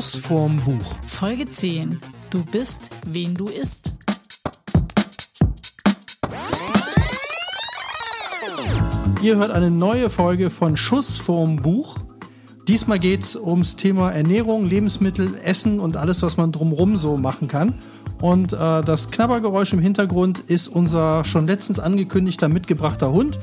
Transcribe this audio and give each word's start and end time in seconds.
Schuss 0.00 0.16
vorm 0.16 0.56
Buch. 0.64 0.94
Folge 1.06 1.46
10. 1.46 2.00
Du 2.30 2.42
bist, 2.42 2.88
wen 3.04 3.34
du 3.34 3.48
isst. 3.48 3.92
Ihr 9.20 9.36
hört 9.36 9.50
eine 9.50 9.70
neue 9.70 10.08
Folge 10.08 10.48
von 10.48 10.78
Schuss 10.78 11.18
vorm 11.18 11.56
Buch. 11.56 11.98
Diesmal 12.66 12.98
geht 12.98 13.24
es 13.24 13.36
ums 13.36 13.76
Thema 13.76 14.10
Ernährung, 14.10 14.64
Lebensmittel, 14.64 15.36
Essen 15.44 15.78
und 15.78 15.98
alles, 15.98 16.22
was 16.22 16.38
man 16.38 16.50
drumherum 16.50 16.96
so 16.96 17.18
machen 17.18 17.46
kann. 17.46 17.74
Und 18.22 18.54
äh, 18.54 18.56
das 18.80 19.10
Knabbergeräusch 19.10 19.74
im 19.74 19.80
Hintergrund 19.80 20.38
ist 20.38 20.68
unser 20.68 21.26
schon 21.26 21.46
letztens 21.46 21.78
angekündigter 21.78 22.48
mitgebrachter 22.48 23.12
Hund 23.12 23.38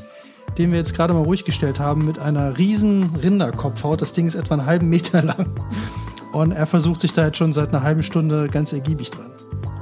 den 0.57 0.71
wir 0.71 0.79
jetzt 0.79 0.96
gerade 0.96 1.14
mal 1.14 1.24
ruhig 1.24 1.46
gestellt 1.46 1.79
haben, 1.79 2.05
mit 2.05 2.19
einer 2.19 2.57
riesen 2.57 3.15
Rinderkopfhaut. 3.15 4.01
Das 4.01 4.14
Ding 4.14 4.25
ist 4.25 4.36
etwa 4.36 4.55
einen 4.55 4.65
halben 4.65 4.89
Meter 4.89 5.21
lang. 5.24 5.47
Und 6.37 6.51
er 6.51 6.68
versucht 6.68 7.01
sich 7.01 7.14
da 7.14 7.25
jetzt 7.25 7.37
schon 7.37 7.51
seit 7.51 7.69
einer 7.69 7.82
halben 7.82 8.04
Stunde 8.04 8.47
ganz 8.47 8.71
ergiebig 8.71 9.09
dran. 9.09 9.32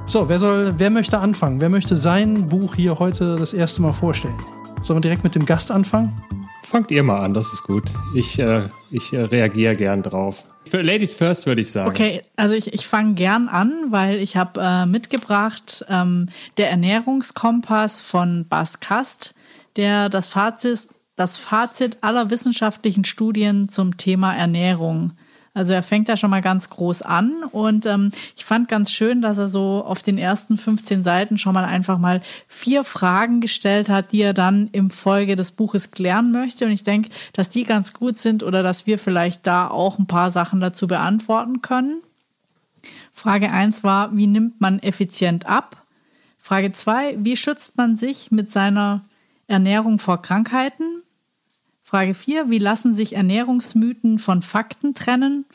So, 0.06 0.30
wer 0.30 0.40
soll, 0.40 0.76
wer 0.78 0.90
möchte 0.90 1.20
anfangen? 1.20 1.60
Wer 1.60 1.70
möchte 1.70 1.96
sein 1.96 2.48
Buch 2.48 2.76
hier 2.76 3.00
heute 3.00 3.36
das 3.36 3.54
erste 3.54 3.82
Mal 3.82 3.92
vorstellen? 3.92 4.38
Sollen 4.82 4.98
wir 4.98 5.02
direkt 5.02 5.24
mit 5.24 5.36
dem 5.36 5.46
Gast 5.46 5.70
anfangen? 5.70 6.22
Fangt 6.64 6.92
ihr 6.92 7.04
mal 7.04 7.20
an, 7.20 7.34
das 7.34 7.52
ist 7.52 7.64
gut. 7.64 7.92
Ich, 8.16 8.40
äh, 8.40 8.70
ich 8.90 9.12
äh, 9.12 9.22
reagiere 9.22 9.76
gern 9.76 10.02
drauf. 10.02 10.46
Für 10.70 10.82
Ladies 10.82 11.14
first 11.14 11.46
würde 11.46 11.62
ich 11.62 11.72
sagen. 11.72 11.90
Okay, 11.90 12.22
also 12.38 12.56
ich, 12.56 12.74
ich 12.74 12.88
fange 12.88 13.16
gern 13.16 13.50
an, 13.50 13.72
weil 13.90 14.18
ich 14.18 14.38
habe 14.38 14.62
äh, 14.62 14.86
mitgebracht 14.86 15.86
ähm, 15.90 16.30
der 16.58 16.70
Ernährungskompass 16.70 18.02
von 18.02 18.46
Bas 18.48 18.80
Kast 18.80 19.36
der 19.76 20.10
das 20.10 20.28
Fazit, 20.28 20.88
das 21.16 21.38
Fazit 21.38 21.98
aller 22.02 22.30
wissenschaftlichen 22.30 23.06
Studien 23.06 23.70
zum 23.70 23.98
Thema 23.98 24.36
Ernährung. 24.36 25.12
Also 25.56 25.72
er 25.72 25.84
fängt 25.84 26.10
da 26.10 26.18
schon 26.18 26.32
mal 26.32 26.42
ganz 26.42 26.70
groß 26.70 27.02
an 27.02 27.44
und 27.50 27.86
ähm, 27.86 28.12
ich 28.36 28.44
fand 28.44 28.68
ganz 28.68 28.92
schön, 28.92 29.22
dass 29.22 29.38
er 29.38 29.48
so 29.48 29.86
auf 29.86 30.04
den 30.04 30.18
ersten 30.18 30.58
15 30.58 31.06
Seiten 31.06 31.38
schon 31.38 31.54
mal 31.54 31.64
einfach 31.64 31.98
mal 31.98 32.22
vier 32.46 32.84
Fragen 32.84 33.40
gestellt 33.40 33.88
hat, 33.88 34.12
die 34.12 34.22
er 34.22 34.34
dann 34.34 34.68
im 34.74 34.90
Folge 34.90 35.38
des 35.38 35.54
Buches 35.54 35.92
klären 35.92 36.34
möchte. 36.34 36.66
Und 36.66 36.72
ich 36.72 36.84
denke, 36.84 37.08
dass 37.32 37.50
die 37.50 37.64
ganz 37.64 37.94
gut 37.94 38.18
sind 38.18 38.44
oder 38.44 38.64
dass 38.64 38.86
wir 38.86 39.00
vielleicht 39.00 39.48
da 39.48 39.70
auch 39.70 39.98
ein 39.98 40.08
paar 40.08 40.30
Sachen 40.30 40.60
dazu 40.60 40.88
beantworten 40.88 41.62
können. 41.62 42.02
Frage 43.14 43.50
1 43.50 43.82
war, 43.86 44.16
wie 44.16 44.28
nimmt 44.28 44.60
man 44.60 44.80
effizient 44.80 45.46
ab? 45.46 45.78
Frage 46.38 46.74
2, 46.74 47.16
wie 47.20 47.38
schützt 47.38 47.78
man 47.78 47.96
sich 47.96 48.30
mit 48.30 48.52
seiner 48.52 49.06
Ernährung 49.48 50.00
vor 50.00 50.22
Krankheiten? 50.22 51.02
Frage 51.88 52.16
4, 52.16 52.50
wie 52.50 52.58
lassen 52.58 52.96
sich 52.96 53.16
Ernährungsmythen 53.16 54.18
von 54.18 54.42
Fakten 54.42 54.96
trennen? 54.96 55.46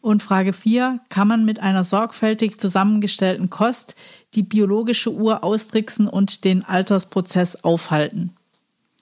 Und 0.00 0.22
Frage 0.22 0.52
4, 0.52 1.00
kann 1.08 1.26
man 1.26 1.44
mit 1.44 1.58
einer 1.58 1.82
sorgfältig 1.82 2.60
zusammengestellten 2.60 3.50
Kost 3.50 3.96
die 4.36 4.44
biologische 4.44 5.12
Uhr 5.12 5.42
austricksen 5.42 6.06
und 6.06 6.44
den 6.44 6.64
Altersprozess 6.64 7.64
aufhalten? 7.64 8.30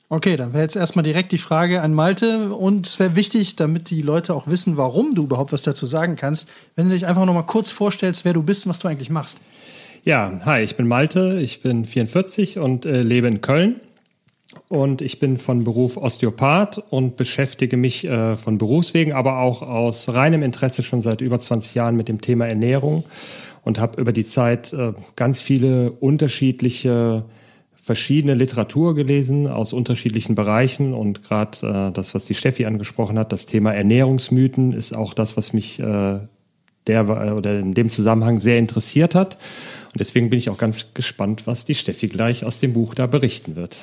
Okay, 0.08 0.36
dann 0.36 0.54
wäre 0.54 0.62
jetzt 0.62 0.74
erstmal 0.74 1.02
direkt 1.02 1.32
die 1.32 1.38
Frage 1.38 1.82
an 1.82 1.92
Malte 1.92 2.54
und 2.54 2.86
es 2.86 2.98
wäre 2.98 3.14
wichtig, 3.14 3.56
damit 3.56 3.90
die 3.90 4.00
Leute 4.00 4.34
auch 4.34 4.46
wissen, 4.46 4.78
warum 4.78 5.14
du 5.14 5.24
überhaupt 5.24 5.52
was 5.52 5.60
dazu 5.60 5.84
sagen 5.84 6.16
kannst, 6.16 6.48
wenn 6.76 6.88
du 6.88 6.94
dich 6.94 7.06
einfach 7.06 7.26
noch 7.26 7.34
mal 7.34 7.42
kurz 7.42 7.70
vorstellst, 7.70 8.24
wer 8.24 8.32
du 8.32 8.42
bist 8.42 8.64
und 8.64 8.70
was 8.70 8.78
du 8.78 8.88
eigentlich 8.88 9.10
machst. 9.10 9.38
Ja, 10.04 10.32
hi, 10.46 10.62
ich 10.62 10.76
bin 10.76 10.88
Malte, 10.88 11.40
ich 11.40 11.60
bin 11.60 11.84
44 11.84 12.58
und 12.58 12.86
äh, 12.86 13.02
lebe 13.02 13.28
in 13.28 13.42
Köln 13.42 13.76
und 14.70 15.02
ich 15.02 15.18
bin 15.18 15.36
von 15.36 15.64
Beruf 15.64 15.96
Osteopath 15.96 16.78
und 16.90 17.16
beschäftige 17.16 17.76
mich 17.76 18.06
äh, 18.06 18.36
von 18.36 18.56
Berufswegen, 18.56 19.12
aber 19.12 19.40
auch 19.40 19.62
aus 19.62 20.08
reinem 20.10 20.44
Interesse 20.44 20.84
schon 20.84 21.02
seit 21.02 21.20
über 21.20 21.40
20 21.40 21.74
Jahren 21.74 21.96
mit 21.96 22.06
dem 22.06 22.20
Thema 22.20 22.46
Ernährung 22.46 23.02
und 23.64 23.80
habe 23.80 24.00
über 24.00 24.12
die 24.12 24.24
Zeit 24.24 24.72
äh, 24.72 24.92
ganz 25.16 25.40
viele 25.40 25.90
unterschiedliche 25.90 27.24
verschiedene 27.74 28.34
Literatur 28.34 28.94
gelesen 28.94 29.48
aus 29.48 29.72
unterschiedlichen 29.72 30.36
Bereichen 30.36 30.94
und 30.94 31.24
gerade 31.24 31.88
äh, 31.88 31.92
das, 31.92 32.14
was 32.14 32.26
die 32.26 32.34
Steffi 32.36 32.64
angesprochen 32.64 33.18
hat, 33.18 33.32
das 33.32 33.46
Thema 33.46 33.72
Ernährungsmythen 33.74 34.72
ist 34.72 34.96
auch 34.96 35.14
das, 35.14 35.36
was 35.36 35.52
mich 35.52 35.80
äh, 35.80 36.20
der 36.86 37.36
oder 37.36 37.58
in 37.58 37.74
dem 37.74 37.90
Zusammenhang 37.90 38.38
sehr 38.38 38.58
interessiert 38.58 39.16
hat. 39.16 39.34
Und 39.92 39.98
deswegen 39.98 40.30
bin 40.30 40.38
ich 40.38 40.48
auch 40.48 40.58
ganz 40.58 40.94
gespannt, 40.94 41.48
was 41.48 41.64
die 41.64 41.74
Steffi 41.74 42.06
gleich 42.06 42.44
aus 42.44 42.60
dem 42.60 42.72
Buch 42.72 42.94
da 42.94 43.08
berichten 43.08 43.56
wird. 43.56 43.76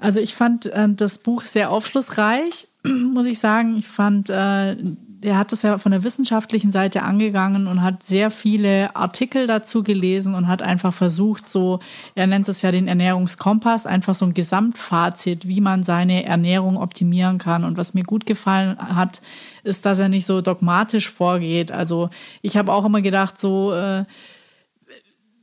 Also 0.00 0.20
ich 0.20 0.34
fand 0.34 0.66
äh, 0.66 0.88
das 0.88 1.18
Buch 1.18 1.42
sehr 1.44 1.70
aufschlussreich, 1.70 2.68
muss 2.84 3.26
ich 3.26 3.38
sagen. 3.38 3.76
Ich 3.78 3.86
fand, 3.86 4.30
äh, 4.30 4.76
er 5.22 5.36
hat 5.36 5.52
das 5.52 5.62
ja 5.62 5.76
von 5.76 5.92
der 5.92 6.02
wissenschaftlichen 6.02 6.72
Seite 6.72 7.02
angegangen 7.02 7.66
und 7.66 7.82
hat 7.82 8.02
sehr 8.02 8.30
viele 8.30 8.96
Artikel 8.96 9.46
dazu 9.46 9.82
gelesen 9.82 10.34
und 10.34 10.48
hat 10.48 10.62
einfach 10.62 10.94
versucht, 10.94 11.50
so, 11.50 11.80
er 12.14 12.26
nennt 12.26 12.48
es 12.48 12.62
ja 12.62 12.72
den 12.72 12.88
Ernährungskompass, 12.88 13.86
einfach 13.86 14.14
so 14.14 14.24
ein 14.24 14.34
Gesamtfazit, 14.34 15.46
wie 15.46 15.60
man 15.60 15.84
seine 15.84 16.24
Ernährung 16.24 16.78
optimieren 16.78 17.38
kann. 17.38 17.64
Und 17.64 17.76
was 17.76 17.92
mir 17.92 18.04
gut 18.04 18.24
gefallen 18.24 18.78
hat, 18.78 19.20
ist, 19.62 19.84
dass 19.84 20.00
er 20.00 20.08
nicht 20.08 20.24
so 20.24 20.40
dogmatisch 20.40 21.10
vorgeht. 21.10 21.70
Also 21.70 22.08
ich 22.40 22.56
habe 22.56 22.72
auch 22.72 22.86
immer 22.86 23.02
gedacht, 23.02 23.38
so, 23.38 23.74
äh, 23.74 24.04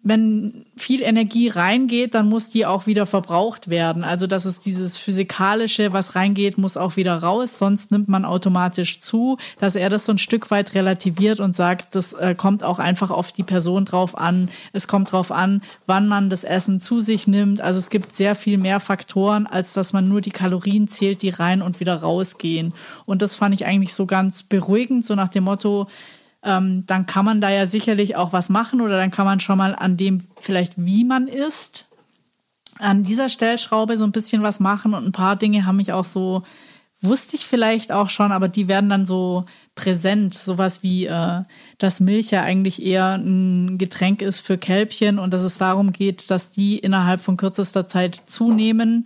wenn 0.07 0.65
viel 0.77 1.01
Energie 1.01 1.49
reingeht, 1.49 2.13
dann 2.13 2.29
muss 2.29 2.49
die 2.49 2.65
auch 2.65 2.87
wieder 2.87 3.05
verbraucht 3.05 3.69
werden. 3.69 4.03
Also 4.03 4.27
das 4.27 4.45
ist 4.45 4.65
dieses 4.65 4.97
physikalische, 4.97 5.91
was 5.91 6.15
reingeht, 6.15 6.57
muss 6.57 6.77
auch 6.77 6.95
wieder 6.95 7.17
raus, 7.17 7.57
sonst 7.57 7.91
nimmt 7.91 8.07
man 8.07 8.23
automatisch 8.23 8.99
zu, 9.01 9.37
dass 9.59 9.75
er 9.75 9.89
das 9.89 10.05
so 10.05 10.13
ein 10.13 10.17
Stück 10.17 10.49
weit 10.51 10.75
relativiert 10.75 11.39
und 11.39 11.55
sagt, 11.55 11.95
das 11.95 12.13
äh, 12.13 12.35
kommt 12.35 12.63
auch 12.63 12.79
einfach 12.79 13.11
auf 13.11 13.31
die 13.31 13.43
Person 13.43 13.85
drauf 13.85 14.17
an. 14.17 14.49
Es 14.71 14.87
kommt 14.87 15.11
drauf 15.11 15.31
an, 15.31 15.61
wann 15.87 16.07
man 16.07 16.29
das 16.29 16.43
Essen 16.43 16.79
zu 16.79 16.99
sich 16.99 17.27
nimmt. 17.27 17.59
Also 17.59 17.79
es 17.79 17.89
gibt 17.89 18.15
sehr 18.15 18.35
viel 18.35 18.57
mehr 18.57 18.79
Faktoren, 18.79 19.47
als 19.47 19.73
dass 19.73 19.93
man 19.93 20.07
nur 20.07 20.21
die 20.21 20.31
Kalorien 20.31 20.87
zählt, 20.87 21.21
die 21.21 21.29
rein 21.29 21.61
und 21.61 21.79
wieder 21.79 21.95
rausgehen. 21.95 22.73
Und 23.05 23.21
das 23.21 23.35
fand 23.35 23.53
ich 23.55 23.65
eigentlich 23.65 23.93
so 23.93 24.05
ganz 24.05 24.43
beruhigend, 24.43 25.05
so 25.05 25.15
nach 25.15 25.29
dem 25.29 25.45
Motto, 25.45 25.87
ähm, 26.47 26.85
dann 26.87 27.05
kann 27.05 27.25
man 27.25 27.41
da 27.41 27.49
ja 27.49 27.65
sicherlich 27.65 28.15
auch 28.15 28.31
was 28.31 28.47
machen 28.49 28.79
oder 28.79 28.97
dann 28.97 29.11
kann 29.11 29.25
man 29.25 29.41
schon 29.41 29.57
mal 29.57 29.75
an 29.75 29.97
dem 29.97 30.21
vielleicht, 30.39 30.73
wie 30.77 31.03
man 31.03 31.27
isst, 31.27 31.85
an 32.79 33.03
dieser 33.03 33.27
Stellschraube 33.27 33.97
so 33.97 34.05
ein 34.05 34.13
bisschen 34.13 34.43
was 34.43 34.59
machen 34.59 34.93
und 34.93 35.05
ein 35.05 35.11
paar 35.11 35.35
Dinge 35.35 35.65
haben 35.65 35.77
mich 35.77 35.91
auch 35.91 36.05
so, 36.05 36.43
wusste 37.01 37.35
ich 37.35 37.45
vielleicht 37.45 37.91
auch 37.91 38.09
schon, 38.09 38.31
aber 38.31 38.47
die 38.47 38.67
werden 38.67 38.89
dann 38.89 39.05
so 39.05 39.45
präsent. 39.75 40.33
Sowas 40.33 40.83
wie, 40.83 41.05
äh, 41.05 41.41
dass 41.77 41.99
Milch 41.99 42.31
ja 42.31 42.43
eigentlich 42.43 42.83
eher 42.83 43.15
ein 43.15 43.77
Getränk 43.77 44.21
ist 44.21 44.39
für 44.39 44.57
Kälbchen 44.57 45.19
und 45.19 45.31
dass 45.31 45.43
es 45.43 45.57
darum 45.57 45.91
geht, 45.91 46.31
dass 46.31 46.51
die 46.51 46.79
innerhalb 46.79 47.19
von 47.21 47.37
kürzester 47.37 47.87
Zeit 47.87 48.21
zunehmen 48.25 49.05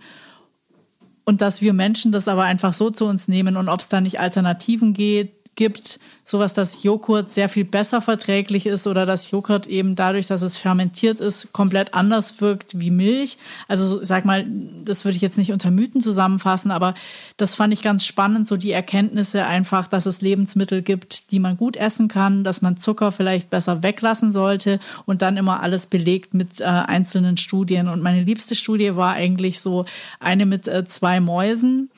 und 1.24 1.40
dass 1.40 1.60
wir 1.60 1.72
Menschen 1.72 2.12
das 2.12 2.28
aber 2.28 2.44
einfach 2.44 2.72
so 2.72 2.90
zu 2.90 3.06
uns 3.06 3.26
nehmen 3.26 3.56
und 3.56 3.68
ob 3.68 3.80
es 3.80 3.88
da 3.88 4.00
nicht 4.00 4.20
Alternativen 4.20 4.94
geht, 4.94 5.41
gibt, 5.54 6.00
sowas, 6.24 6.54
dass 6.54 6.82
Joghurt 6.82 7.30
sehr 7.30 7.48
viel 7.48 7.64
besser 7.64 8.00
verträglich 8.00 8.66
ist 8.66 8.86
oder 8.86 9.04
dass 9.04 9.30
Joghurt 9.30 9.66
eben 9.66 9.96
dadurch, 9.96 10.26
dass 10.26 10.40
es 10.42 10.56
fermentiert 10.56 11.20
ist, 11.20 11.52
komplett 11.52 11.94
anders 11.94 12.40
wirkt 12.40 12.78
wie 12.78 12.90
Milch. 12.90 13.38
Also 13.68 14.02
sag 14.02 14.24
mal, 14.24 14.46
das 14.84 15.04
würde 15.04 15.16
ich 15.16 15.22
jetzt 15.22 15.36
nicht 15.36 15.52
unter 15.52 15.70
Mythen 15.70 16.00
zusammenfassen, 16.00 16.70
aber 16.70 16.94
das 17.36 17.54
fand 17.54 17.72
ich 17.72 17.82
ganz 17.82 18.06
spannend, 18.06 18.46
so 18.46 18.56
die 18.56 18.72
Erkenntnisse 18.72 19.44
einfach, 19.44 19.88
dass 19.88 20.06
es 20.06 20.20
Lebensmittel 20.20 20.80
gibt, 20.80 21.32
die 21.32 21.40
man 21.40 21.56
gut 21.56 21.76
essen 21.76 22.08
kann, 22.08 22.44
dass 22.44 22.62
man 22.62 22.76
Zucker 22.76 23.12
vielleicht 23.12 23.50
besser 23.50 23.82
weglassen 23.82 24.32
sollte 24.32 24.80
und 25.06 25.22
dann 25.22 25.36
immer 25.36 25.62
alles 25.62 25.86
belegt 25.86 26.34
mit 26.34 26.60
äh, 26.60 26.64
einzelnen 26.64 27.36
Studien. 27.36 27.88
Und 27.88 28.02
meine 28.02 28.22
liebste 28.22 28.54
Studie 28.54 28.96
war 28.96 29.12
eigentlich 29.12 29.60
so 29.60 29.84
eine 30.18 30.46
mit 30.46 30.66
äh, 30.68 30.84
zwei 30.84 31.20
Mäusen 31.20 31.90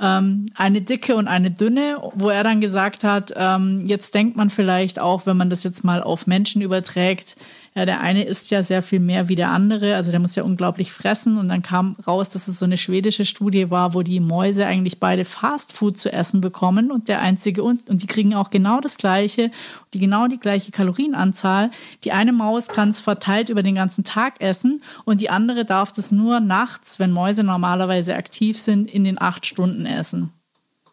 ähm, 0.00 0.50
eine 0.54 0.82
dicke 0.82 1.16
und 1.16 1.28
eine 1.28 1.50
dünne, 1.50 1.98
wo 2.14 2.28
er 2.28 2.44
dann 2.44 2.60
gesagt 2.60 3.04
hat, 3.04 3.32
ähm, 3.36 3.82
jetzt 3.86 4.14
denkt 4.14 4.36
man 4.36 4.50
vielleicht 4.50 4.98
auch, 4.98 5.26
wenn 5.26 5.36
man 5.36 5.50
das 5.50 5.64
jetzt 5.64 5.84
mal 5.84 6.02
auf 6.02 6.26
Menschen 6.26 6.62
überträgt, 6.62 7.36
ja, 7.76 7.84
der 7.84 8.00
eine 8.00 8.24
isst 8.24 8.50
ja 8.50 8.62
sehr 8.62 8.80
viel 8.80 9.00
mehr 9.00 9.28
wie 9.28 9.34
der 9.34 9.50
andere, 9.50 9.96
also 9.96 10.10
der 10.10 10.18
muss 10.18 10.34
ja 10.34 10.44
unglaublich 10.44 10.90
fressen. 10.90 11.36
Und 11.36 11.50
dann 11.50 11.60
kam 11.60 11.94
raus, 12.06 12.30
dass 12.30 12.48
es 12.48 12.58
so 12.58 12.64
eine 12.64 12.78
schwedische 12.78 13.26
Studie 13.26 13.70
war, 13.70 13.92
wo 13.92 14.00
die 14.00 14.18
Mäuse 14.18 14.64
eigentlich 14.64 14.98
beide 14.98 15.26
Fastfood 15.26 15.98
zu 15.98 16.10
essen 16.10 16.40
bekommen 16.40 16.90
und 16.90 17.08
der 17.08 17.20
einzige 17.20 17.62
und, 17.62 17.86
und 17.90 18.02
die 18.02 18.06
kriegen 18.06 18.34
auch 18.34 18.48
genau 18.48 18.80
das 18.80 18.96
gleiche, 18.96 19.50
die 19.92 19.98
genau 19.98 20.26
die 20.26 20.40
gleiche 20.40 20.72
Kalorienanzahl. 20.72 21.70
Die 22.04 22.12
eine 22.12 22.32
Maus 22.32 22.68
kann 22.68 22.88
es 22.88 23.00
verteilt 23.00 23.50
über 23.50 23.62
den 23.62 23.74
ganzen 23.74 24.04
Tag 24.04 24.40
essen 24.40 24.82
und 25.04 25.20
die 25.20 25.28
andere 25.28 25.66
darf 25.66 25.92
das 25.92 26.10
nur 26.10 26.40
nachts, 26.40 26.98
wenn 26.98 27.12
Mäuse 27.12 27.44
normalerweise 27.44 28.16
aktiv 28.16 28.58
sind, 28.58 28.90
in 28.90 29.04
den 29.04 29.20
acht 29.20 29.44
Stunden 29.44 29.84
essen. 29.84 30.32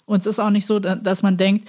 Und 0.06 0.20
es 0.20 0.28
ist 0.28 0.40
auch 0.40 0.50
nicht 0.50 0.66
so, 0.66 0.80
dass 0.80 1.24
man 1.24 1.38
denkt, 1.38 1.66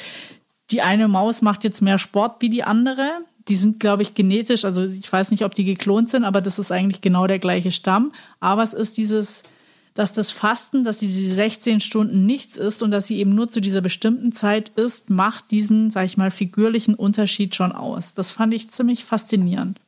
die 0.73 0.83
eine 0.83 1.07
Maus 1.07 1.41
macht 1.41 1.63
jetzt 1.63 1.83
mehr 1.83 1.99
Sport 1.99 2.43
wie 2.43 2.51
die 2.51 2.65
andere 2.65 3.13
die 3.49 3.57
sind, 3.57 3.81
glaube 3.81 4.03
ich, 4.03 4.15
genetisch, 4.15 4.65
also 4.65 4.85
ich 4.85 5.13
weiß 5.13 5.31
nicht, 5.31 5.45
ob 5.45 5.55
die 5.55 5.65
geklont 5.65 6.11
sind, 6.11 6.25
aber 6.25 6.41
das 6.41 6.59
ist 6.59 6.73
eigentlich 6.73 7.03
genau 7.03 7.27
der 7.27 7.39
gleiche 7.39 7.73
Stamm. 7.73 8.13
Aber 8.41 8.63
es 8.63 8.73
ist 8.73 8.97
dieses, 8.97 9.43
dass 9.95 10.13
das 10.13 10.31
Fasten, 10.31 10.83
dass 10.83 11.01
sie 11.01 11.07
diese 11.07 11.35
16 11.35 11.81
Stunden 11.81 12.27
nichts 12.27 12.57
isst 12.57 12.83
und 12.83 12.91
dass 12.91 13.07
sie 13.07 13.19
eben 13.19 13.35
nur 13.35 13.49
zu 13.49 13.61
dieser 13.61 13.81
bestimmten 13.81 14.33
Zeit 14.33 14.71
isst, 14.77 15.11
macht 15.11 15.51
diesen, 15.51 15.91
sag 15.91 16.07
ich 16.07 16.17
mal, 16.17 16.31
figürlichen 16.31 16.95
Unterschied 16.95 17.55
schon 17.55 17.73
aus. 17.73 18.15
Das 18.15 18.33
fand 18.33 18.55
ich 18.55 18.71
ziemlich 18.71 19.05
faszinierend. 19.05 19.79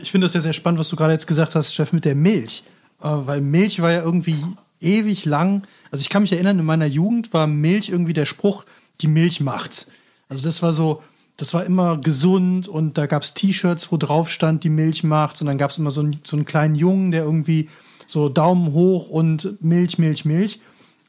Ich 0.00 0.12
finde 0.12 0.26
das 0.26 0.34
ja 0.34 0.40
sehr 0.40 0.52
spannend, 0.52 0.78
was 0.78 0.88
du 0.88 0.96
gerade 0.96 1.12
jetzt 1.12 1.26
gesagt 1.26 1.56
hast, 1.56 1.74
Chef, 1.74 1.92
mit 1.92 2.04
der 2.04 2.14
Milch. 2.14 2.62
Äh, 3.00 3.08
weil 3.08 3.40
Milch 3.40 3.82
war 3.82 3.90
ja 3.90 4.02
irgendwie 4.02 4.36
ewig 4.80 5.24
lang. 5.24 5.64
Also 5.90 6.02
ich 6.02 6.08
kann 6.08 6.22
mich 6.22 6.32
erinnern, 6.32 6.58
in 6.58 6.64
meiner 6.64 6.86
Jugend 6.86 7.32
war 7.32 7.46
Milch 7.46 7.88
irgendwie 7.88 8.12
der 8.12 8.26
Spruch, 8.26 8.64
die 9.00 9.08
Milch 9.08 9.40
macht's. 9.40 9.90
Also 10.28 10.44
das 10.44 10.62
war 10.62 10.72
so, 10.72 11.02
das 11.40 11.54
war 11.54 11.64
immer 11.64 11.96
gesund 11.96 12.68
und 12.68 12.98
da 12.98 13.06
gab 13.06 13.22
es 13.22 13.32
T-Shirts, 13.32 13.90
wo 13.90 13.96
drauf 13.96 14.30
stand, 14.30 14.62
die 14.62 14.68
Milch 14.68 15.04
macht's. 15.04 15.40
Und 15.40 15.46
dann 15.46 15.56
gab 15.56 15.70
es 15.70 15.78
immer 15.78 15.90
so 15.90 16.02
einen, 16.02 16.20
so 16.22 16.36
einen 16.36 16.44
kleinen 16.44 16.74
Jungen, 16.74 17.12
der 17.12 17.24
irgendwie 17.24 17.70
so 18.06 18.28
Daumen 18.28 18.72
hoch 18.72 19.08
und 19.08 19.62
Milch, 19.62 19.98
Milch, 19.98 20.26
Milch. 20.26 20.60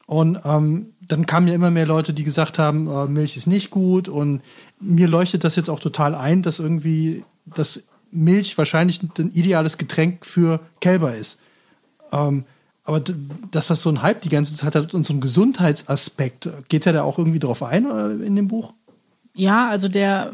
Und 0.06 0.38
ähm, 0.44 0.86
dann 1.00 1.26
kamen 1.26 1.48
ja 1.48 1.54
immer 1.54 1.70
mehr 1.70 1.84
Leute, 1.84 2.14
die 2.14 2.24
gesagt 2.24 2.58
haben, 2.58 2.88
äh, 2.88 3.06
Milch 3.06 3.36
ist 3.36 3.46
nicht 3.46 3.70
gut. 3.70 4.08
Und 4.08 4.40
mir 4.80 5.06
leuchtet 5.06 5.44
das 5.44 5.56
jetzt 5.56 5.68
auch 5.68 5.80
total 5.80 6.14
ein, 6.14 6.40
dass 6.40 6.60
irgendwie 6.60 7.24
das 7.44 7.82
Milch 8.10 8.56
wahrscheinlich 8.56 9.00
ein 9.02 9.32
ideales 9.32 9.76
Getränk 9.76 10.24
für 10.24 10.60
Kälber 10.80 11.14
ist. 11.14 11.40
Ähm, 12.10 12.44
aber 12.84 13.00
dass 13.50 13.66
das 13.66 13.82
so 13.82 13.90
ein 13.90 14.00
Hype 14.00 14.22
die 14.22 14.28
ganze 14.30 14.54
Zeit 14.54 14.74
hat 14.74 14.94
und 14.94 15.04
so 15.04 15.12
ein 15.12 15.20
Gesundheitsaspekt, 15.20 16.48
geht 16.68 16.86
er 16.86 16.94
da 16.94 17.02
auch 17.02 17.18
irgendwie 17.18 17.38
drauf 17.38 17.62
ein 17.62 17.84
äh, 17.84 18.24
in 18.24 18.34
dem 18.34 18.48
Buch? 18.48 18.72
Ja, 19.34 19.68
also 19.68 19.88
der 19.88 20.32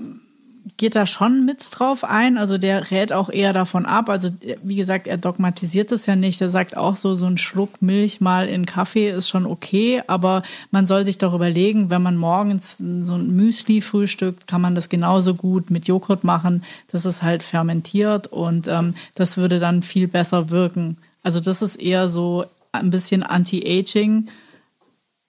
geht 0.77 0.97
da 0.97 1.07
schon 1.07 1.45
mit 1.45 1.67
drauf 1.73 2.05
ein. 2.05 2.39
Also 2.39 2.59
der 2.59 2.91
rät 2.91 3.13
auch 3.13 3.31
eher 3.31 3.53
davon 3.53 3.87
ab. 3.87 4.09
Also 4.09 4.31
wie 4.63 4.77
gesagt, 4.77 5.07
er 5.07 5.17
dogmatisiert 5.17 5.93
es 5.93 6.07
ja 6.07 6.17
nicht. 6.17 6.41
Er 6.41 6.51
sagt 6.51 6.77
auch 6.77 6.95
so, 6.95 7.15
so 7.15 7.27
ein 7.27 7.39
Schluck 7.39 7.83
Milch 7.83 8.21
mal 8.21 8.49
in 8.49 8.67
Kaffee 8.67 9.11
ist 9.11 9.29
schon 9.29 9.47
okay. 9.47 10.03
Aber 10.07 10.43
man 10.71 10.87
soll 10.87 11.05
sich 11.05 11.19
doch 11.19 11.35
überlegen, 11.35 11.91
wenn 11.91 12.03
man 12.03 12.17
morgens 12.17 12.79
so 12.79 12.85
ein 13.15 13.35
Müsli 13.35 13.81
frühstückt, 13.81 14.47
kann 14.47 14.61
man 14.61 14.75
das 14.75 14.89
genauso 14.89 15.35
gut 15.35 15.71
mit 15.71 15.89
Joghurt 15.89 16.25
machen. 16.25 16.63
Das 16.93 17.05
ist 17.05 17.23
halt 17.23 17.43
fermentiert 17.43 18.27
und 18.29 18.69
ähm, 18.69 18.95
das 19.15 19.37
würde 19.37 19.59
dann 19.59 19.83
viel 19.83 20.09
besser 20.09 20.51
wirken. 20.51 20.97
Also 21.23 21.41
das 21.41 21.63
ist 21.63 21.77
eher 21.77 22.09
so 22.09 22.45
ein 22.73 22.91
bisschen 22.91 23.23
Anti-Aging 23.23 24.29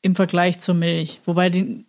im 0.01 0.15
Vergleich 0.15 0.59
zur 0.59 0.75
Milch. 0.75 1.19
Wobei 1.25 1.49
die, 1.49 1.85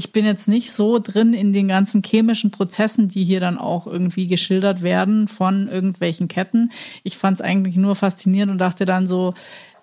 ich 0.00 0.12
bin 0.12 0.24
jetzt 0.24 0.48
nicht 0.48 0.72
so 0.72 0.98
drin 0.98 1.34
in 1.34 1.52
den 1.52 1.68
ganzen 1.68 2.02
chemischen 2.02 2.50
Prozessen, 2.50 3.08
die 3.08 3.22
hier 3.22 3.38
dann 3.38 3.58
auch 3.58 3.86
irgendwie 3.86 4.26
geschildert 4.26 4.80
werden 4.80 5.28
von 5.28 5.68
irgendwelchen 5.68 6.26
Ketten. 6.26 6.72
Ich 7.02 7.18
fand 7.18 7.34
es 7.34 7.42
eigentlich 7.42 7.76
nur 7.76 7.94
faszinierend 7.94 8.50
und 8.50 8.56
dachte 8.56 8.86
dann 8.86 9.06
so, 9.06 9.34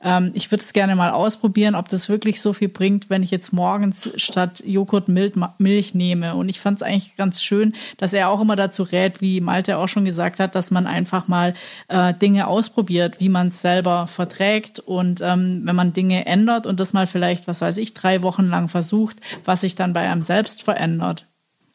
ähm, 0.04 0.32
ich 0.34 0.52
würde 0.52 0.64
es 0.64 0.74
gerne 0.74 0.96
mal 0.96 1.12
ausprobieren, 1.12 1.76
ob 1.76 1.90
das 1.90 2.10
wirklich 2.10 2.42
so 2.42 2.54
viel 2.54 2.70
bringt, 2.70 3.10
wenn 3.10 3.24
ich 3.24 3.32
jetzt 3.32 3.54
morgens 3.54 4.12
statt 4.16 4.64
Joghurt 4.66 5.08
Milch 5.08 5.94
nehme. 5.94 6.36
Und 6.36 6.50
ich 6.50 6.60
fand 6.60 6.78
es 6.78 6.84
eigentlich 6.84 7.16
ganz 7.16 7.44
schön, 7.44 7.74
dass 7.98 8.14
er 8.14 8.30
auch 8.30 8.42
immer 8.42 8.56
dazu 8.56 8.84
rät, 8.84 9.22
wie 9.22 9.42
Malte 9.42 9.78
auch 9.78 9.88
schon 9.88 10.06
gesagt 10.06 10.40
hat, 10.40 10.56
dass 10.56 10.72
man 10.72 10.88
einfach 10.88 11.28
mal 11.28 11.54
äh, 11.88 12.14
Dinge 12.14 12.48
ausprobiert, 12.48 13.20
wie 13.20 13.30
man 13.30 13.48
es 13.48 13.62
selber 13.62 14.08
verträgt. 14.08 14.80
Und 14.80 15.22
ähm, 15.22 15.62
wenn 15.64 15.76
man 15.76 15.94
Dinge 15.94 16.26
ändert 16.26 16.66
und 16.66 16.80
das 16.80 16.94
mal 16.94 17.08
vielleicht, 17.08 17.48
was 17.48 17.62
weiß 17.62 17.78
ich, 17.78 17.94
drei 17.94 18.22
Wochen 18.22 18.48
lang 18.48 18.70
versucht, 18.70 19.18
was 19.46 19.62
sich 19.62 19.76
dann 19.76 19.94
bei 19.94 20.10
einem 20.10 20.22
selbst 20.22 20.64
verändert. 20.64 21.26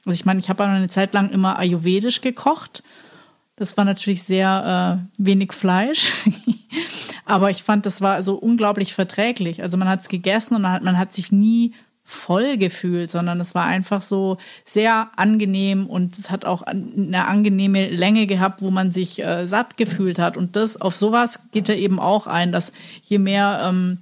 Also 0.04 0.18
ich 0.18 0.24
meine, 0.24 0.40
ich 0.40 0.48
habe 0.48 0.64
eine 0.64 0.88
Zeit 0.88 1.12
lang 1.12 1.30
immer 1.30 1.58
ayurvedisch 1.58 2.20
gekocht. 2.20 2.82
Das 3.62 3.76
war 3.76 3.84
natürlich 3.84 4.24
sehr 4.24 4.98
äh, 4.98 5.24
wenig 5.24 5.52
Fleisch. 5.52 6.10
Aber 7.24 7.48
ich 7.48 7.62
fand, 7.62 7.86
das 7.86 8.00
war 8.00 8.24
so 8.24 8.34
unglaublich 8.34 8.92
verträglich. 8.92 9.62
Also 9.62 9.76
man 9.76 9.88
hat 9.88 10.00
es 10.00 10.08
gegessen 10.08 10.56
und 10.56 10.62
man 10.62 10.72
hat, 10.72 10.82
man 10.82 10.98
hat 10.98 11.14
sich 11.14 11.30
nie 11.30 11.72
voll 12.02 12.56
gefühlt, 12.56 13.12
sondern 13.12 13.38
es 13.40 13.54
war 13.54 13.64
einfach 13.64 14.02
so 14.02 14.38
sehr 14.64 15.10
angenehm 15.14 15.86
und 15.86 16.18
es 16.18 16.28
hat 16.28 16.44
auch 16.44 16.62
eine 16.62 17.28
angenehme 17.28 17.88
Länge 17.88 18.26
gehabt, 18.26 18.62
wo 18.62 18.72
man 18.72 18.90
sich 18.90 19.22
äh, 19.22 19.46
satt 19.46 19.76
gefühlt 19.76 20.18
hat. 20.18 20.36
Und 20.36 20.56
das 20.56 20.80
auf 20.80 20.96
sowas 20.96 21.52
geht 21.52 21.68
er 21.68 21.76
eben 21.76 22.00
auch 22.00 22.26
ein, 22.26 22.50
dass 22.50 22.72
je 23.04 23.18
mehr 23.18 23.62
ähm, 23.64 23.98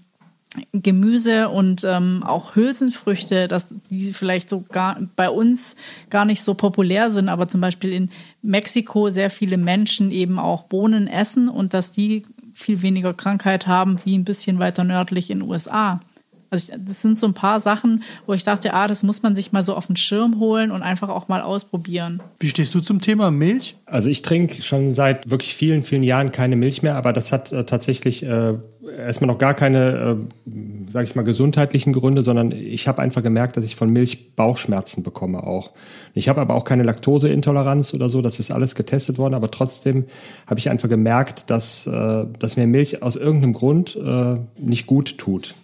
Gemüse 0.72 1.48
und 1.48 1.84
ähm, 1.84 2.24
auch 2.26 2.56
Hülsenfrüchte, 2.56 3.46
dass 3.46 3.74
die 3.88 4.12
vielleicht 4.12 4.50
so 4.50 4.64
gar 4.68 4.96
bei 5.14 5.30
uns 5.30 5.76
gar 6.08 6.24
nicht 6.24 6.42
so 6.42 6.54
populär 6.54 7.10
sind, 7.10 7.28
aber 7.28 7.46
zum 7.46 7.60
Beispiel 7.60 7.92
in 7.92 8.10
Mexiko 8.42 9.10
sehr 9.10 9.30
viele 9.30 9.56
Menschen 9.56 10.10
eben 10.10 10.38
auch 10.38 10.64
Bohnen 10.64 11.08
essen 11.08 11.48
und 11.48 11.74
dass 11.74 11.92
die 11.92 12.22
viel 12.54 12.82
weniger 12.82 13.14
Krankheit 13.14 13.66
haben 13.66 13.98
wie 14.04 14.16
ein 14.16 14.24
bisschen 14.24 14.58
weiter 14.58 14.84
nördlich 14.84 15.30
in 15.30 15.40
den 15.40 15.48
USA. 15.48 16.00
Also 16.50 16.72
ich, 16.72 16.78
das 16.84 17.00
sind 17.00 17.18
so 17.18 17.26
ein 17.26 17.34
paar 17.34 17.60
Sachen, 17.60 18.02
wo 18.26 18.34
ich 18.34 18.44
dachte, 18.44 18.74
ah, 18.74 18.88
das 18.88 19.02
muss 19.02 19.22
man 19.22 19.36
sich 19.36 19.52
mal 19.52 19.62
so 19.62 19.74
auf 19.74 19.86
den 19.86 19.96
Schirm 19.96 20.40
holen 20.40 20.70
und 20.72 20.82
einfach 20.82 21.08
auch 21.08 21.28
mal 21.28 21.40
ausprobieren. 21.40 22.20
Wie 22.40 22.48
stehst 22.48 22.74
du 22.74 22.80
zum 22.80 23.00
Thema 23.00 23.30
Milch? 23.30 23.76
Also 23.86 24.08
ich 24.08 24.22
trinke 24.22 24.60
schon 24.62 24.92
seit 24.94 25.30
wirklich 25.30 25.54
vielen, 25.54 25.84
vielen 25.84 26.02
Jahren 26.02 26.32
keine 26.32 26.56
Milch 26.56 26.82
mehr, 26.82 26.96
aber 26.96 27.12
das 27.12 27.32
hat 27.32 27.52
äh, 27.52 27.64
tatsächlich 27.64 28.24
äh, 28.24 28.54
erstmal 28.96 29.28
noch 29.28 29.38
gar 29.38 29.54
keine, 29.54 30.18
äh, 30.46 30.90
sage 30.90 31.06
ich 31.06 31.14
mal, 31.14 31.22
gesundheitlichen 31.22 31.92
Gründe, 31.92 32.22
sondern 32.22 32.52
ich 32.52 32.88
habe 32.88 33.00
einfach 33.00 33.22
gemerkt, 33.22 33.56
dass 33.56 33.64
ich 33.64 33.76
von 33.76 33.90
Milch 33.90 34.34
Bauchschmerzen 34.34 35.02
bekomme 35.02 35.42
auch. 35.44 35.70
Ich 36.14 36.28
habe 36.28 36.40
aber 36.40 36.54
auch 36.54 36.64
keine 36.64 36.82
Laktoseintoleranz 36.82 37.94
oder 37.94 38.08
so, 38.08 38.22
das 38.22 38.40
ist 38.40 38.50
alles 38.50 38.74
getestet 38.74 39.18
worden, 39.18 39.34
aber 39.34 39.50
trotzdem 39.50 40.06
habe 40.46 40.58
ich 40.58 40.70
einfach 40.70 40.88
gemerkt, 40.88 41.50
dass, 41.50 41.86
äh, 41.86 42.24
dass 42.38 42.56
mir 42.56 42.66
Milch 42.66 43.02
aus 43.02 43.16
irgendeinem 43.16 43.52
Grund 43.52 43.96
äh, 43.96 44.36
nicht 44.58 44.86
gut 44.86 45.18
tut. 45.18 45.54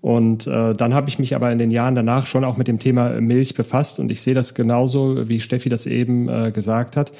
Und 0.00 0.46
äh, 0.46 0.74
dann 0.74 0.94
habe 0.94 1.08
ich 1.08 1.18
mich 1.18 1.34
aber 1.34 1.50
in 1.50 1.58
den 1.58 1.70
Jahren 1.70 1.94
danach 1.94 2.26
schon 2.26 2.44
auch 2.44 2.56
mit 2.56 2.68
dem 2.68 2.78
Thema 2.78 3.20
Milch 3.20 3.54
befasst 3.54 3.98
und 3.98 4.12
ich 4.12 4.22
sehe 4.22 4.34
das 4.34 4.54
genauso, 4.54 5.28
wie 5.28 5.40
Steffi 5.40 5.68
das 5.68 5.86
eben 5.86 6.28
äh, 6.28 6.52
gesagt 6.52 6.96
hat. 6.96 7.12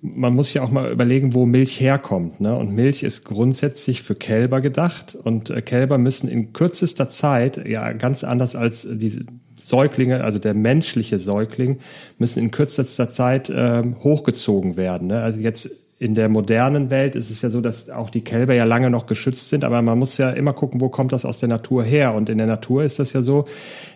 Man 0.00 0.34
muss 0.34 0.48
sich 0.48 0.60
auch 0.60 0.70
mal 0.70 0.92
überlegen, 0.92 1.34
wo 1.34 1.46
Milch 1.46 1.80
herkommt. 1.80 2.40
Ne? 2.40 2.54
Und 2.54 2.72
Milch 2.72 3.02
ist 3.02 3.24
grundsätzlich 3.24 4.02
für 4.02 4.14
Kälber 4.14 4.60
gedacht 4.60 5.16
und 5.20 5.50
äh, 5.50 5.62
Kälber 5.62 5.96
müssen 5.96 6.28
in 6.28 6.52
kürzester 6.52 7.08
Zeit, 7.08 7.66
ja 7.66 7.92
ganz 7.92 8.24
anders 8.24 8.54
als 8.54 8.86
diese 8.90 9.24
Säuglinge, 9.58 10.22
also 10.22 10.38
der 10.38 10.54
menschliche 10.54 11.18
Säugling, 11.18 11.78
müssen 12.18 12.40
in 12.40 12.50
kürzester 12.50 13.08
Zeit 13.08 13.48
äh, 13.48 13.82
hochgezogen 14.04 14.76
werden. 14.76 15.08
Ne? 15.08 15.22
Also 15.22 15.38
jetzt 15.40 15.70
in 16.00 16.14
der 16.14 16.28
modernen 16.28 16.90
Welt 16.90 17.16
ist 17.16 17.28
es 17.28 17.42
ja 17.42 17.50
so, 17.50 17.60
dass 17.60 17.90
auch 17.90 18.08
die 18.08 18.20
Kälber 18.20 18.54
ja 18.54 18.62
lange 18.62 18.88
noch 18.88 19.06
geschützt 19.06 19.48
sind, 19.48 19.64
aber 19.64 19.82
man 19.82 19.98
muss 19.98 20.16
ja 20.16 20.30
immer 20.30 20.52
gucken, 20.52 20.80
wo 20.80 20.88
kommt 20.88 21.12
das 21.12 21.24
aus 21.24 21.38
der 21.38 21.48
Natur 21.48 21.82
her. 21.82 22.14
Und 22.14 22.28
in 22.28 22.38
der 22.38 22.46
Natur 22.46 22.84
ist 22.84 23.00
das 23.00 23.12
ja 23.14 23.22
so, 23.22 23.46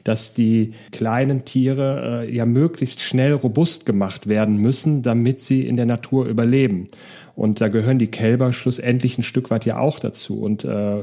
dass 0.03 0.35
die 0.35 0.73
kleinen 0.91 1.45
Tiere 1.45 2.25
äh, 2.27 2.35
ja 2.35 2.45
möglichst 2.45 3.03
schnell 3.03 3.35
robust 3.35 3.87
gemacht 3.87 4.27
werden 4.27 4.57
müssen, 4.57 5.03
damit 5.03 5.39
sie 5.39 5.65
in 5.65 5.77
der 5.77 5.87
Natur 5.87 6.27
überleben. 6.27 6.89
Und 7.35 7.61
da 7.61 7.69
gehören 7.69 7.99
die 7.99 8.09
Kälber 8.09 8.53
schlussendlich 8.53 9.17
ein 9.19 9.23
Stück 9.23 9.51
weit 9.51 9.65
ja 9.65 9.79
auch 9.79 9.99
dazu. 9.99 10.41
Und 10.41 10.65
äh, 10.65 11.03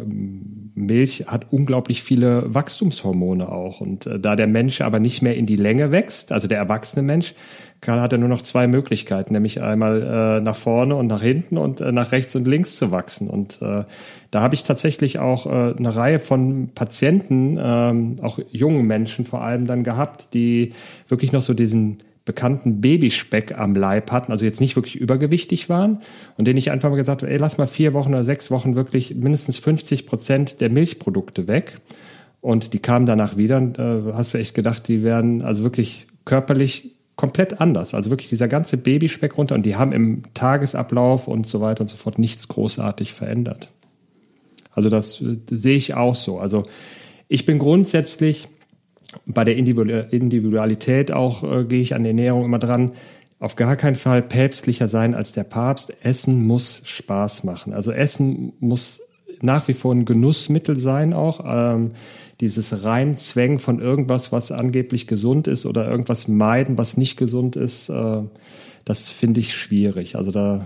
Milch 0.75 1.25
hat 1.27 1.47
unglaublich 1.51 2.03
viele 2.03 2.53
Wachstumshormone 2.53 3.49
auch. 3.51 3.81
Und 3.81 4.05
äh, 4.05 4.19
da 4.19 4.35
der 4.35 4.47
Mensch 4.47 4.81
aber 4.81 4.99
nicht 4.99 5.21
mehr 5.21 5.35
in 5.35 5.45
die 5.45 5.55
Länge 5.55 5.91
wächst, 5.91 6.31
also 6.31 6.47
der 6.47 6.59
erwachsene 6.59 7.03
Mensch, 7.03 7.33
kann, 7.81 8.01
hat 8.01 8.11
er 8.11 8.19
nur 8.19 8.29
noch 8.29 8.41
zwei 8.41 8.67
Möglichkeiten, 8.67 9.33
nämlich 9.33 9.61
einmal 9.61 10.01
äh, 10.01 10.43
nach 10.43 10.55
vorne 10.55 10.95
und 10.95 11.07
nach 11.07 11.21
hinten 11.21 11.57
und 11.57 11.81
äh, 11.81 11.91
nach 11.91 12.11
rechts 12.11 12.35
und 12.35 12.47
links 12.47 12.75
zu 12.75 12.91
wachsen. 12.91 13.29
Und 13.29 13.61
äh, 13.61 13.85
da 14.31 14.41
habe 14.41 14.53
ich 14.53 14.63
tatsächlich 14.63 15.19
auch 15.19 15.45
äh, 15.45 15.75
eine 15.77 15.95
Reihe 15.95 16.19
von 16.19 16.69
Patienten, 16.75 17.57
ähm, 17.59 18.17
auch 18.21 18.39
jungen 18.51 18.85
Menschen 18.85 19.25
vor 19.25 19.43
allem 19.43 19.65
dann 19.65 19.83
gehabt, 19.83 20.33
die 20.33 20.73
wirklich 21.07 21.31
noch 21.31 21.41
so 21.41 21.53
diesen 21.53 21.99
bekannten 22.29 22.79
Babyspeck 22.79 23.57
am 23.57 23.73
Leib 23.73 24.11
hatten, 24.11 24.31
also 24.31 24.45
jetzt 24.45 24.61
nicht 24.61 24.75
wirklich 24.75 24.97
übergewichtig 24.97 25.67
waren 25.67 25.97
und 26.37 26.45
denen 26.45 26.57
ich 26.57 26.69
einfach 26.69 26.91
mal 26.91 26.95
gesagt 26.95 27.23
habe, 27.23 27.31
ey, 27.31 27.39
lass 27.39 27.57
mal 27.57 27.65
vier 27.65 27.95
Wochen 27.95 28.13
oder 28.13 28.23
sechs 28.23 28.51
Wochen 28.51 28.75
wirklich 28.75 29.15
mindestens 29.15 29.57
50 29.57 30.05
Prozent 30.05 30.61
der 30.61 30.69
Milchprodukte 30.69 31.47
weg. 31.47 31.77
Und 32.39 32.73
die 32.73 32.79
kamen 32.79 33.07
danach 33.07 33.35
wieder 33.35 33.57
und 33.57 33.79
äh, 33.79 34.13
hast 34.13 34.35
du 34.35 34.37
echt 34.37 34.53
gedacht, 34.53 34.87
die 34.87 35.01
werden 35.01 35.41
also 35.41 35.63
wirklich 35.63 36.05
körperlich 36.23 36.91
komplett 37.15 37.59
anders. 37.59 37.95
Also 37.95 38.11
wirklich 38.11 38.29
dieser 38.29 38.47
ganze 38.47 38.77
Babyspeck 38.77 39.35
runter 39.35 39.55
und 39.55 39.65
die 39.65 39.75
haben 39.75 39.91
im 39.91 40.21
Tagesablauf 40.35 41.27
und 41.27 41.47
so 41.47 41.61
weiter 41.61 41.81
und 41.81 41.87
so 41.87 41.97
fort 41.97 42.19
nichts 42.19 42.47
großartig 42.47 43.13
verändert. 43.13 43.71
Also 44.71 44.89
das, 44.89 45.23
das 45.47 45.63
sehe 45.63 45.77
ich 45.77 45.95
auch 45.95 46.13
so. 46.13 46.37
Also 46.37 46.67
ich 47.27 47.47
bin 47.47 47.57
grundsätzlich 47.57 48.49
bei 49.25 49.43
der 49.43 49.57
Individualität 49.57 51.11
auch 51.11 51.43
äh, 51.43 51.65
gehe 51.65 51.81
ich 51.81 51.95
an 51.95 52.03
die 52.03 52.09
Ernährung 52.09 52.45
immer 52.45 52.59
dran. 52.59 52.91
Auf 53.39 53.55
gar 53.55 53.75
keinen 53.75 53.95
Fall 53.95 54.21
päpstlicher 54.21 54.87
sein 54.87 55.15
als 55.15 55.31
der 55.31 55.45
Papst. 55.45 55.93
Essen 56.03 56.45
muss 56.45 56.81
Spaß 56.85 57.45
machen. 57.45 57.73
Also 57.73 57.91
Essen 57.91 58.53
muss 58.59 59.01
nach 59.41 59.67
wie 59.67 59.73
vor 59.73 59.93
ein 59.93 60.05
Genussmittel 60.05 60.77
sein 60.77 61.13
auch. 61.13 61.41
Ähm, 61.45 61.91
dieses 62.41 62.83
Reinzwängen 62.83 63.59
von 63.59 63.79
irgendwas, 63.79 64.31
was 64.31 64.51
angeblich 64.51 65.07
gesund 65.07 65.47
ist 65.47 65.65
oder 65.65 65.89
irgendwas 65.89 66.27
meiden, 66.27 66.77
was 66.77 66.97
nicht 66.97 67.17
gesund 67.17 67.55
ist, 67.55 67.89
äh, 67.89 68.21
das 68.85 69.11
finde 69.11 69.39
ich 69.39 69.53
schwierig. 69.53 70.15
Also 70.15 70.31
da 70.31 70.65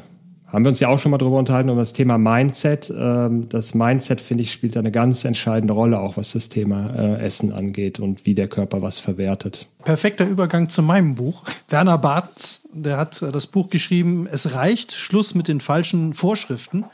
haben 0.54 0.64
wir 0.64 0.70
uns 0.70 0.80
ja 0.80 0.88
auch 0.88 1.00
schon 1.00 1.10
mal 1.10 1.18
drüber 1.18 1.40
unterhalten, 1.40 1.72
um 1.72 1.78
das 1.78 1.94
Thema 1.94 2.20
Mindset. 2.20 2.94
Ähm, 2.96 3.50
das 3.50 3.74
Mindset, 3.74 4.22
finde 4.22 4.44
ich, 4.44 4.52
spielt 4.52 4.78
eine 4.78 4.92
ganz 4.92 5.26
entscheidende 5.26 5.74
Rolle, 5.74 6.00
auch 6.00 6.16
was 6.16 6.34
das 6.34 6.48
Thema 6.48 6.94
äh, 6.96 7.26
Essen 7.26 7.52
angeht 7.52 8.00
und 8.00 8.28
wie 8.28 8.36
der 8.36 8.48
Körper 8.48 8.84
was 8.84 9.00
verwertet. 9.00 9.68
Perfekter 9.84 10.28
Übergang 10.28 10.70
zu 10.70 10.84
meinem 10.84 11.16
Buch. 11.16 11.44
Werner 11.70 11.98
Bartens, 11.98 12.70
der 12.72 12.98
hat 12.98 13.20
äh, 13.24 13.32
das 13.32 13.48
Buch 13.48 13.70
geschrieben, 13.70 14.28
Es 14.32 14.54
reicht, 14.54 14.94
Schluss 14.94 15.34
mit 15.34 15.48
den 15.48 15.60
falschen 15.60 16.14
Vorschriften. 16.14 16.86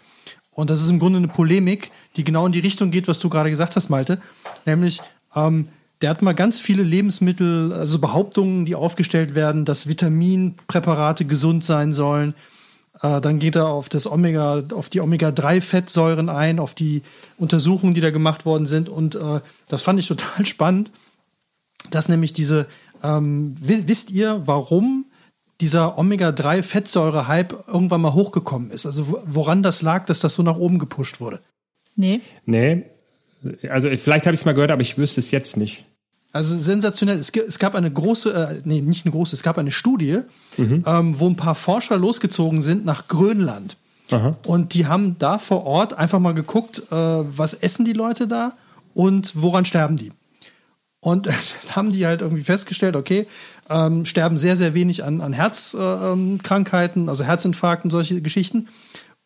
Und 0.54 0.70
das 0.70 0.82
ist 0.82 0.90
im 0.90 1.00
Grunde 1.00 1.18
eine 1.18 1.28
Polemik, 1.28 1.92
die 2.16 2.24
genau 2.24 2.46
in 2.46 2.54
die 2.54 2.60
Richtung 2.60 2.92
geht, 2.92 3.10
was 3.10 3.20
du 3.20 3.28
gerade 3.28 3.50
gesagt 3.50 3.76
hast, 3.76 3.90
Malte. 3.90 4.20
Nämlich, 4.66 5.02
ähm, 5.36 5.68
der 6.02 6.12
hat 6.12 6.22
mal 6.22 6.34
ganz 6.34 6.62
viele 6.62 6.84
Lebensmittel, 6.84 7.74
also 7.74 8.00
Behauptungen, 8.00 8.64
die 8.66 8.76
aufgestellt 8.76 9.36
werden, 9.36 9.66
dass 9.66 9.88
Vitaminpräparate 9.88 11.26
gesund 11.26 11.66
sein 11.66 11.92
sollen, 11.92 12.34
äh, 13.02 13.22
dann 13.22 13.40
geht 13.40 13.56
er 13.56 13.68
auf 13.68 13.90
das 13.90 14.10
Omega, 14.10 14.64
auf 14.74 14.90
die 14.90 15.02
Omega-3-Fettsäuren 15.02 16.30
ein, 16.30 16.60
auf 16.60 16.74
die 16.74 17.02
Untersuchungen, 17.38 17.94
die 17.94 18.02
da 18.02 18.12
gemacht 18.12 18.46
worden 18.46 18.66
sind. 18.66 18.90
Und 18.90 19.16
äh, 19.16 19.40
das 19.68 19.84
fand 19.84 20.00
ich 20.00 20.08
total 20.08 20.46
spannend, 20.46 20.92
dass 21.92 22.10
nämlich 22.10 22.34
diese, 22.34 22.68
ähm, 23.04 23.56
wisst 23.60 24.12
ihr, 24.12 24.42
warum 24.46 25.06
dieser 25.62 25.98
Omega-3-Fettsäure-Hype 25.98 27.68
irgendwann 27.68 28.02
mal 28.02 28.14
hochgekommen 28.14 28.72
ist? 28.72 28.86
Also 28.86 29.22
woran 29.26 29.64
das 29.64 29.82
lag, 29.82 30.06
dass 30.06 30.20
das 30.20 30.34
so 30.34 30.44
nach 30.44 30.58
oben 30.58 30.80
gepusht 30.80 31.20
wurde? 31.20 31.40
Nee. 31.96 32.22
Nee. 32.46 32.84
Also 33.70 33.90
vielleicht 33.90 34.26
habe 34.26 34.36
ich 34.36 34.42
es 34.42 34.46
mal 34.46 34.54
gehört, 34.54 34.72
aber 34.72 34.82
ich 34.82 34.98
wüsste 34.98 35.20
es 35.20 35.32
jetzt 35.32 35.58
nicht. 35.58 35.86
Also 36.32 36.56
sensationell. 36.56 37.18
Es, 37.18 37.30
es 37.30 37.60
gab 37.60 37.76
eine 37.76 37.90
große, 37.90 38.34
äh, 38.34 38.62
nee, 38.64 38.82
nicht 38.82 39.06
eine 39.06 39.12
große, 39.12 39.36
es 39.36 39.44
gab 39.44 39.58
eine 39.58 39.72
Studie, 39.72 40.20
mhm. 40.58 40.84
ähm, 40.86 41.20
wo 41.20 41.28
ein 41.28 41.36
paar 41.36 41.56
Forscher 41.56 41.98
losgezogen 41.98 42.62
sind 42.62 42.86
nach 42.86 43.08
Grönland. 43.08 43.78
Aha. 44.12 44.36
Und 44.46 44.74
die 44.74 44.88
haben 44.88 45.18
da 45.18 45.38
vor 45.38 45.66
Ort 45.66 45.94
einfach 45.94 46.20
mal 46.20 46.34
geguckt, 46.34 46.84
äh, 46.92 46.96
was 46.96 47.54
essen 47.54 47.86
die 47.86 47.94
Leute 47.94 48.28
da 48.28 48.54
und 48.94 49.42
woran 49.42 49.66
sterben 49.66 49.98
die. 49.98 50.12
Und 51.00 51.26
dann 51.28 51.36
haben 51.76 51.92
die 51.92 52.06
halt 52.06 52.22
irgendwie 52.22 52.44
festgestellt, 52.44 52.96
okay, 52.96 53.26
ähm, 53.70 54.06
sterben 54.06 54.38
sehr, 54.38 54.56
sehr 54.56 54.74
wenig 54.74 55.04
an, 55.04 55.22
an 55.22 55.34
Herzkrankheiten, 55.34 57.08
äh, 57.08 57.10
also 57.10 57.24
Herzinfarkten, 57.24 57.90
solche 57.90 58.22
Geschichten. 58.22 58.68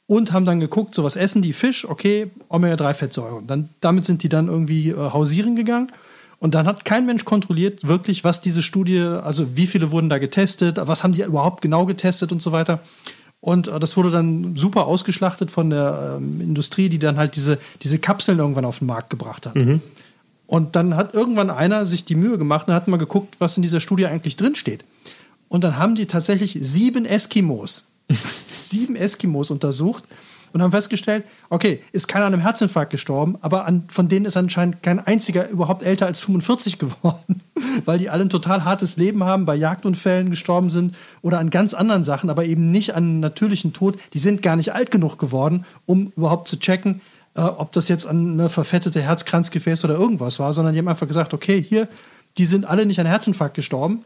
Und 0.06 0.34
haben 0.34 0.46
dann 0.46 0.60
geguckt, 0.60 0.94
so 0.94 1.04
was 1.06 1.16
essen 1.16 1.42
die 1.42 1.54
Fisch, 1.54 1.88
okay, 1.88 2.30
Omega-3-Fettsäuren. 2.50 3.48
Dann, 3.48 3.70
damit 3.80 4.04
sind 4.04 4.22
die 4.24 4.30
dann 4.30 4.48
irgendwie 4.48 4.90
äh, 4.90 4.96
hausieren 4.96 5.56
gegangen 5.56 5.88
und 6.44 6.56
dann 6.56 6.68
hat 6.68 6.84
kein 6.84 7.06
Mensch 7.06 7.24
kontrolliert 7.24 7.88
wirklich, 7.88 8.26
was 8.26 8.42
diese 8.42 8.62
Studie, 8.62 9.00
also 9.00 9.56
wie 9.56 9.66
viele 9.66 9.92
wurden 9.92 10.10
da 10.10 10.18
getestet, 10.18 10.78
was 10.78 11.02
haben 11.02 11.14
die 11.14 11.22
überhaupt 11.22 11.62
genau 11.62 11.86
getestet 11.86 12.34
und 12.34 12.42
so 12.42 12.52
weiter. 12.52 12.82
Und 13.40 13.70
äh, 13.70 13.80
das 13.80 13.96
wurde 13.96 14.12
dann 14.12 14.58
super 14.58 14.86
ausgeschlachtet 14.86 15.52
von 15.52 15.70
der 15.70 16.18
ähm, 16.18 16.42
Industrie, 16.42 16.90
die 16.90 17.00
dann 17.00 17.16
halt 17.16 17.38
diese, 17.38 17.60
diese 17.82 17.98
Kapseln 17.98 18.40
irgendwann 18.40 18.66
auf 18.66 18.80
den 18.80 18.88
Markt 18.88 19.10
gebracht 19.10 19.46
hat. 19.46 19.56
Mhm. 19.56 19.80
Und 20.46 20.76
dann 20.76 20.98
hat 20.98 21.14
irgendwann 21.14 21.50
einer 21.50 21.86
sich 21.86 22.04
die 22.04 22.16
Mühe 22.16 22.38
gemacht 22.38 22.68
und 22.68 22.74
hat 22.74 22.90
mal 22.90 22.98
geguckt, 22.98 23.36
was 23.40 23.56
in 23.56 23.64
dieser 23.64 23.80
Studie 23.80 24.08
eigentlich 24.08 24.36
drinsteht. 24.36 24.84
Und 25.48 25.64
dann 25.64 25.78
haben 25.78 25.96
die 25.96 26.08
tatsächlich 26.08 26.58
sieben 26.60 27.06
Eskimos, 27.06 27.86
sieben 28.62 28.98
Eskimos 28.98 29.50
untersucht 29.50 30.04
und 30.54 30.62
haben 30.62 30.72
festgestellt, 30.72 31.26
okay, 31.50 31.82
ist 31.92 32.08
keiner 32.08 32.26
an 32.26 32.34
einem 32.34 32.44
Herzinfarkt 32.44 32.92
gestorben, 32.92 33.38
aber 33.42 33.66
an, 33.66 33.84
von 33.88 34.08
denen 34.08 34.26
ist 34.26 34.38
anscheinend 34.38 34.84
kein 34.84 35.06
einziger 35.06 35.50
überhaupt 35.50 35.84
älter 35.84 36.06
als 36.06 36.22
45 36.22 36.80
geworden, 36.80 37.42
weil 37.86 37.98
die 37.98 38.10
alle 38.10 38.24
ein 38.24 38.30
total 38.30 38.64
hartes 38.64 38.98
Leben 38.98 39.24
haben, 39.24 39.46
bei 39.46 39.56
Jagdunfällen 39.56 40.30
gestorben 40.30 40.70
sind 40.70 40.96
oder 41.22 41.40
an 41.40 41.50
ganz 41.50 41.74
anderen 41.74 42.04
Sachen, 42.04 42.30
aber 42.30 42.46
eben 42.46 42.72
nicht 42.72 42.96
an 42.96 43.20
natürlichen 43.20 43.74
Tod. 43.74 43.98
Die 44.14 44.20
sind 44.20 44.42
gar 44.42 44.56
nicht 44.56 44.74
alt 44.74 44.92
genug 44.92 45.18
geworden, 45.18 45.66
um 45.86 46.14
überhaupt 46.16 46.48
zu 46.48 46.60
checken, 46.60 47.02
äh, 47.36 47.42
ob 47.42 47.72
das 47.72 47.88
jetzt 47.88 48.06
an 48.06 48.34
eine 48.34 48.50
verfettete 48.50 49.02
Herzkranzgefäß 49.02 49.84
oder 49.86 49.96
irgendwas 49.96 50.40
war, 50.40 50.54
sondern 50.54 50.74
die 50.74 50.80
haben 50.80 50.88
einfach 50.88 51.08
gesagt, 51.08 51.34
okay, 51.34 51.62
hier, 51.62 51.88
die 52.38 52.46
sind 52.46 52.66
alle 52.66 52.86
nicht 52.86 53.00
an 53.00 53.08
Herzinfarkt 53.08 53.56
gestorben, 53.56 54.04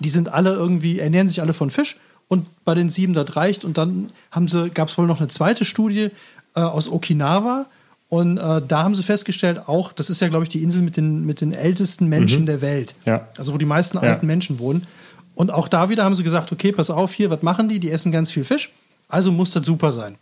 die 0.00 0.10
sind 0.10 0.32
alle 0.32 0.52
irgendwie, 0.52 0.98
ernähren 0.98 1.28
sich 1.28 1.40
alle 1.40 1.54
von 1.54 1.70
Fisch 1.70 1.96
und 2.28 2.46
bei 2.64 2.74
den 2.74 2.90
sieben 2.90 3.14
das 3.14 3.36
reicht. 3.36 3.64
Und 3.64 3.78
dann 3.78 4.08
haben 4.30 4.48
sie, 4.48 4.70
gab 4.70 4.88
es 4.88 4.98
wohl 4.98 5.06
noch 5.06 5.20
eine 5.20 5.28
zweite 5.28 5.64
Studie 5.64 6.10
äh, 6.54 6.60
aus 6.60 6.90
Okinawa. 6.90 7.66
Und 8.08 8.38
äh, 8.38 8.62
da 8.66 8.84
haben 8.84 8.94
sie 8.94 9.02
festgestellt, 9.02 9.68
auch, 9.68 9.92
das 9.92 10.10
ist 10.10 10.20
ja, 10.20 10.28
glaube 10.28 10.44
ich, 10.44 10.48
die 10.48 10.62
Insel 10.62 10.82
mit 10.82 10.96
den, 10.96 11.24
mit 11.26 11.40
den 11.40 11.52
ältesten 11.52 12.08
Menschen 12.08 12.42
mhm. 12.42 12.46
der 12.46 12.60
Welt. 12.60 12.94
Ja. 13.04 13.26
Also 13.36 13.52
wo 13.52 13.58
die 13.58 13.64
meisten 13.64 13.98
ja. 13.98 14.04
alten 14.04 14.26
Menschen 14.26 14.58
wohnen. 14.58 14.86
Und 15.34 15.50
auch 15.50 15.68
da 15.68 15.88
wieder 15.88 16.04
haben 16.04 16.14
sie 16.14 16.24
gesagt, 16.24 16.52
okay, 16.52 16.72
pass 16.72 16.90
auf, 16.90 17.12
hier, 17.12 17.30
was 17.30 17.42
machen 17.42 17.68
die? 17.68 17.78
Die 17.78 17.90
essen 17.90 18.12
ganz 18.12 18.30
viel 18.30 18.44
Fisch. 18.44 18.72
Also 19.08 19.32
muss 19.32 19.50
das 19.50 19.66
super 19.66 19.92
sein. 19.92 20.16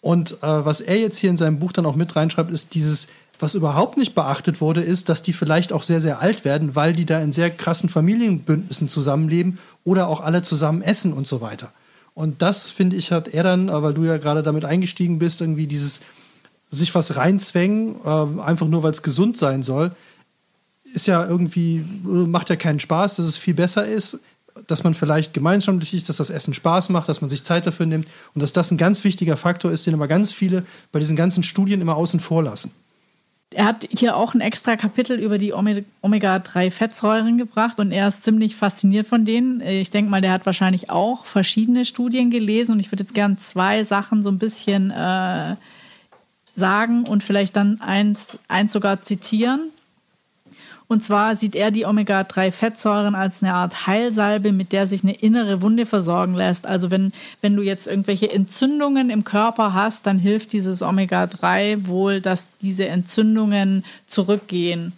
Und 0.00 0.32
äh, 0.42 0.64
was 0.64 0.80
er 0.80 0.98
jetzt 0.98 1.18
hier 1.18 1.30
in 1.30 1.36
seinem 1.36 1.58
Buch 1.58 1.72
dann 1.72 1.86
auch 1.86 1.94
mit 1.94 2.14
reinschreibt, 2.16 2.50
ist 2.50 2.74
dieses, 2.74 3.08
was 3.38 3.54
überhaupt 3.54 3.96
nicht 3.96 4.14
beachtet 4.14 4.60
wurde, 4.60 4.82
ist, 4.82 5.08
dass 5.08 5.22
die 5.22 5.32
vielleicht 5.32 5.72
auch 5.72 5.82
sehr, 5.82 6.00
sehr 6.00 6.20
alt 6.20 6.44
werden, 6.44 6.76
weil 6.76 6.92
die 6.92 7.06
da 7.06 7.20
in 7.20 7.32
sehr 7.32 7.50
krassen 7.50 7.88
Familienbündnissen 7.88 8.88
zusammenleben 8.88 9.58
oder 9.84 10.08
auch 10.08 10.20
alle 10.20 10.42
zusammen 10.42 10.82
essen 10.82 11.12
und 11.12 11.26
so 11.26 11.40
weiter. 11.40 11.72
Und 12.14 12.42
das, 12.42 12.68
finde 12.68 12.96
ich, 12.96 13.10
hat 13.10 13.28
er 13.28 13.42
dann, 13.42 13.68
weil 13.68 13.94
du 13.94 14.04
ja 14.04 14.18
gerade 14.18 14.42
damit 14.42 14.64
eingestiegen 14.64 15.18
bist, 15.18 15.40
irgendwie 15.40 15.66
dieses 15.66 16.02
sich 16.70 16.94
was 16.94 17.16
reinzwängen, 17.16 17.96
äh, 18.04 18.40
einfach 18.40 18.66
nur 18.66 18.82
weil 18.82 18.92
es 18.92 19.02
gesund 19.02 19.36
sein 19.36 19.62
soll, 19.62 19.92
ist 20.94 21.06
ja 21.06 21.24
irgendwie, 21.26 21.84
macht 22.02 22.50
ja 22.50 22.56
keinen 22.56 22.80
Spaß, 22.80 23.16
dass 23.16 23.26
es 23.26 23.38
viel 23.38 23.54
besser 23.54 23.86
ist, 23.86 24.20
dass 24.66 24.84
man 24.84 24.94
vielleicht 24.94 25.32
gemeinschaftlich 25.32 25.94
ist, 25.94 26.08
dass 26.08 26.18
das 26.18 26.30
Essen 26.30 26.54
Spaß 26.54 26.90
macht, 26.90 27.08
dass 27.08 27.20
man 27.20 27.30
sich 27.30 27.44
Zeit 27.44 27.66
dafür 27.66 27.86
nimmt 27.86 28.06
und 28.34 28.42
dass 28.42 28.52
das 28.52 28.70
ein 28.70 28.76
ganz 28.76 29.04
wichtiger 29.04 29.36
Faktor 29.36 29.70
ist, 29.70 29.86
den 29.86 29.94
aber 29.94 30.08
ganz 30.08 30.32
viele 30.32 30.64
bei 30.92 30.98
diesen 30.98 31.16
ganzen 31.16 31.42
Studien 31.42 31.80
immer 31.80 31.96
außen 31.96 32.20
vor 32.20 32.42
lassen. 32.42 32.72
Er 33.54 33.64
hat 33.64 33.88
hier 33.90 34.16
auch 34.16 34.34
ein 34.34 34.40
extra 34.40 34.76
Kapitel 34.76 35.18
über 35.18 35.38
die 35.38 35.52
Omega-3-Fettsäuren 35.52 37.38
gebracht 37.38 37.78
und 37.78 37.92
er 37.92 38.08
ist 38.08 38.24
ziemlich 38.24 38.56
fasziniert 38.56 39.06
von 39.06 39.24
denen. 39.24 39.60
Ich 39.60 39.90
denke 39.90 40.10
mal, 40.10 40.20
der 40.20 40.32
hat 40.32 40.46
wahrscheinlich 40.46 40.90
auch 40.90 41.26
verschiedene 41.26 41.84
Studien 41.84 42.30
gelesen 42.30 42.72
und 42.72 42.80
ich 42.80 42.92
würde 42.92 43.02
jetzt 43.02 43.14
gern 43.14 43.38
zwei 43.38 43.82
Sachen 43.82 44.22
so 44.22 44.30
ein 44.30 44.38
bisschen 44.38 44.90
äh, 44.90 45.56
sagen 46.54 47.04
und 47.04 47.22
vielleicht 47.22 47.56
dann 47.56 47.80
eins, 47.80 48.38
eins 48.48 48.72
sogar 48.72 49.02
zitieren. 49.02 49.71
Und 50.92 51.02
zwar 51.02 51.36
sieht 51.36 51.56
er 51.56 51.70
die 51.70 51.86
Omega-3-Fettsäuren 51.86 53.14
als 53.14 53.42
eine 53.42 53.54
Art 53.54 53.86
Heilsalbe, 53.86 54.52
mit 54.52 54.72
der 54.72 54.86
sich 54.86 55.02
eine 55.02 55.14
innere 55.14 55.62
Wunde 55.62 55.86
versorgen 55.86 56.34
lässt. 56.34 56.66
Also 56.66 56.90
wenn, 56.90 57.14
wenn 57.40 57.56
du 57.56 57.62
jetzt 57.62 57.86
irgendwelche 57.86 58.30
Entzündungen 58.30 59.08
im 59.08 59.24
Körper 59.24 59.72
hast, 59.72 60.06
dann 60.06 60.18
hilft 60.18 60.52
dieses 60.52 60.82
Omega-3 60.82 61.86
wohl, 61.86 62.20
dass 62.20 62.48
diese 62.60 62.88
Entzündungen 62.88 63.84
zurückgehen. 64.06 64.92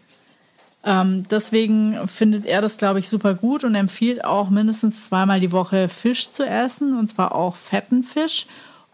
Ähm, 0.84 1.26
deswegen 1.30 2.08
findet 2.08 2.44
er 2.44 2.60
das, 2.60 2.76
glaube 2.76 2.98
ich, 2.98 3.08
super 3.08 3.34
gut 3.34 3.62
und 3.62 3.76
empfiehlt 3.76 4.24
auch 4.24 4.50
mindestens 4.50 5.04
zweimal 5.04 5.38
die 5.38 5.52
Woche 5.52 5.88
Fisch 5.88 6.32
zu 6.32 6.44
essen, 6.44 6.98
und 6.98 7.06
zwar 7.06 7.36
auch 7.36 7.54
fetten 7.54 8.02
Fisch. 8.02 8.46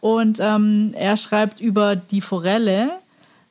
Und 0.03 0.39
ähm, 0.39 0.93
er 0.95 1.17
schreibt 1.17 1.61
über 1.61 1.97
die 1.97 2.21
Forelle. 2.21 2.91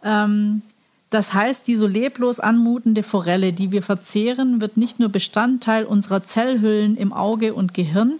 Ähm, 0.04 0.62
das 1.10 1.34
heißt, 1.34 1.68
die 1.68 1.76
so 1.76 1.88
leblos 1.88 2.40
anmutende 2.40 3.02
Forelle, 3.02 3.52
die 3.52 3.72
wir 3.72 3.82
verzehren, 3.82 4.62
wird 4.62 4.78
nicht 4.78 5.00
nur 5.00 5.10
Bestandteil 5.10 5.84
unserer 5.86 6.24
Zellhüllen 6.24 6.96
im 6.98 7.14
Auge 7.14 7.56
und 7.56 7.74
Gehirn, 7.74 8.20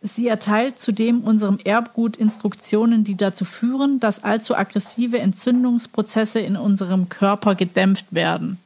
sie 0.00 0.28
erteilt 0.28 0.80
zudem 0.80 1.22
unserem 1.22 1.58
Erbgut 1.64 2.16
Instruktionen, 2.16 3.02
die 3.02 3.16
dazu 3.16 3.44
führen, 3.44 3.98
dass 3.98 4.22
allzu 4.22 4.54
aggressive 4.54 5.18
Entzündungsprozesse 5.18 6.38
in 6.38 6.56
unserem 6.56 7.08
Körper 7.08 7.56
gedämpft 7.56 8.06
werden. 8.10 8.58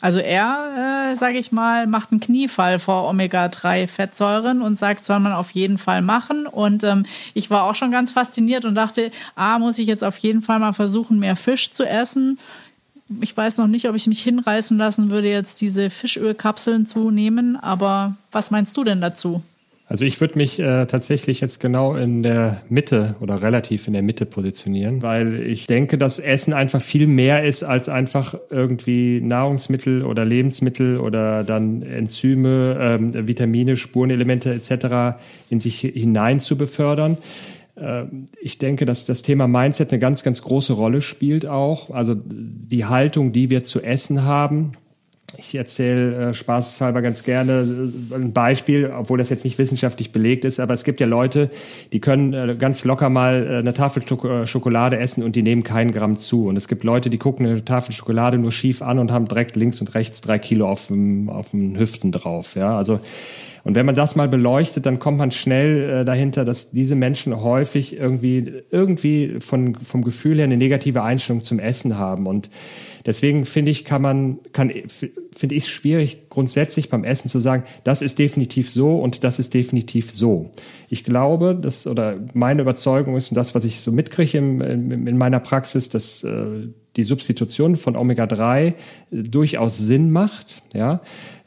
Also 0.00 0.20
er, 0.20 1.10
äh, 1.12 1.16
sage 1.16 1.38
ich 1.38 1.50
mal, 1.50 1.88
macht 1.88 2.12
einen 2.12 2.20
Kniefall 2.20 2.78
vor 2.78 3.08
Omega-3-Fettsäuren 3.08 4.62
und 4.62 4.78
sagt, 4.78 5.04
soll 5.04 5.18
man 5.18 5.32
auf 5.32 5.50
jeden 5.50 5.76
Fall 5.76 6.02
machen. 6.02 6.46
Und 6.46 6.84
ähm, 6.84 7.04
ich 7.34 7.50
war 7.50 7.64
auch 7.64 7.74
schon 7.74 7.90
ganz 7.90 8.12
fasziniert 8.12 8.64
und 8.64 8.76
dachte, 8.76 9.10
ah, 9.34 9.58
muss 9.58 9.78
ich 9.78 9.88
jetzt 9.88 10.04
auf 10.04 10.16
jeden 10.18 10.40
Fall 10.40 10.60
mal 10.60 10.72
versuchen, 10.72 11.18
mehr 11.18 11.34
Fisch 11.34 11.72
zu 11.72 11.84
essen 11.84 12.38
ich 13.20 13.36
weiß 13.36 13.58
noch 13.58 13.66
nicht, 13.66 13.88
ob 13.88 13.94
ich 13.94 14.06
mich 14.06 14.22
hinreißen 14.22 14.76
lassen 14.76 15.10
würde, 15.10 15.28
jetzt 15.28 15.60
diese 15.60 15.90
Fischölkapseln 15.90 16.86
zu 16.86 17.10
nehmen, 17.10 17.56
aber 17.56 18.16
was 18.32 18.50
meinst 18.50 18.76
du 18.76 18.84
denn 18.84 19.00
dazu? 19.00 19.42
Also 19.90 20.04
ich 20.04 20.20
würde 20.20 20.36
mich 20.36 20.58
äh, 20.58 20.84
tatsächlich 20.84 21.40
jetzt 21.40 21.60
genau 21.60 21.94
in 21.94 22.22
der 22.22 22.60
Mitte 22.68 23.16
oder 23.20 23.40
relativ 23.40 23.86
in 23.86 23.94
der 23.94 24.02
Mitte 24.02 24.26
positionieren, 24.26 25.00
weil 25.00 25.40
ich 25.40 25.66
denke, 25.66 25.96
dass 25.96 26.18
Essen 26.18 26.52
einfach 26.52 26.82
viel 26.82 27.06
mehr 27.06 27.42
ist 27.42 27.62
als 27.62 27.88
einfach 27.88 28.34
irgendwie 28.50 29.22
Nahrungsmittel 29.22 30.02
oder 30.02 30.26
Lebensmittel 30.26 30.98
oder 30.98 31.42
dann 31.42 31.80
Enzyme, 31.80 32.76
ähm, 32.78 33.26
Vitamine, 33.26 33.76
Spurenelemente 33.76 34.52
etc. 34.52 35.18
in 35.48 35.58
sich 35.58 35.80
hinein 35.80 36.38
zu 36.38 36.58
befördern. 36.58 37.16
Ähm, 37.80 38.26
ich 38.40 38.58
denke, 38.58 38.84
dass 38.84 39.04
das 39.04 39.22
Thema 39.22 39.48
Mindset 39.48 39.90
eine 39.90 39.98
ganz, 39.98 40.22
ganz 40.22 40.42
große 40.42 40.72
Rolle 40.72 41.00
spielt 41.00 41.46
auch. 41.46 41.90
Also 41.90 42.14
die 42.16 42.84
Haltung, 42.84 43.32
die 43.32 43.50
wir 43.50 43.64
zu 43.64 43.80
essen 43.82 44.24
haben, 44.24 44.72
ich 45.36 45.54
erzähle 45.54 46.30
äh, 46.30 46.34
spaßeshalber 46.34 47.02
ganz 47.02 47.22
gerne 47.22 47.92
äh, 48.10 48.14
ein 48.14 48.32
Beispiel, 48.32 48.90
obwohl 48.96 49.18
das 49.18 49.28
jetzt 49.28 49.44
nicht 49.44 49.58
wissenschaftlich 49.58 50.10
belegt 50.10 50.44
ist, 50.44 50.58
aber 50.58 50.72
es 50.72 50.84
gibt 50.84 51.00
ja 51.00 51.06
Leute, 51.06 51.50
die 51.92 52.00
können 52.00 52.32
äh, 52.32 52.56
ganz 52.58 52.84
locker 52.84 53.10
mal 53.10 53.46
äh, 53.46 53.56
eine 53.58 53.74
Tafel 53.74 54.02
äh, 54.02 54.46
Schokolade 54.46 54.98
essen 54.98 55.22
und 55.22 55.36
die 55.36 55.42
nehmen 55.42 55.64
keinen 55.64 55.92
Gramm 55.92 56.18
zu. 56.18 56.46
Und 56.46 56.56
es 56.56 56.66
gibt 56.66 56.82
Leute, 56.82 57.10
die 57.10 57.18
gucken 57.18 57.46
eine 57.46 57.64
Tafel 57.64 57.92
Schokolade 57.92 58.38
nur 58.38 58.52
schief 58.52 58.80
an 58.80 58.98
und 58.98 59.12
haben 59.12 59.28
direkt 59.28 59.56
links 59.56 59.80
und 59.80 59.94
rechts 59.94 60.22
drei 60.22 60.38
Kilo 60.38 60.66
auf 60.66 60.86
dem, 60.86 61.28
auf 61.28 61.50
den 61.50 61.78
Hüften 61.78 62.10
drauf. 62.10 62.54
Ja, 62.54 62.76
also 62.76 63.00
und 63.64 63.74
wenn 63.74 63.84
man 63.84 63.94
das 63.94 64.16
mal 64.16 64.28
beleuchtet, 64.28 64.86
dann 64.86 64.98
kommt 64.98 65.18
man 65.18 65.30
schnell 65.30 65.90
äh, 65.90 66.04
dahinter, 66.06 66.46
dass 66.46 66.70
diese 66.70 66.94
Menschen 66.94 67.42
häufig 67.42 67.98
irgendwie, 67.98 68.62
irgendwie 68.70 69.40
von, 69.40 69.74
vom 69.74 70.02
Gefühl 70.02 70.36
her 70.36 70.44
eine 70.44 70.56
negative 70.56 71.02
Einstellung 71.02 71.44
zum 71.44 71.58
Essen 71.58 71.98
haben. 71.98 72.26
Und 72.26 72.48
deswegen 73.08 73.46
finde 73.46 73.70
ich, 73.70 73.86
kann 73.86 74.02
man, 74.02 74.38
kann, 74.52 74.70
finde 75.34 75.54
ich 75.54 75.64
es 75.64 75.68
schwierig, 75.68 76.28
grundsätzlich 76.28 76.90
beim 76.90 77.04
Essen 77.04 77.30
zu 77.30 77.38
sagen, 77.38 77.64
das 77.82 78.02
ist 78.02 78.18
definitiv 78.18 78.68
so 78.70 78.96
und 79.00 79.24
das 79.24 79.38
ist 79.38 79.54
definitiv 79.54 80.10
so. 80.10 80.50
Ich 80.90 81.04
glaube, 81.04 81.58
dass, 81.60 81.86
oder 81.86 82.16
meine 82.34 82.60
Überzeugung 82.60 83.16
ist, 83.16 83.30
und 83.30 83.36
das, 83.36 83.54
was 83.54 83.64
ich 83.64 83.80
so 83.80 83.92
mitkriege 83.92 84.36
im, 84.36 84.60
in 84.60 85.16
meiner 85.16 85.40
Praxis, 85.40 85.88
dass 85.88 86.22
äh, 86.22 86.68
die 86.96 87.04
Substitution 87.04 87.76
von 87.76 87.96
Omega-3 87.96 88.66
äh, 88.66 88.74
durchaus 89.10 89.78
Sinn 89.78 90.10
macht, 90.10 90.62
ja. 90.74 91.00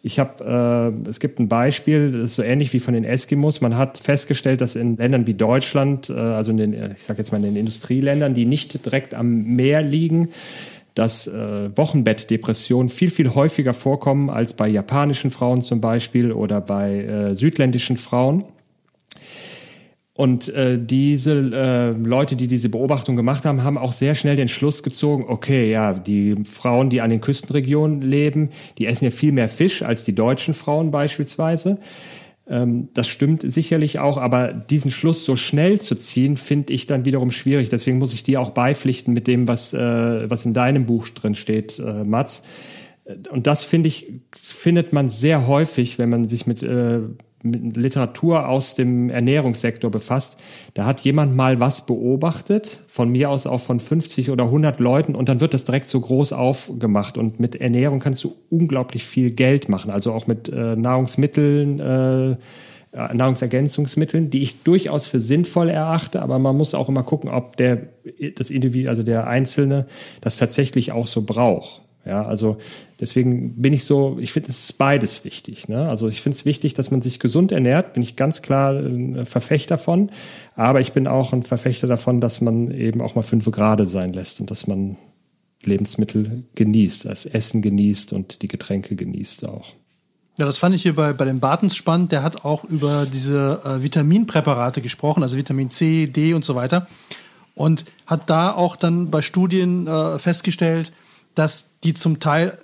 Ich 0.04 0.18
habe, 0.18 0.96
äh, 1.06 1.10
es 1.10 1.20
gibt 1.20 1.40
ein 1.40 1.48
Beispiel, 1.48 2.12
das 2.12 2.32
ist 2.32 2.36
so 2.38 2.42
ähnlich 2.42 2.74
wie 2.74 2.80
von 2.80 2.96
den 2.96 3.04
Eskimos. 3.04 3.62
Man 3.62 3.78
hat 3.78 4.00
festgestellt, 4.00 4.60
dass 4.60 4.76
in 4.76 4.98
Ländern 4.98 5.28
wie 5.28 5.36
Deutschland, 5.36 6.10
äh, 6.10 6.14
also 6.14 6.50
in 6.50 6.58
den, 6.58 6.92
ich 6.96 7.04
sage 7.04 7.20
jetzt 7.20 7.32
mal 7.32 7.38
in 7.38 7.44
den 7.44 7.56
Industrieländern, 7.56 8.34
die 8.34 8.48
nicht 8.48 8.84
direkt 8.84 9.14
am 9.14 9.56
Meer 9.56 9.84
liegen, 9.84 10.30
dass 10.96 11.28
äh, 11.28 11.76
Wochenbettdepressionen 11.78 12.90
viel, 12.90 13.10
viel 13.10 13.34
häufiger 13.34 13.74
vorkommen 13.74 14.30
als 14.30 14.54
bei 14.56 14.68
japanischen 14.68 15.32
Frauen 15.32 15.62
zum 15.62 15.82
Beispiel 15.82 16.32
oder 16.32 16.62
bei 16.62 17.04
äh, 17.04 17.36
südländischen 17.36 17.98
Frauen. 17.98 18.44
Und 20.14 20.50
äh, 20.50 20.78
diese 20.78 21.34
äh, 21.34 21.90
Leute, 21.92 22.36
die 22.36 22.48
diese 22.48 22.70
Beobachtung 22.70 23.16
gemacht 23.16 23.46
haben, 23.46 23.64
haben 23.64 23.78
auch 23.78 23.94
sehr 23.94 24.14
schnell 24.14 24.36
den 24.36 24.50
Schluss 24.50 24.84
gezogen, 24.84 25.26
okay, 25.28 25.72
ja, 25.72 25.94
die 25.94 26.36
Frauen, 26.44 26.90
die 26.90 27.02
an 27.02 27.10
den 27.10 27.22
Küstenregionen 27.22 28.02
leben, 28.02 28.50
die 28.78 28.88
essen 28.88 29.06
ja 29.06 29.12
viel 29.12 29.32
mehr 29.32 29.50
Fisch 29.50 29.82
als 29.82 30.04
die 30.04 30.14
deutschen 30.14 30.54
Frauen 30.54 30.92
beispielsweise. 30.92 31.80
Ähm, 32.52 32.90
das 32.94 33.08
stimmt 33.08 33.50
sicherlich 33.50 34.00
auch, 34.00 34.18
aber 34.18 34.52
diesen 34.52 34.92
Schluss 34.92 35.24
so 35.24 35.38
schnell 35.38 35.80
zu 35.80 35.96
ziehen, 35.96 36.36
finde 36.36 36.74
ich 36.74 36.86
dann 36.86 37.06
wiederum 37.06 37.32
schwierig. 37.32 37.70
Deswegen 37.70 37.98
muss 37.98 38.14
ich 38.14 38.24
dir 38.24 38.42
auch 38.42 38.50
beipflichten 38.50 39.14
mit 39.14 39.28
dem, 39.28 39.48
was, 39.48 39.74
äh, 39.74 40.30
was 40.30 40.44
in 40.44 40.54
deinem 40.54 40.86
Buch 40.86 41.08
drin 41.08 41.34
steht, 41.34 41.80
äh, 41.80 42.04
Mats. 42.04 42.44
Und 43.32 43.48
das 43.48 43.64
finde 43.64 43.88
ich, 43.88 44.08
findet 44.36 44.92
man 44.92 45.08
sehr 45.08 45.48
häufig, 45.48 45.98
wenn 45.98 46.10
man 46.10 46.28
sich 46.28 46.46
mit 46.46 46.62
äh, 46.62 47.00
mit 47.44 47.78
Literatur 47.78 48.48
aus 48.48 48.76
dem 48.76 49.10
Ernährungssektor 49.10 49.90
befasst, 49.92 50.40
da 50.74 50.86
hat 50.86 51.02
jemand 51.02 51.36
mal 51.36 51.60
was 51.60 51.86
beobachtet, 51.86 52.82
von 52.88 53.10
mir 53.10 53.30
aus 53.30 53.48
auch 53.48 53.60
von 53.60 53.80
50 53.80 54.30
oder 54.30 54.46
100 54.46 54.80
Leuten 54.80 55.16
und 55.16 55.30
dann 55.30 55.42
wird 55.42 55.54
das 55.54 55.64
direkt 55.64 55.88
so 55.88 56.00
groß 56.00 56.34
aufgemacht. 56.34 57.18
Und 57.18 57.40
mit 57.40 57.56
Ernährung 57.56 58.00
kannst 58.00 58.24
du 58.24 58.36
unglaublich 58.50 59.06
viel 59.06 59.32
Geld 59.32 59.70
machen, 59.70 59.92
also 59.92 60.14
auch 60.14 60.28
mit 60.28 60.50
äh, 60.50 60.76
Nahrungsmitteln, 60.76 61.80
äh, 61.80 62.36
Nahrungsergänzungsmitteln, 62.94 64.30
die 64.30 64.42
ich 64.42 64.64
durchaus 64.64 65.08
für 65.08 65.22
sinnvoll 65.22 65.70
erachte, 65.70 66.22
aber 66.22 66.40
man 66.40 66.58
muss 66.58 66.74
auch 66.74 66.90
immer 66.90 67.04
gucken, 67.04 67.30
ob 67.30 67.56
der 67.56 67.88
das 68.36 68.50
Individuum, 68.50 68.90
also 68.90 69.04
der 69.04 69.28
Einzelne, 69.28 69.86
das 70.20 70.38
tatsächlich 70.38 70.92
auch 70.92 71.08
so 71.08 71.22
braucht. 71.22 71.82
Ja, 72.06 72.26
also 72.26 72.58
deswegen 73.00 73.62
bin 73.62 73.74
ich 73.74 73.86
so, 73.86 74.18
ich 74.20 74.32
finde, 74.32 74.50
es 74.50 74.64
ist 74.64 74.78
beides 74.80 75.24
wichtig. 75.24 75.70
Ne? 75.70 75.88
Also 75.88 76.08
ich 76.08 76.22
finde 76.22 76.36
es 76.36 76.46
wichtig, 76.46 76.74
dass 76.74 76.90
man 76.90 77.02
sich 77.02 77.20
gesund 77.20 77.52
ernährt, 77.52 77.94
bin 77.94 78.02
ich 78.02 78.16
ganz 78.16 78.42
klar 78.42 78.74
ein 78.74 79.26
Verfechter 79.26 79.78
von. 79.78 80.10
Aber 80.56 80.82
ich 80.82 80.94
bin 80.94 81.06
auch 81.06 81.32
ein 81.32 81.44
Verfechter 81.44 81.88
davon, 81.88 82.20
dass 82.20 82.42
man 82.42 82.72
eben 82.72 83.02
auch 83.02 83.14
mal 83.14 83.22
fünf 83.22 83.50
Grade 83.52 83.86
sein 83.86 84.14
lässt 84.14 84.40
und 84.40 84.50
dass 84.50 84.66
man 84.66 84.98
Lebensmittel 85.64 86.44
genießt, 86.56 87.06
das 87.06 87.28
Essen 87.28 87.62
genießt 87.62 88.14
und 88.14 88.42
die 88.42 88.48
Getränke 88.48 88.96
genießt 88.96 89.48
auch. 89.48 89.76
Ja, 90.38 90.46
das 90.46 90.58
fand 90.58 90.74
ich 90.74 90.82
hier 90.82 90.96
bei, 90.96 91.14
bei 91.14 91.26
den 91.26 91.40
Bartens 91.40 91.76
spannend. 91.76 92.12
Der 92.12 92.24
hat 92.24 92.46
auch 92.46 92.64
über 92.64 93.06
diese 93.06 93.62
äh, 93.64 93.84
Vitaminpräparate 93.84 94.82
gesprochen, 94.82 95.22
also 95.22 95.38
Vitamin 95.38 95.70
C, 95.70 96.08
D 96.08 96.34
und 96.34 96.44
so 96.44 96.56
weiter. 96.56 96.88
Und 97.54 97.86
hat 98.08 98.30
da 98.30 98.52
auch 98.52 98.76
dann 98.76 99.12
bei 99.12 99.22
Studien 99.22 99.86
äh, 99.86 100.18
festgestellt, 100.18 100.94
dass 101.36 101.80
die 101.84 101.94
zum 101.94 102.20
Teil 102.20 102.58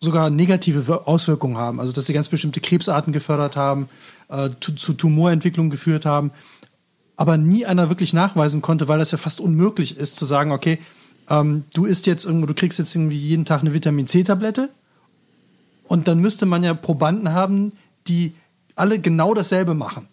sogar 0.00 0.30
negative 0.30 1.06
Auswirkungen 1.06 1.56
haben. 1.56 1.80
Also 1.80 1.92
dass 1.92 2.06
sie 2.06 2.12
ganz 2.12 2.28
bestimmte 2.28 2.60
Krebsarten 2.60 3.12
gefördert 3.12 3.56
haben, 3.56 3.88
äh, 4.28 4.50
zu, 4.60 4.72
zu 4.74 4.92
Tumorentwicklung 4.92 5.70
geführt 5.70 6.06
haben. 6.06 6.30
Aber 7.16 7.36
nie 7.36 7.66
einer 7.66 7.88
wirklich 7.88 8.12
nachweisen 8.12 8.62
konnte, 8.62 8.86
weil 8.86 9.00
das 9.00 9.10
ja 9.10 9.18
fast 9.18 9.40
unmöglich 9.40 9.96
ist, 9.96 10.16
zu 10.16 10.24
sagen, 10.24 10.52
okay, 10.52 10.78
ähm, 11.28 11.64
du 11.74 11.84
isst 11.84 12.06
jetzt 12.06 12.24
irgendwo, 12.24 12.46
du 12.46 12.54
kriegst 12.54 12.78
jetzt 12.78 12.94
irgendwie 12.94 13.16
jeden 13.16 13.44
Tag 13.44 13.60
eine 13.60 13.74
Vitamin 13.74 14.06
C-Tablette. 14.06 14.70
Und 15.84 16.06
dann 16.06 16.20
müsste 16.20 16.46
man 16.46 16.62
ja 16.62 16.74
Probanden 16.74 17.32
haben, 17.32 17.72
die 18.06 18.34
alle 18.76 19.00
genau 19.00 19.34
dasselbe 19.34 19.74
machen. 19.74 20.06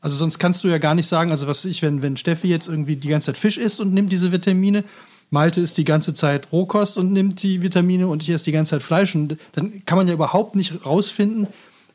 Also 0.00 0.16
sonst 0.16 0.38
kannst 0.38 0.62
du 0.62 0.68
ja 0.68 0.78
gar 0.78 0.94
nicht 0.94 1.06
sagen, 1.06 1.30
also 1.30 1.46
was 1.46 1.64
ich, 1.64 1.82
wenn, 1.82 2.02
wenn 2.02 2.16
Steffi 2.16 2.48
jetzt 2.48 2.68
irgendwie 2.68 2.96
die 2.96 3.08
ganze 3.08 3.26
Zeit 3.26 3.38
Fisch 3.38 3.56
isst 3.56 3.80
und 3.80 3.94
nimmt 3.94 4.12
diese 4.12 4.32
Vitamine, 4.32 4.84
Malte 5.32 5.62
isst 5.62 5.78
die 5.78 5.84
ganze 5.84 6.12
Zeit 6.12 6.52
Rohkost 6.52 6.98
und 6.98 7.10
nimmt 7.10 7.42
die 7.42 7.62
Vitamine 7.62 8.06
und 8.06 8.22
ich 8.22 8.28
esse 8.28 8.44
die 8.44 8.52
ganze 8.52 8.70
Zeit 8.70 8.82
Fleisch. 8.82 9.14
Und 9.14 9.38
dann 9.52 9.82
kann 9.86 9.96
man 9.96 10.06
ja 10.06 10.12
überhaupt 10.12 10.56
nicht 10.56 10.84
rausfinden, 10.84 11.46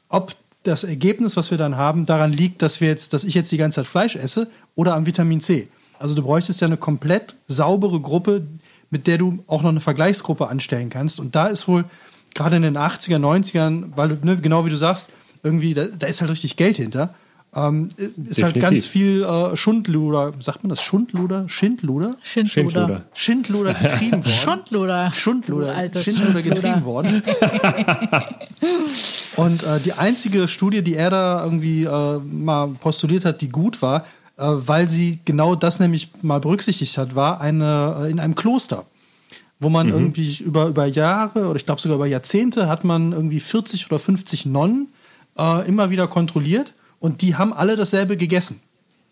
ob 0.09 0.33
das 0.63 0.83
Ergebnis, 0.83 1.37
was 1.37 1.51
wir 1.51 1.57
dann 1.59 1.77
haben, 1.77 2.07
daran 2.07 2.31
liegt, 2.31 2.63
dass 2.63 2.81
wir 2.81 2.87
jetzt, 2.87 3.13
dass 3.13 3.23
ich 3.23 3.35
jetzt 3.35 3.51
die 3.51 3.57
ganze 3.57 3.75
Zeit 3.75 3.87
Fleisch 3.87 4.15
esse 4.15 4.47
oder 4.73 4.95
am 4.95 5.05
Vitamin 5.05 5.39
C. 5.39 5.67
Also 5.99 6.15
du 6.15 6.23
bräuchtest 6.23 6.61
ja 6.61 6.67
eine 6.67 6.77
komplett 6.77 7.35
saubere 7.47 7.99
Gruppe, 7.99 8.41
mit 8.89 9.05
der 9.05 9.19
du 9.19 9.43
auch 9.45 9.61
noch 9.61 9.69
eine 9.69 9.81
Vergleichsgruppe 9.81 10.47
anstellen 10.47 10.89
kannst. 10.89 11.19
Und 11.19 11.35
da 11.35 11.45
ist 11.45 11.67
wohl 11.67 11.85
gerade 12.33 12.55
in 12.55 12.63
den 12.63 12.77
80er, 12.77 13.19
90ern, 13.19 13.91
weil 13.95 14.17
ne, 14.23 14.37
genau 14.37 14.65
wie 14.65 14.71
du 14.71 14.77
sagst, 14.77 15.11
irgendwie, 15.43 15.75
da, 15.75 15.85
da 15.85 16.07
ist 16.07 16.21
halt 16.21 16.31
richtig 16.31 16.55
Geld 16.55 16.77
hinter 16.77 17.13
ähm, 17.57 17.87
ist 17.97 17.97
Definitiv. 17.97 18.43
halt 18.43 18.59
ganz 18.59 18.85
viel 18.85 19.23
äh, 19.23 19.55
Schundluder, 19.55 20.33
sagt 20.39 20.63
man 20.63 20.69
das 20.69 20.81
Schundluder? 20.81 21.49
Schindluder? 21.49 22.15
Schindluder. 22.21 23.03
Schindluder 23.13 23.73
getrieben 23.73 24.23
worden. 24.23 24.31
Schundluder. 24.31 25.11
Schundluder. 25.11 26.01
Schindluder 26.01 26.41
getrieben 26.43 26.85
worden. 26.85 27.23
Und 29.37 29.63
äh, 29.63 29.79
die 29.79 29.93
einzige 29.93 30.47
Studie, 30.47 30.81
die 30.81 30.95
er 30.95 31.09
da 31.09 31.43
irgendwie 31.43 31.83
äh, 31.83 32.19
mal 32.19 32.67
postuliert 32.79 33.25
hat, 33.25 33.41
die 33.41 33.49
gut 33.49 33.81
war, 33.81 34.05
äh, 34.37 34.43
weil 34.45 34.87
sie 34.87 35.19
genau 35.25 35.55
das 35.55 35.79
nämlich 35.79 36.09
mal 36.21 36.39
berücksichtigt 36.39 36.97
hat, 36.97 37.15
war 37.15 37.41
eine 37.41 38.03
äh, 38.03 38.11
in 38.11 38.19
einem 38.19 38.35
Kloster 38.35 38.85
wo 39.59 39.69
man 39.69 39.87
mhm. 39.87 39.93
irgendwie 39.93 40.37
über, 40.43 40.67
über 40.67 40.85
Jahre 40.85 41.47
oder 41.47 41.55
ich 41.55 41.65
glaube 41.65 41.81
sogar 41.81 41.95
über 41.95 42.05
Jahrzehnte 42.05 42.67
hat 42.67 42.83
man 42.83 43.11
irgendwie 43.11 43.39
40 43.39 43.87
oder 43.87 43.97
50 43.97 44.45
Nonnen 44.45 44.89
äh, 45.35 45.67
immer 45.67 45.89
wieder 45.89 46.07
kontrolliert 46.07 46.73
und 46.99 47.21
die 47.21 47.35
haben 47.35 47.53
alle 47.53 47.75
dasselbe 47.75 48.17
gegessen. 48.17 48.59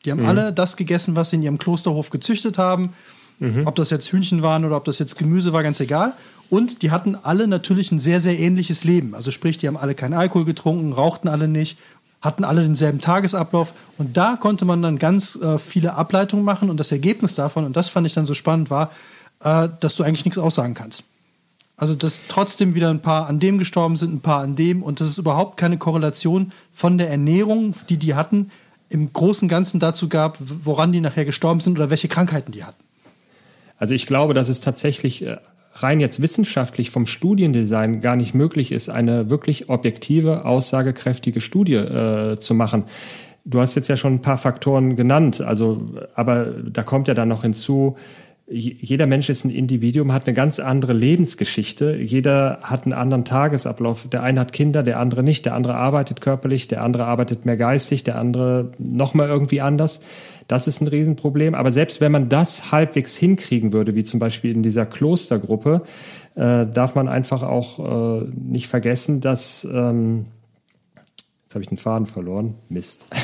Die 0.05 0.11
haben 0.11 0.21
mhm. 0.21 0.27
alle 0.27 0.53
das 0.53 0.77
gegessen, 0.77 1.15
was 1.15 1.31
sie 1.31 1.37
in 1.37 1.43
ihrem 1.43 1.57
Klosterhof 1.57 2.09
gezüchtet 2.09 2.57
haben. 2.57 2.93
Mhm. 3.39 3.63
Ob 3.65 3.75
das 3.75 3.89
jetzt 3.89 4.07
Hühnchen 4.11 4.41
waren 4.41 4.63
oder 4.63 4.77
ob 4.77 4.85
das 4.85 4.99
jetzt 4.99 5.17
Gemüse 5.17 5.51
war, 5.51 5.63
ganz 5.63 5.79
egal. 5.79 6.13
Und 6.49 6.83
die 6.83 6.91
hatten 6.91 7.15
alle 7.15 7.47
natürlich 7.47 7.91
ein 7.91 7.99
sehr, 7.99 8.19
sehr 8.19 8.37
ähnliches 8.37 8.83
Leben. 8.83 9.15
Also 9.15 9.31
sprich, 9.31 9.57
die 9.57 9.67
haben 9.67 9.77
alle 9.77 9.95
keinen 9.95 10.13
Alkohol 10.13 10.45
getrunken, 10.45 10.93
rauchten 10.93 11.27
alle 11.27 11.47
nicht, 11.47 11.77
hatten 12.21 12.43
alle 12.43 12.61
denselben 12.61 13.01
Tagesablauf. 13.01 13.73
Und 13.97 14.15
da 14.15 14.37
konnte 14.39 14.63
man 14.63 14.81
dann 14.81 14.99
ganz 14.99 15.35
äh, 15.35 15.57
viele 15.57 15.95
Ableitungen 15.95 16.45
machen. 16.45 16.69
Und 16.69 16.79
das 16.79 16.91
Ergebnis 16.91 17.35
davon, 17.35 17.65
und 17.65 17.75
das 17.75 17.89
fand 17.89 18.07
ich 18.07 18.13
dann 18.13 18.25
so 18.25 18.33
spannend, 18.33 18.69
war, 18.69 18.91
äh, 19.43 19.69
dass 19.79 19.95
du 19.95 20.03
eigentlich 20.03 20.25
nichts 20.25 20.37
aussagen 20.37 20.75
kannst. 20.75 21.03
Also, 21.77 21.93
dass 21.93 22.27
trotzdem 22.27 22.73
wieder 22.73 22.89
ein 22.89 23.01
paar 23.01 23.27
an 23.27 23.39
dem 23.39 23.57
gestorben 23.57 23.97
sind, 23.97 24.13
ein 24.13 24.21
paar 24.21 24.41
an 24.41 24.55
dem 24.55 24.81
und 24.81 25.01
dass 25.01 25.09
es 25.09 25.17
überhaupt 25.17 25.57
keine 25.57 25.77
Korrelation 25.77 26.53
von 26.71 26.97
der 26.97 27.09
Ernährung, 27.09 27.75
die 27.89 27.97
die 27.97 28.15
hatten, 28.15 28.51
im 28.89 29.11
Großen 29.11 29.45
und 29.45 29.49
Ganzen 29.49 29.79
dazu 29.79 30.07
gab, 30.07 30.37
woran 30.39 30.91
die 30.91 31.01
nachher 31.01 31.25
gestorben 31.25 31.59
sind 31.59 31.77
oder 31.77 31.89
welche 31.89 32.07
Krankheiten 32.07 32.51
die 32.51 32.63
hatten. 32.63 32.81
Also 33.77 33.93
ich 33.93 34.07
glaube, 34.07 34.33
dass 34.33 34.47
es 34.47 34.61
tatsächlich 34.61 35.25
äh, 35.25 35.37
rein 35.73 35.99
jetzt 35.99 36.21
wissenschaftlich 36.21 36.91
vom 36.91 37.05
Studiendesign 37.05 37.99
gar 37.99 38.15
nicht 38.15 38.33
möglich 38.33 38.71
ist, 38.71 38.89
eine 38.89 39.29
wirklich 39.29 39.69
objektive, 39.69 40.45
aussagekräftige 40.45 41.41
Studie 41.41 41.75
äh, 41.75 42.37
zu 42.37 42.53
machen. 42.53 42.85
Du 43.43 43.59
hast 43.59 43.75
jetzt 43.75 43.89
ja 43.89 43.97
schon 43.97 44.15
ein 44.15 44.21
paar 44.21 44.37
Faktoren 44.37 44.95
genannt, 44.95 45.41
also 45.41 45.89
aber 46.15 46.45
da 46.45 46.83
kommt 46.83 47.07
ja 47.07 47.13
dann 47.13 47.27
noch 47.27 47.43
hinzu, 47.43 47.95
jeder 48.47 49.07
Mensch 49.07 49.29
ist 49.29 49.43
ein 49.43 49.49
Individuum, 49.49 50.13
hat 50.13 50.27
eine 50.27 50.35
ganz 50.35 50.59
andere 50.59 50.93
Lebensgeschichte. 50.93 51.95
Jeder 51.95 52.59
hat 52.61 52.83
einen 52.83 52.93
anderen 52.93 53.25
Tagesablauf. 53.25 54.07
Der 54.07 54.21
eine 54.21 54.39
hat 54.39 54.53
Kinder, 54.53 54.83
der 54.83 54.99
andere 54.99 55.23
nicht. 55.23 55.47
Der 55.47 55.55
andere 55.55 55.75
arbeitet 55.75 56.21
körperlich, 56.21 56.67
der 56.67 56.83
andere 56.83 57.05
arbeitet 57.05 57.45
mehr 57.45 57.57
geistig, 57.57 58.03
der 58.03 58.19
andere 58.19 58.71
noch 58.77 59.15
mal 59.15 59.27
irgendwie 59.27 59.61
anders. 59.61 60.01
Das 60.47 60.67
ist 60.67 60.79
ein 60.79 60.87
Riesenproblem. 60.87 61.55
Aber 61.55 61.71
selbst 61.71 62.01
wenn 62.01 62.11
man 62.11 62.29
das 62.29 62.71
halbwegs 62.71 63.17
hinkriegen 63.17 63.73
würde, 63.73 63.95
wie 63.95 64.03
zum 64.03 64.19
Beispiel 64.19 64.55
in 64.55 64.61
dieser 64.61 64.85
Klostergruppe, 64.85 65.81
äh, 66.35 66.67
darf 66.67 66.93
man 66.93 67.07
einfach 67.07 67.41
auch 67.41 68.21
äh, 68.21 68.27
nicht 68.35 68.67
vergessen, 68.67 69.21
dass 69.21 69.67
ähm, 69.73 70.27
Jetzt 71.45 71.53
habe 71.53 71.63
ich 71.63 71.69
den 71.69 71.77
Faden 71.77 72.07
verloren. 72.07 72.55
Mist. 72.69 73.05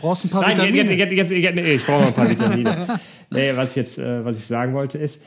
brauchst 0.00 0.24
ein 0.24 0.30
paar 0.30 0.42
Nein, 0.42 0.56
Vitamine. 0.56 0.92
Jetzt, 0.94 1.12
jetzt, 1.12 1.30
jetzt, 1.30 1.54
nee, 1.54 1.74
ich 1.74 1.84
brauche 1.84 2.06
ein 2.06 2.12
paar 2.12 2.28
Vitamine. 2.30 2.98
nee, 3.30 3.56
was, 3.56 3.70
ich 3.70 3.76
jetzt, 3.76 3.98
äh, 3.98 4.24
was 4.24 4.38
ich 4.38 4.46
sagen 4.46 4.74
wollte 4.74 4.98
ist, 4.98 5.22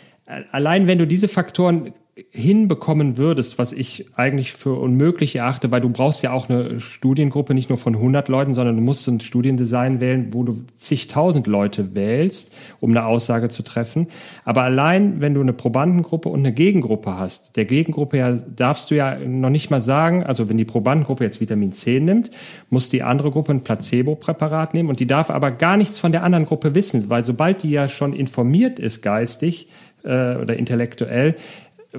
allein 0.51 0.87
wenn 0.87 0.97
du 0.97 1.07
diese 1.07 1.27
Faktoren 1.27 1.93
hinbekommen 2.15 3.17
würdest, 3.17 3.57
was 3.57 3.73
ich 3.73 4.05
eigentlich 4.15 4.53
für 4.53 4.73
unmöglich 4.75 5.35
erachte, 5.35 5.71
weil 5.71 5.81
du 5.81 5.89
brauchst 5.89 6.21
ja 6.21 6.31
auch 6.31 6.47
eine 6.47 6.79
Studiengruppe 6.79 7.55
nicht 7.55 7.69
nur 7.69 7.77
von 7.79 7.95
100 7.95 8.27
Leuten, 8.27 8.53
sondern 8.53 8.75
du 8.75 8.83
musst 8.83 9.07
ein 9.07 9.19
Studiendesign 9.19 9.99
wählen, 9.99 10.27
wo 10.31 10.43
du 10.43 10.63
zigtausend 10.77 11.47
Leute 11.47 11.95
wählst, 11.95 12.55
um 12.79 12.91
eine 12.91 13.07
Aussage 13.07 13.49
zu 13.49 13.63
treffen. 13.63 14.07
Aber 14.45 14.61
allein, 14.61 15.21
wenn 15.21 15.33
du 15.33 15.41
eine 15.41 15.53
Probandengruppe 15.53 16.29
und 16.29 16.41
eine 16.41 16.53
Gegengruppe 16.53 17.17
hast, 17.17 17.57
der 17.57 17.65
Gegengruppe 17.65 18.17
ja, 18.17 18.33
darfst 18.33 18.91
du 18.91 18.95
ja 18.95 19.17
noch 19.17 19.49
nicht 19.49 19.71
mal 19.71 19.81
sagen, 19.81 20.23
also 20.23 20.49
wenn 20.49 20.57
die 20.57 20.65
Probandengruppe 20.65 21.23
jetzt 21.23 21.41
Vitamin 21.41 21.71
C 21.71 21.99
nimmt, 21.99 22.29
muss 22.69 22.89
die 22.89 23.01
andere 23.01 23.31
Gruppe 23.31 23.53
ein 23.53 23.61
Placebo-Präparat 23.61 24.75
nehmen 24.75 24.89
und 24.89 24.99
die 24.99 25.07
darf 25.07 25.31
aber 25.31 25.49
gar 25.49 25.77
nichts 25.77 25.97
von 25.97 26.11
der 26.11 26.23
anderen 26.23 26.45
Gruppe 26.45 26.75
wissen, 26.75 27.09
weil 27.09 27.25
sobald 27.25 27.63
die 27.63 27.71
ja 27.71 27.87
schon 27.87 28.13
informiert 28.13 28.79
ist 28.79 29.01
geistig, 29.01 29.67
äh, 30.03 30.35
oder 30.35 30.57
intellektuell, 30.57 31.35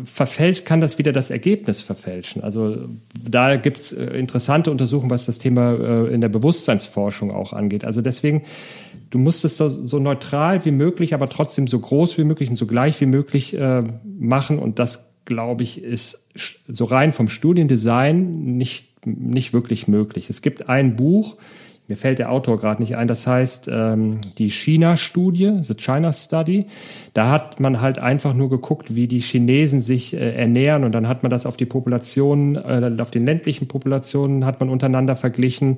verfälscht, 0.02 0.64
kann 0.64 0.80
das 0.80 0.98
wieder 0.98 1.12
das 1.12 1.30
Ergebnis 1.30 1.80
verfälschen. 1.80 2.42
Also 2.42 2.88
da 3.28 3.56
gibt's 3.56 3.92
äh, 3.92 4.06
interessante 4.18 4.70
Untersuchungen, 4.70 5.10
was 5.10 5.26
das 5.26 5.38
Thema 5.38 5.74
äh, 5.74 6.12
in 6.12 6.20
der 6.20 6.28
Bewusstseinsforschung 6.28 7.30
auch 7.30 7.52
angeht. 7.52 7.84
Also 7.84 8.00
deswegen, 8.00 8.42
du 9.10 9.18
musst 9.18 9.44
es 9.44 9.56
so, 9.56 9.68
so 9.68 10.00
neutral 10.00 10.64
wie 10.64 10.72
möglich, 10.72 11.14
aber 11.14 11.28
trotzdem 11.28 11.68
so 11.68 11.78
groß 11.78 12.18
wie 12.18 12.24
möglich 12.24 12.50
und 12.50 12.56
so 12.56 12.66
gleich 12.66 13.00
wie 13.00 13.06
möglich 13.06 13.56
äh, 13.56 13.84
machen. 14.18 14.58
Und 14.58 14.80
das, 14.80 15.12
glaube 15.26 15.62
ich, 15.62 15.82
ist 15.82 16.26
so 16.66 16.84
rein 16.84 17.12
vom 17.12 17.28
Studiendesign 17.28 18.56
nicht, 18.56 19.06
nicht 19.06 19.52
wirklich 19.52 19.86
möglich. 19.86 20.28
Es 20.28 20.42
gibt 20.42 20.68
ein 20.68 20.96
Buch, 20.96 21.36
mir 21.86 21.96
fällt 21.96 22.18
der 22.18 22.32
Autor 22.32 22.58
gerade 22.58 22.80
nicht 22.80 22.96
ein, 22.96 23.08
das 23.08 23.26
heißt 23.26 23.68
ähm, 23.70 24.18
die 24.38 24.48
China-Studie, 24.48 25.58
the 25.62 25.74
China 25.74 26.14
Study. 26.14 26.66
Da 27.12 27.30
hat 27.30 27.60
man 27.60 27.82
halt 27.82 27.98
einfach 27.98 28.32
nur 28.32 28.48
geguckt, 28.48 28.94
wie 28.96 29.06
die 29.06 29.20
Chinesen 29.20 29.80
sich 29.80 30.14
äh, 30.14 30.34
ernähren 30.34 30.84
und 30.84 30.92
dann 30.92 31.08
hat 31.08 31.22
man 31.22 31.28
das 31.28 31.44
auf 31.44 31.58
die 31.58 31.66
Populationen, 31.66 32.56
äh, 32.56 32.96
auf 33.00 33.10
den 33.10 33.26
ländlichen 33.26 33.68
Populationen 33.68 34.46
hat 34.46 34.60
man 34.60 34.70
untereinander 34.70 35.14
verglichen 35.14 35.76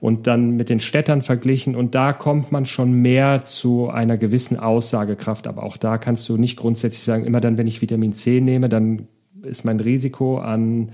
und 0.00 0.26
dann 0.26 0.56
mit 0.56 0.70
den 0.70 0.80
Städtern 0.80 1.22
verglichen 1.22 1.76
und 1.76 1.94
da 1.94 2.12
kommt 2.12 2.50
man 2.50 2.66
schon 2.66 2.92
mehr 2.92 3.44
zu 3.44 3.88
einer 3.90 4.16
gewissen 4.16 4.58
Aussagekraft. 4.58 5.46
Aber 5.46 5.62
auch 5.62 5.76
da 5.76 5.98
kannst 5.98 6.28
du 6.28 6.36
nicht 6.36 6.56
grundsätzlich 6.56 7.04
sagen, 7.04 7.24
immer 7.24 7.40
dann, 7.40 7.58
wenn 7.58 7.68
ich 7.68 7.80
Vitamin 7.80 8.12
C 8.12 8.40
nehme, 8.40 8.68
dann 8.68 9.06
ist 9.42 9.64
mein 9.64 9.78
Risiko 9.78 10.38
an 10.38 10.90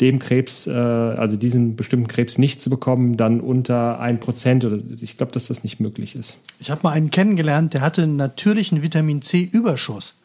dem 0.00 0.18
Krebs, 0.18 0.66
äh, 0.66 0.72
also 0.72 1.36
diesen 1.36 1.76
bestimmten 1.76 2.08
Krebs 2.08 2.38
nicht 2.38 2.60
zu 2.60 2.68
bekommen, 2.68 3.16
dann 3.16 3.40
unter 3.40 4.00
ein 4.00 4.18
Prozent 4.18 4.64
oder 4.64 4.78
ich 5.00 5.16
glaube, 5.16 5.32
dass 5.32 5.46
das 5.46 5.62
nicht 5.62 5.80
möglich 5.80 6.16
ist. 6.16 6.40
Ich 6.58 6.70
habe 6.70 6.80
mal 6.82 6.90
einen 6.90 7.10
kennengelernt, 7.10 7.74
der 7.74 7.80
hatte 7.80 8.02
einen 8.02 8.16
natürlichen 8.16 8.82
Vitamin 8.82 9.22
C-Überschuss. 9.22 10.16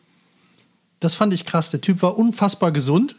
Das 1.00 1.16
fand 1.16 1.34
ich 1.34 1.46
krass. 1.46 1.70
Der 1.70 1.82
Typ 1.82 2.02
war 2.02 2.18
unfassbar 2.18 2.72
gesund, 2.72 3.16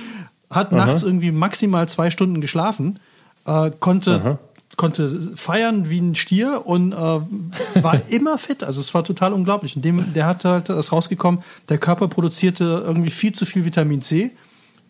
hat 0.50 0.72
Aha. 0.72 0.86
nachts 0.86 1.02
irgendwie 1.02 1.32
maximal 1.32 1.88
zwei 1.88 2.10
Stunden 2.10 2.40
geschlafen, 2.40 3.00
äh, 3.46 3.70
konnte, 3.80 4.38
konnte 4.76 5.08
feiern 5.34 5.88
wie 5.88 6.00
ein 6.00 6.14
Stier 6.14 6.66
und 6.66 6.92
äh, 6.92 6.96
war 6.96 8.00
immer 8.10 8.36
fit. 8.36 8.62
Also 8.62 8.80
es 8.80 8.92
war 8.92 9.04
total 9.04 9.32
unglaublich. 9.32 9.74
Und 9.74 9.84
dem, 9.86 10.12
der 10.12 10.26
hat 10.26 10.44
halt 10.44 10.68
das 10.68 10.92
rausgekommen, 10.92 11.42
der 11.70 11.78
Körper 11.78 12.08
produzierte 12.08 12.82
irgendwie 12.86 13.10
viel 13.10 13.32
zu 13.32 13.46
viel 13.46 13.64
Vitamin 13.64 14.02
C 14.02 14.32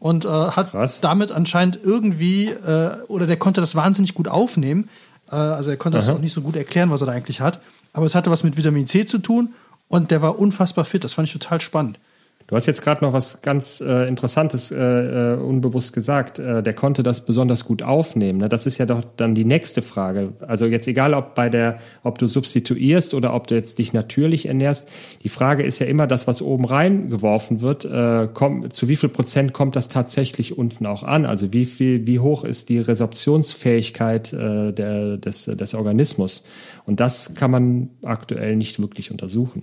und 0.05 0.27
äh, 0.27 0.29
hat 0.29 0.73
Krass. 0.73 1.01
damit 1.01 1.33
anscheinend 1.33 1.79
irgendwie, 1.83 2.51
äh, 2.51 2.91
oder 3.09 3.27
der 3.27 3.39
konnte 3.39 3.63
das 3.63 3.75
wahnsinnig 3.75 4.13
gut 4.13 4.29
aufnehmen. 4.29 4.91
Äh, 5.33 5.37
also 5.37 5.71
er 5.71 5.79
konnte 5.79 5.97
Aha. 5.97 6.07
das 6.07 6.15
auch 6.15 6.21
nicht 6.21 6.35
so 6.35 6.43
gut 6.43 6.57
erklären, 6.57 6.91
was 6.91 7.01
er 7.01 7.07
da 7.07 7.13
eigentlich 7.13 7.41
hat. 7.41 7.59
Aber 7.95 8.05
es 8.05 8.15
hatte 8.15 8.31
was 8.31 8.43
mit 8.45 8.59
Vitamin 8.59 8.87
C 8.87 9.07
zu 9.07 9.17
tun 9.17 9.55
und 9.89 10.11
der 10.11 10.21
war 10.21 10.39
unfassbar 10.39 10.85
fit. 10.85 11.05
Das 11.05 11.15
fand 11.15 11.29
ich 11.29 11.33
total 11.33 11.59
spannend. 11.63 11.99
Du 12.47 12.57
hast 12.57 12.67
jetzt 12.67 12.83
gerade 12.83 13.03
noch 13.03 13.15
was 13.15 13.41
ganz 13.41 13.81
äh, 13.81 14.07
Interessantes 14.07 14.71
äh, 14.71 14.77
äh, 14.77 15.37
unbewusst 15.37 15.95
gesagt. 15.95 16.39
Äh, 16.39 16.63
der 16.63 16.75
konnte 16.75 17.03
das 17.03 17.25
besonders 17.25 17.65
gut 17.65 17.83
aufnehmen. 17.83 18.41
Ne? 18.41 18.51
Das 18.51 18.67
ist 18.67 18.77
ja 18.77 18.85
doch 18.85 19.03
dann 19.17 19.35
die 19.35 19.47
nächste 19.47 19.81
Frage. 19.81 20.35
Also 20.41 20.67
jetzt 20.67 20.87
egal, 20.87 21.15
ob 21.15 21.35
bei 21.35 21.49
der, 21.49 21.79
ob 22.03 22.19
du 22.19 22.27
substituierst 22.27 23.15
oder 23.15 23.33
ob 23.33 23.47
du 23.47 23.55
jetzt 23.55 23.79
dich 23.79 23.95
natürlich 23.95 24.47
ernährst. 24.47 24.91
Die 25.23 25.31
Frage 25.31 25.63
ist 25.63 25.79
ja 25.79 25.87
immer, 25.87 26.07
das, 26.07 26.27
was 26.27 26.43
oben 26.43 26.67
reingeworfen 26.67 27.63
wird, 27.63 27.87
äh, 27.87 28.29
kommt, 28.33 28.75
zu 28.75 28.89
wie 28.89 28.97
viel 28.97 29.09
Prozent 29.09 29.55
kommt 29.55 29.75
das 29.75 29.89
tatsächlich 29.89 30.59
unten 30.59 30.85
auch 30.85 31.03
an? 31.03 31.25
Also 31.25 31.55
wie 31.55 31.65
viel, 31.65 32.07
wie 32.07 32.21
hoch 32.21 32.45
ist 32.45 32.69
die 32.69 32.79
Resorptionsfähigkeit 32.79 34.35
äh, 34.35 34.73
der, 34.73 35.17
des, 35.17 35.47
des 35.47 35.75
Organismus? 35.75 36.45
Und 36.85 37.01
das 37.01 37.35
kann 37.35 37.51
man 37.51 37.89
aktuell 38.03 38.57
nicht 38.57 38.83
wirklich 38.83 39.11
untersuchen. 39.11 39.63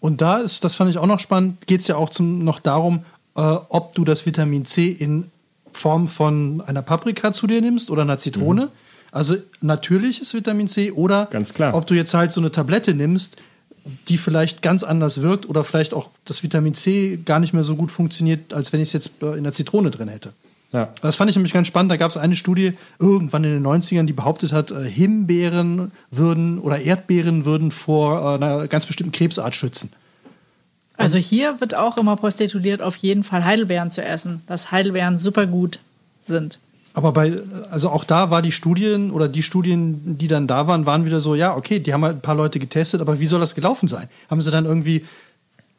Und 0.00 0.20
da 0.20 0.38
ist, 0.38 0.64
das 0.64 0.74
fand 0.74 0.90
ich 0.90 0.98
auch 0.98 1.06
noch 1.06 1.20
spannend, 1.20 1.66
geht 1.66 1.82
es 1.82 1.86
ja 1.86 1.96
auch 1.96 2.08
zum, 2.08 2.42
noch 2.44 2.58
darum, 2.58 3.04
äh, 3.36 3.40
ob 3.40 3.94
du 3.94 4.04
das 4.04 4.26
Vitamin 4.26 4.64
C 4.64 4.88
in 4.88 5.30
Form 5.72 6.08
von 6.08 6.62
einer 6.66 6.82
Paprika 6.82 7.32
zu 7.32 7.46
dir 7.46 7.60
nimmst 7.60 7.90
oder 7.90 8.02
einer 8.02 8.18
Zitrone. 8.18 8.66
Mhm. 8.66 8.70
Also 9.12 9.36
natürliches 9.60 10.34
Vitamin 10.34 10.68
C 10.68 10.92
oder 10.92 11.26
ganz 11.26 11.52
klar. 11.52 11.74
ob 11.74 11.86
du 11.86 11.94
jetzt 11.94 12.14
halt 12.14 12.32
so 12.32 12.40
eine 12.40 12.50
Tablette 12.50 12.94
nimmst, 12.94 13.36
die 14.08 14.18
vielleicht 14.18 14.62
ganz 14.62 14.82
anders 14.82 15.20
wirkt 15.20 15.48
oder 15.48 15.64
vielleicht 15.64 15.94
auch 15.94 16.10
das 16.24 16.42
Vitamin 16.42 16.74
C 16.74 17.18
gar 17.24 17.40
nicht 17.40 17.52
mehr 17.52 17.62
so 17.62 17.76
gut 17.76 17.90
funktioniert, 17.90 18.52
als 18.54 18.72
wenn 18.72 18.80
ich 18.80 18.88
es 18.88 18.92
jetzt 18.92 19.22
in 19.22 19.42
der 19.42 19.52
Zitrone 19.52 19.90
drin 19.90 20.08
hätte. 20.08 20.32
Ja. 20.72 20.88
Das 21.02 21.16
fand 21.16 21.30
ich 21.30 21.36
nämlich 21.36 21.52
ganz 21.52 21.66
spannend. 21.66 21.90
Da 21.90 21.96
gab 21.96 22.10
es 22.10 22.16
eine 22.16 22.36
Studie 22.36 22.74
irgendwann 22.98 23.44
in 23.44 23.54
den 23.54 23.66
90ern, 23.66 24.04
die 24.04 24.12
behauptet 24.12 24.52
hat, 24.52 24.70
äh, 24.70 24.84
Himbeeren 24.84 25.90
würden 26.10 26.58
oder 26.58 26.80
Erdbeeren 26.80 27.44
würden 27.44 27.70
vor 27.70 28.20
äh, 28.20 28.34
einer 28.36 28.68
ganz 28.68 28.86
bestimmten 28.86 29.12
Krebsart 29.12 29.54
schützen. 29.54 29.92
Also 30.96 31.18
hier 31.18 31.60
wird 31.60 31.74
auch 31.74 31.96
immer 31.96 32.16
postuliert, 32.16 32.82
auf 32.82 32.96
jeden 32.96 33.24
Fall 33.24 33.44
Heidelbeeren 33.44 33.90
zu 33.90 34.04
essen, 34.04 34.42
dass 34.46 34.70
Heidelbeeren 34.70 35.16
super 35.16 35.46
gut 35.46 35.80
sind. 36.24 36.58
Aber 36.92 37.12
bei, 37.12 37.40
also 37.70 37.88
auch 37.90 38.04
da 38.04 38.30
war 38.30 38.42
die 38.42 38.52
Studien 38.52 39.10
oder 39.10 39.28
die 39.28 39.42
Studien, 39.42 40.18
die 40.18 40.26
dann 40.26 40.46
da 40.46 40.66
waren, 40.66 40.86
waren 40.86 41.06
wieder 41.06 41.20
so, 41.20 41.34
ja, 41.34 41.56
okay, 41.56 41.78
die 41.78 41.94
haben 41.94 42.04
halt 42.04 42.16
ein 42.16 42.20
paar 42.20 42.34
Leute 42.34 42.58
getestet, 42.58 43.00
aber 43.00 43.20
wie 43.20 43.26
soll 43.26 43.40
das 43.40 43.54
gelaufen 43.54 43.88
sein? 43.88 44.08
Haben 44.28 44.42
sie 44.42 44.50
dann 44.50 44.66
irgendwie 44.66 45.06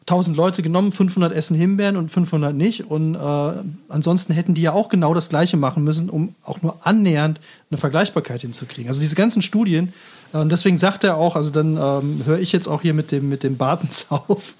1000 0.02 0.36
Leute 0.36 0.62
genommen, 0.64 0.92
500 0.92 1.32
essen 1.32 1.56
Himbeeren 1.56 1.96
und 1.96 2.10
500 2.12 2.56
nicht. 2.56 2.90
Und 2.90 3.16
äh, 3.16 3.54
ansonsten 3.88 4.34
hätten 4.34 4.54
die 4.54 4.62
ja 4.62 4.74
auch 4.74 4.90
genau 4.90 5.14
das 5.14 5.30
Gleiche 5.30 5.58
machen 5.58 5.84
müssen, 5.84 6.10
um 6.10 6.36
auch 6.44 6.62
nur 6.62 6.86
annähernd 6.86 7.40
eine 7.70 7.78
Vergleichbarkeit 7.78 8.42
hinzukriegen. 8.42 8.90
Also 8.90 9.02
diese 9.02 9.16
ganzen 9.16 9.42
Studien, 9.42 9.94
äh, 10.34 10.38
und 10.38 10.52
deswegen 10.52 10.78
sagt 10.78 11.04
er 11.04 11.18
auch, 11.18 11.36
also 11.36 11.52
dann 11.52 11.78
ähm, 11.78 12.22
höre 12.26 12.40
ich 12.40 12.52
jetzt 12.52 12.68
auch 12.68 12.82
hier 12.82 12.94
mit 12.94 13.12
dem, 13.12 13.30
mit 13.30 13.44
dem 13.44 13.58
Bartens 13.58 14.08
auf. 14.10 14.56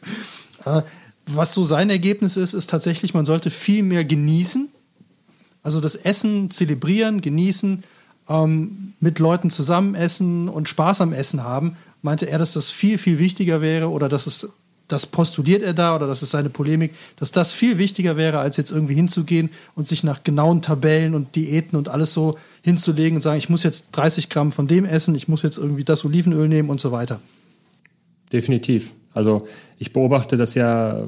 Äh, 0.66 0.82
was 1.26 1.54
so 1.54 1.64
sein 1.64 1.90
Ergebnis 1.90 2.38
ist, 2.38 2.54
ist 2.54 2.70
tatsächlich, 2.70 3.14
man 3.14 3.26
sollte 3.26 3.50
viel 3.50 3.84
mehr 3.84 4.06
genießen. 4.06 4.70
Also 5.64 5.80
das 5.80 5.96
Essen 5.96 6.50
zelebrieren, 6.52 7.22
genießen, 7.22 7.84
ähm, 8.30 8.94
mit 9.00 9.20
Leuten 9.20 9.50
zusammen 9.50 9.96
essen 9.96 10.50
und 10.50 10.70
Spaß 10.70 11.02
am 11.02 11.14
Essen 11.14 11.44
haben. 11.44 11.78
Meinte 12.02 12.28
er, 12.28 12.40
dass 12.40 12.54
das 12.54 12.72
viel, 12.72 12.98
viel 12.98 13.20
wichtiger 13.20 13.62
wäre 13.62 13.90
oder 13.90 14.10
dass 14.10 14.28
es 14.28 14.50
das 14.92 15.06
postuliert 15.06 15.64
er 15.64 15.74
da 15.74 15.96
oder 15.96 16.08
das 16.08 16.22
ist 16.22 16.32
seine 16.32 16.50
Polemik, 16.50 16.94
dass 17.16 17.32
das 17.32 17.52
viel 17.52 17.78
wichtiger 17.78 18.18
wäre, 18.18 18.40
als 18.40 18.58
jetzt 18.58 18.72
irgendwie 18.72 18.96
hinzugehen 18.96 19.50
und 19.76 19.88
sich 19.88 20.04
nach 20.04 20.24
genauen 20.24 20.62
Tabellen 20.62 21.16
und 21.16 21.36
Diäten 21.36 21.78
und 21.78 21.90
alles 21.90 22.14
so 22.14 22.36
hinzulegen 22.64 23.18
und 23.18 23.22
sagen, 23.22 23.38
ich 23.38 23.50
muss 23.50 23.64
jetzt 23.64 23.88
30 23.92 24.30
Gramm 24.30 24.52
von 24.52 24.68
dem 24.68 24.86
essen, 24.86 25.16
ich 25.16 25.28
muss 25.28 25.42
jetzt 25.42 25.58
irgendwie 25.58 25.84
das 25.84 26.04
Olivenöl 26.06 26.48
nehmen 26.48 26.70
und 26.70 26.80
so 26.80 26.92
weiter. 26.92 27.20
Definitiv. 28.32 28.94
Also 29.14 29.42
ich 29.78 29.92
beobachte 29.92 30.38
das 30.38 30.56
ja, 30.56 31.06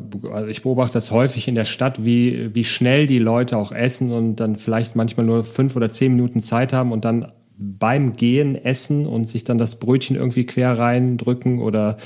ich 0.50 0.62
beobachte 0.62 0.94
das 0.94 1.12
häufig 1.12 1.48
in 1.48 1.56
der 1.56 1.66
Stadt, 1.66 2.04
wie, 2.04 2.54
wie 2.54 2.66
schnell 2.66 3.08
die 3.08 3.20
Leute 3.20 3.58
auch 3.58 3.72
essen 3.72 4.12
und 4.12 4.38
dann 4.38 4.58
vielleicht 4.58 4.96
manchmal 4.96 5.26
nur 5.26 5.44
fünf 5.44 5.76
oder 5.76 5.92
zehn 5.92 6.14
Minuten 6.14 6.42
Zeit 6.42 6.74
haben 6.74 6.92
und 6.92 7.06
dann 7.06 7.32
beim 7.58 8.14
Gehen 8.14 8.56
essen 8.56 9.06
und 9.06 9.30
sich 9.30 9.44
dann 9.44 9.58
das 9.58 9.78
Brötchen 9.80 10.16
irgendwie 10.16 10.46
quer 10.46 10.78
reindrücken 10.78 11.60
oder, 11.60 11.98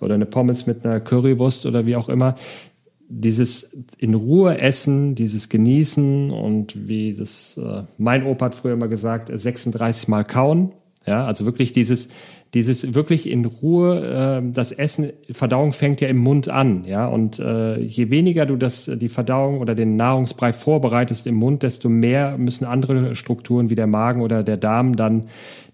oder 0.00 0.14
eine 0.14 0.26
Pommes 0.26 0.66
mit 0.66 0.84
einer 0.84 1.00
Currywurst 1.00 1.66
oder 1.66 1.86
wie 1.86 1.96
auch 1.96 2.08
immer. 2.08 2.34
Dieses 3.08 3.84
in 3.98 4.14
Ruhe 4.14 4.60
essen, 4.60 5.14
dieses 5.14 5.48
Genießen 5.48 6.30
und 6.30 6.88
wie 6.88 7.14
das, 7.14 7.58
äh, 7.58 7.82
mein 7.98 8.24
Opa 8.24 8.46
hat 8.46 8.54
früher 8.54 8.74
immer 8.74 8.88
gesagt, 8.88 9.30
36 9.32 10.08
Mal 10.08 10.24
kauen. 10.24 10.72
Ja, 11.06 11.24
also 11.24 11.44
wirklich 11.46 11.72
dieses, 11.72 12.10
dieses 12.54 12.94
wirklich 12.94 13.28
in 13.30 13.44
Ruhe, 13.44 14.42
äh, 14.42 14.52
das 14.52 14.72
Essen, 14.72 15.12
Verdauung 15.30 15.72
fängt 15.72 16.00
ja 16.00 16.08
im 16.08 16.18
Mund 16.18 16.48
an, 16.48 16.84
ja, 16.84 17.06
und 17.06 17.38
äh, 17.38 17.78
je 17.80 18.10
weniger 18.10 18.46
du 18.46 18.56
das, 18.56 18.90
die 18.92 19.08
Verdauung 19.08 19.60
oder 19.60 19.74
den 19.74 19.96
Nahrungsbrei 19.96 20.52
vorbereitest 20.52 21.26
im 21.26 21.36
Mund, 21.36 21.62
desto 21.62 21.88
mehr 21.88 22.36
müssen 22.38 22.64
andere 22.64 23.14
Strukturen 23.14 23.70
wie 23.70 23.76
der 23.76 23.86
Magen 23.86 24.22
oder 24.22 24.42
der 24.42 24.56
Darm 24.56 24.96
dann 24.96 25.24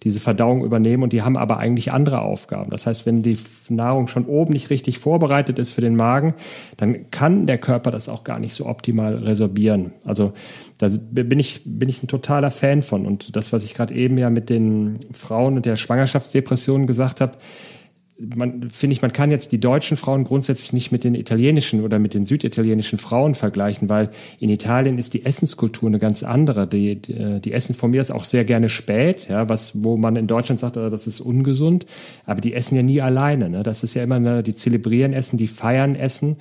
diese 0.02 0.20
Verdauung 0.20 0.64
übernehmen 0.64 1.02
und 1.02 1.12
die 1.12 1.22
haben 1.22 1.36
aber 1.36 1.58
eigentlich 1.58 1.92
andere 1.92 2.20
Aufgaben. 2.20 2.70
Das 2.70 2.86
heißt, 2.86 3.06
wenn 3.06 3.22
die 3.22 3.36
Nahrung 3.68 4.06
schon 4.06 4.26
oben 4.26 4.52
nicht 4.52 4.70
richtig 4.70 4.98
vorbereitet 4.98 5.58
ist 5.58 5.72
für 5.72 5.80
den 5.80 5.96
Magen, 5.96 6.34
dann 6.76 7.10
kann 7.10 7.46
der 7.46 7.58
Körper 7.58 7.90
das 7.90 8.08
auch 8.08 8.22
gar 8.22 8.38
nicht 8.38 8.52
so 8.52 8.66
optimal 8.66 9.16
resorbieren. 9.16 9.92
Also 10.04 10.32
da 10.78 10.88
bin 11.10 11.38
ich, 11.38 11.62
bin 11.64 11.88
ich 11.88 12.02
ein 12.02 12.08
totaler 12.08 12.50
Fan 12.50 12.82
von. 12.82 13.06
Und 13.06 13.34
das, 13.34 13.52
was 13.52 13.64
ich 13.64 13.74
gerade 13.74 13.94
eben 13.94 14.18
ja 14.18 14.28
mit 14.28 14.50
den 14.50 14.98
Frauen 15.12 15.56
und 15.56 15.64
der 15.64 15.76
Schwangerschaftsdepression 15.76 16.65
gesagt 16.86 17.20
habe, 17.20 17.38
man 18.18 18.70
finde 18.70 18.94
ich, 18.94 19.02
man 19.02 19.12
kann 19.12 19.30
jetzt 19.30 19.52
die 19.52 19.60
deutschen 19.60 19.96
Frauen 19.96 20.24
grundsätzlich 20.24 20.72
nicht 20.72 20.90
mit 20.90 21.04
den 21.04 21.14
italienischen 21.14 21.82
oder 21.82 21.98
mit 21.98 22.14
den 22.14 22.24
süditalienischen 22.24 22.98
Frauen 22.98 23.34
vergleichen, 23.34 23.88
weil 23.90 24.10
in 24.40 24.48
Italien 24.48 24.96
ist 24.96 25.12
die 25.12 25.26
Essenskultur 25.26 25.88
eine 25.88 25.98
ganz 25.98 26.22
andere. 26.22 26.66
Die, 26.66 26.96
die, 26.96 27.40
die 27.40 27.52
essen 27.52 27.74
von 27.74 27.90
mir 27.90 28.00
ist 28.00 28.10
auch 28.10 28.24
sehr 28.24 28.44
gerne 28.44 28.70
spät, 28.70 29.28
ja, 29.28 29.48
was, 29.50 29.84
wo 29.84 29.98
man 29.98 30.16
in 30.16 30.26
Deutschland 30.26 30.60
sagt, 30.60 30.78
oh, 30.78 30.88
das 30.88 31.06
ist 31.06 31.20
ungesund, 31.20 31.84
aber 32.24 32.40
die 32.40 32.54
essen 32.54 32.76
ja 32.76 32.82
nie 32.82 33.02
alleine. 33.02 33.50
Ne? 33.50 33.62
Das 33.62 33.84
ist 33.84 33.92
ja 33.92 34.02
immer 34.02 34.16
eine, 34.16 34.42
die 34.42 34.54
zelebrieren 34.54 35.12
Essen, 35.12 35.36
die 35.36 35.46
feiern 35.46 35.94
Essen. 35.94 36.36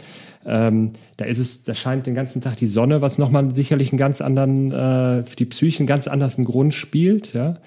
Ähm, 0.45 0.91
da 1.17 1.25
ist 1.25 1.39
es, 1.39 1.63
da 1.63 1.73
scheint 1.73 2.07
den 2.07 2.13
ganzen 2.13 2.41
Tag 2.41 2.55
die 2.55 2.67
Sonne, 2.67 3.01
was 3.01 3.17
nochmal 3.17 3.53
sicherlich 3.53 3.91
einen 3.91 3.99
ganz 3.99 4.21
anderen, 4.21 4.71
äh, 4.71 5.23
für 5.23 5.35
die 5.35 5.45
Psyche 5.45 5.79
einen 5.79 5.87
ganz 5.87 6.07
anderen 6.07 6.45
Grund 6.45 6.73
spielt, 6.73 7.33
ja. 7.33 7.57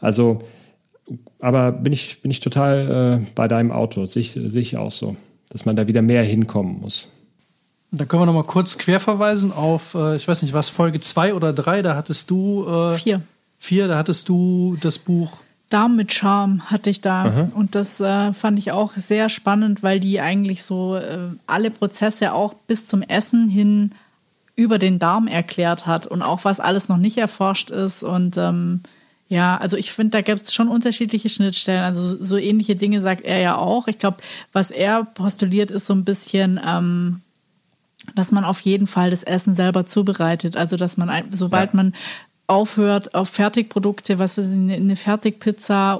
Also 0.00 0.40
aber 1.42 1.72
bin 1.72 1.92
ich, 1.92 2.22
bin 2.22 2.30
ich 2.30 2.40
total 2.40 3.20
äh, 3.20 3.26
bei 3.34 3.48
deinem 3.48 3.72
Auto. 3.72 4.06
Sehe 4.06 4.20
ich, 4.20 4.30
sehe 4.32 4.60
ich 4.60 4.76
auch 4.76 4.92
so, 4.92 5.16
dass 5.50 5.64
man 5.64 5.76
da 5.76 5.88
wieder 5.88 6.00
mehr 6.00 6.22
hinkommen 6.22 6.80
muss. 6.80 7.08
Da 7.90 8.04
können 8.06 8.22
wir 8.22 8.26
noch 8.26 8.32
mal 8.32 8.44
kurz 8.44 8.78
querverweisen 8.78 9.52
auf, 9.52 9.94
äh, 9.94 10.16
ich 10.16 10.26
weiß 10.26 10.42
nicht, 10.42 10.54
was, 10.54 10.70
Folge 10.70 11.00
2 11.00 11.34
oder 11.34 11.52
3, 11.52 11.82
da 11.82 11.96
hattest 11.96 12.30
du. 12.30 12.66
Äh, 12.66 12.96
vier. 12.96 13.22
Vier, 13.58 13.88
da 13.88 13.98
hattest 13.98 14.28
du 14.28 14.78
das 14.80 14.98
Buch. 14.98 15.38
Darm 15.68 15.96
mit 15.96 16.12
Charme 16.12 16.70
hatte 16.70 16.90
ich 16.90 17.00
da. 17.00 17.24
Aha. 17.24 17.48
Und 17.54 17.74
das 17.74 18.00
äh, 18.00 18.32
fand 18.32 18.58
ich 18.58 18.72
auch 18.72 18.92
sehr 18.92 19.28
spannend, 19.28 19.82
weil 19.82 20.00
die 20.00 20.20
eigentlich 20.20 20.62
so 20.62 20.96
äh, 20.96 21.18
alle 21.46 21.70
Prozesse 21.70 22.32
auch 22.32 22.54
bis 22.54 22.86
zum 22.86 23.02
Essen 23.02 23.48
hin 23.48 23.92
über 24.54 24.78
den 24.78 24.98
Darm 24.98 25.26
erklärt 25.26 25.86
hat 25.86 26.06
und 26.06 26.22
auch 26.22 26.44
was 26.44 26.60
alles 26.60 26.88
noch 26.88 26.98
nicht 26.98 27.18
erforscht 27.18 27.70
ist. 27.70 28.02
Und 28.02 28.36
ähm, 28.36 28.82
ja, 29.32 29.56
also 29.56 29.78
ich 29.78 29.92
finde, 29.92 30.10
da 30.10 30.20
gibt 30.20 30.42
es 30.42 30.52
schon 30.52 30.68
unterschiedliche 30.68 31.30
Schnittstellen. 31.30 31.84
Also 31.84 32.22
so 32.22 32.36
ähnliche 32.36 32.76
Dinge 32.76 33.00
sagt 33.00 33.24
er 33.24 33.38
ja 33.38 33.56
auch. 33.56 33.88
Ich 33.88 33.98
glaube, 33.98 34.18
was 34.52 34.70
er 34.70 35.04
postuliert, 35.04 35.70
ist 35.70 35.86
so 35.86 35.94
ein 35.94 36.04
bisschen, 36.04 36.60
ähm, 36.62 37.22
dass 38.14 38.30
man 38.30 38.44
auf 38.44 38.60
jeden 38.60 38.86
Fall 38.86 39.08
das 39.08 39.22
Essen 39.22 39.54
selber 39.54 39.86
zubereitet. 39.86 40.54
Also 40.58 40.76
dass 40.76 40.98
man, 40.98 41.10
sobald 41.30 41.72
ja. 41.72 41.76
man 41.78 41.94
aufhört 42.46 43.14
auf 43.14 43.30
Fertigprodukte, 43.30 44.18
was 44.18 44.36
weiß 44.36 44.52
ich, 44.52 44.54
eine 44.54 44.96
Fertigpizza 44.96 45.98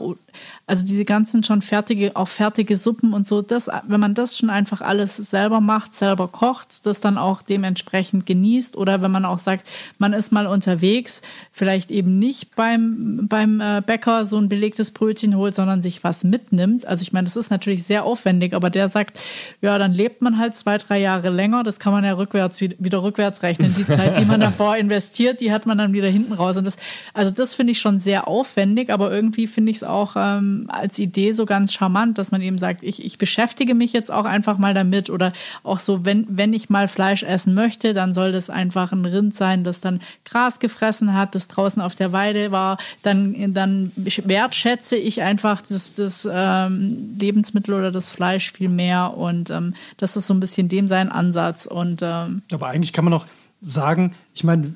also 0.67 0.85
diese 0.85 1.05
ganzen 1.05 1.43
schon 1.43 1.63
fertige, 1.63 2.17
auch 2.17 2.29
fertige 2.29 2.77
Suppen 2.77 3.13
und 3.13 3.27
so, 3.27 3.43
das, 3.43 3.69
wenn 3.87 4.01
man 4.01 4.15
das 4.15 4.39
schon 4.39 4.51
einfach 4.51 4.81
alles 4.81 5.17
selber 5.17 5.61
macht, 5.61 5.95
selber 5.95 6.29
kocht, 6.29 6.87
das 6.87 7.01
dann 7.01 7.19
auch 7.19 7.43
dementsprechend 7.43 8.27
genießt 8.27 8.77
oder 8.77 9.03
wenn 9.03 9.11
man 9.11 9.25
auch 9.25 9.39
sagt, 9.39 9.67
man 9.99 10.13
ist 10.13 10.33
mal 10.33 10.47
unterwegs, 10.47 11.23
vielleicht 11.51 11.91
eben 11.91 12.19
nicht 12.19 12.55
beim, 12.55 13.27
beim 13.29 13.61
äh, 13.61 13.83
Bäcker 13.85 14.25
so 14.25 14.39
ein 14.39 14.49
belegtes 14.49 14.93
Brötchen 14.93 15.37
holt, 15.37 15.55
sondern 15.55 15.83
sich 15.83 16.05
was 16.05 16.25
mitnimmt. 16.25 16.87
Also 16.87 17.03
ich 17.03 17.13
meine, 17.13 17.25
das 17.25 17.37
ist 17.37 17.51
natürlich 17.51 17.85
sehr 17.85 18.05
aufwendig, 18.05 18.55
aber 18.55 18.71
der 18.71 18.89
sagt, 18.89 19.19
ja, 19.61 19.79
dann 19.79 19.93
lebt 19.93 20.23
man 20.23 20.39
halt 20.39 20.57
zwei, 20.57 20.79
drei 20.79 21.01
Jahre 21.01 21.31
länger, 21.31 21.63
das 21.63 21.79
kann 21.79 21.93
man 21.93 22.05
ja 22.05 22.15
rückwärts, 22.15 22.61
wieder 22.61 23.03
rückwärts 23.03 23.43
rechnen. 23.43 23.75
Die 23.77 23.87
Zeit, 23.87 24.19
die 24.19 24.25
man 24.25 24.41
davor 24.53 24.77
investiert, 24.77 25.41
die 25.41 25.53
hat 25.53 25.67
man 25.67 25.79
dann 25.79 25.93
wieder 25.93 26.09
hinten 26.09 26.33
raus. 26.33 26.57
Und 26.57 26.65
das, 26.65 26.77
also 27.15 27.31
das 27.31 27.55
finde 27.55 27.73
ich 27.73 27.81
schon 27.81 27.99
sehr 27.99 28.29
aufwendig, 28.29 28.91
aber 28.91 29.13
irgendwie 29.13 29.47
finde 29.47 29.71
ich 29.71 29.77
es 29.77 29.85
auch 29.85 30.17
ähm, 30.23 30.67
als 30.69 30.99
Idee 30.99 31.33
so 31.33 31.47
ganz 31.47 31.73
charmant, 31.73 32.19
dass 32.19 32.31
man 32.31 32.43
eben 32.43 32.59
sagt, 32.59 32.83
ich, 32.83 33.05
ich 33.05 33.19
beschäftige 33.19 33.75
mich 33.75 33.93
jetzt 33.93 34.13
auch 34.13 34.25
einfach 34.25 34.59
mal 34.59 34.75
damit 34.75 35.11
oder 35.11 35.33
auch 35.65 35.79
so, 35.79 36.05
wenn, 36.05 36.27
wenn 36.29 36.53
ich 36.53 36.71
mal 36.71 36.89
Fleisch 36.89 37.23
essen 37.23 37.55
möchte, 37.55 37.95
dann 37.95 38.15
soll 38.15 38.33
das 38.33 38.51
einfach 38.51 38.93
ein 38.93 39.05
Rind 39.05 39.35
sein, 39.35 39.65
das 39.65 39.81
dann 39.81 40.01
Gras 40.25 40.61
gefressen 40.61 41.15
hat, 41.15 41.35
das 41.35 41.49
draußen 41.49 41.83
auf 41.83 41.95
der 41.95 42.13
Weide 42.13 42.53
war, 42.53 42.79
dann, 43.03 43.55
dann 43.55 43.91
wertschätze 43.97 44.97
ich 44.97 45.23
einfach 45.23 45.63
das, 45.63 45.95
das 45.95 46.29
ähm, 46.31 47.17
Lebensmittel 47.19 47.75
oder 47.75 47.91
das 47.91 48.11
Fleisch 48.11 48.53
viel 48.53 48.69
mehr 48.69 49.17
und 49.17 49.51
ähm, 49.51 49.75
das 49.97 50.17
ist 50.17 50.27
so 50.27 50.35
ein 50.35 50.41
bisschen 50.41 50.69
dem 50.69 50.89
sein 50.89 51.11
Ansatz. 51.11 51.67
Und, 51.67 52.01
ähm, 52.03 52.43
Aber 52.53 52.69
eigentlich 52.69 52.93
kann 52.93 53.05
man 53.05 53.15
auch 53.15 53.27
sagen, 53.61 54.15
ich 54.35 54.45
meine, 54.45 54.75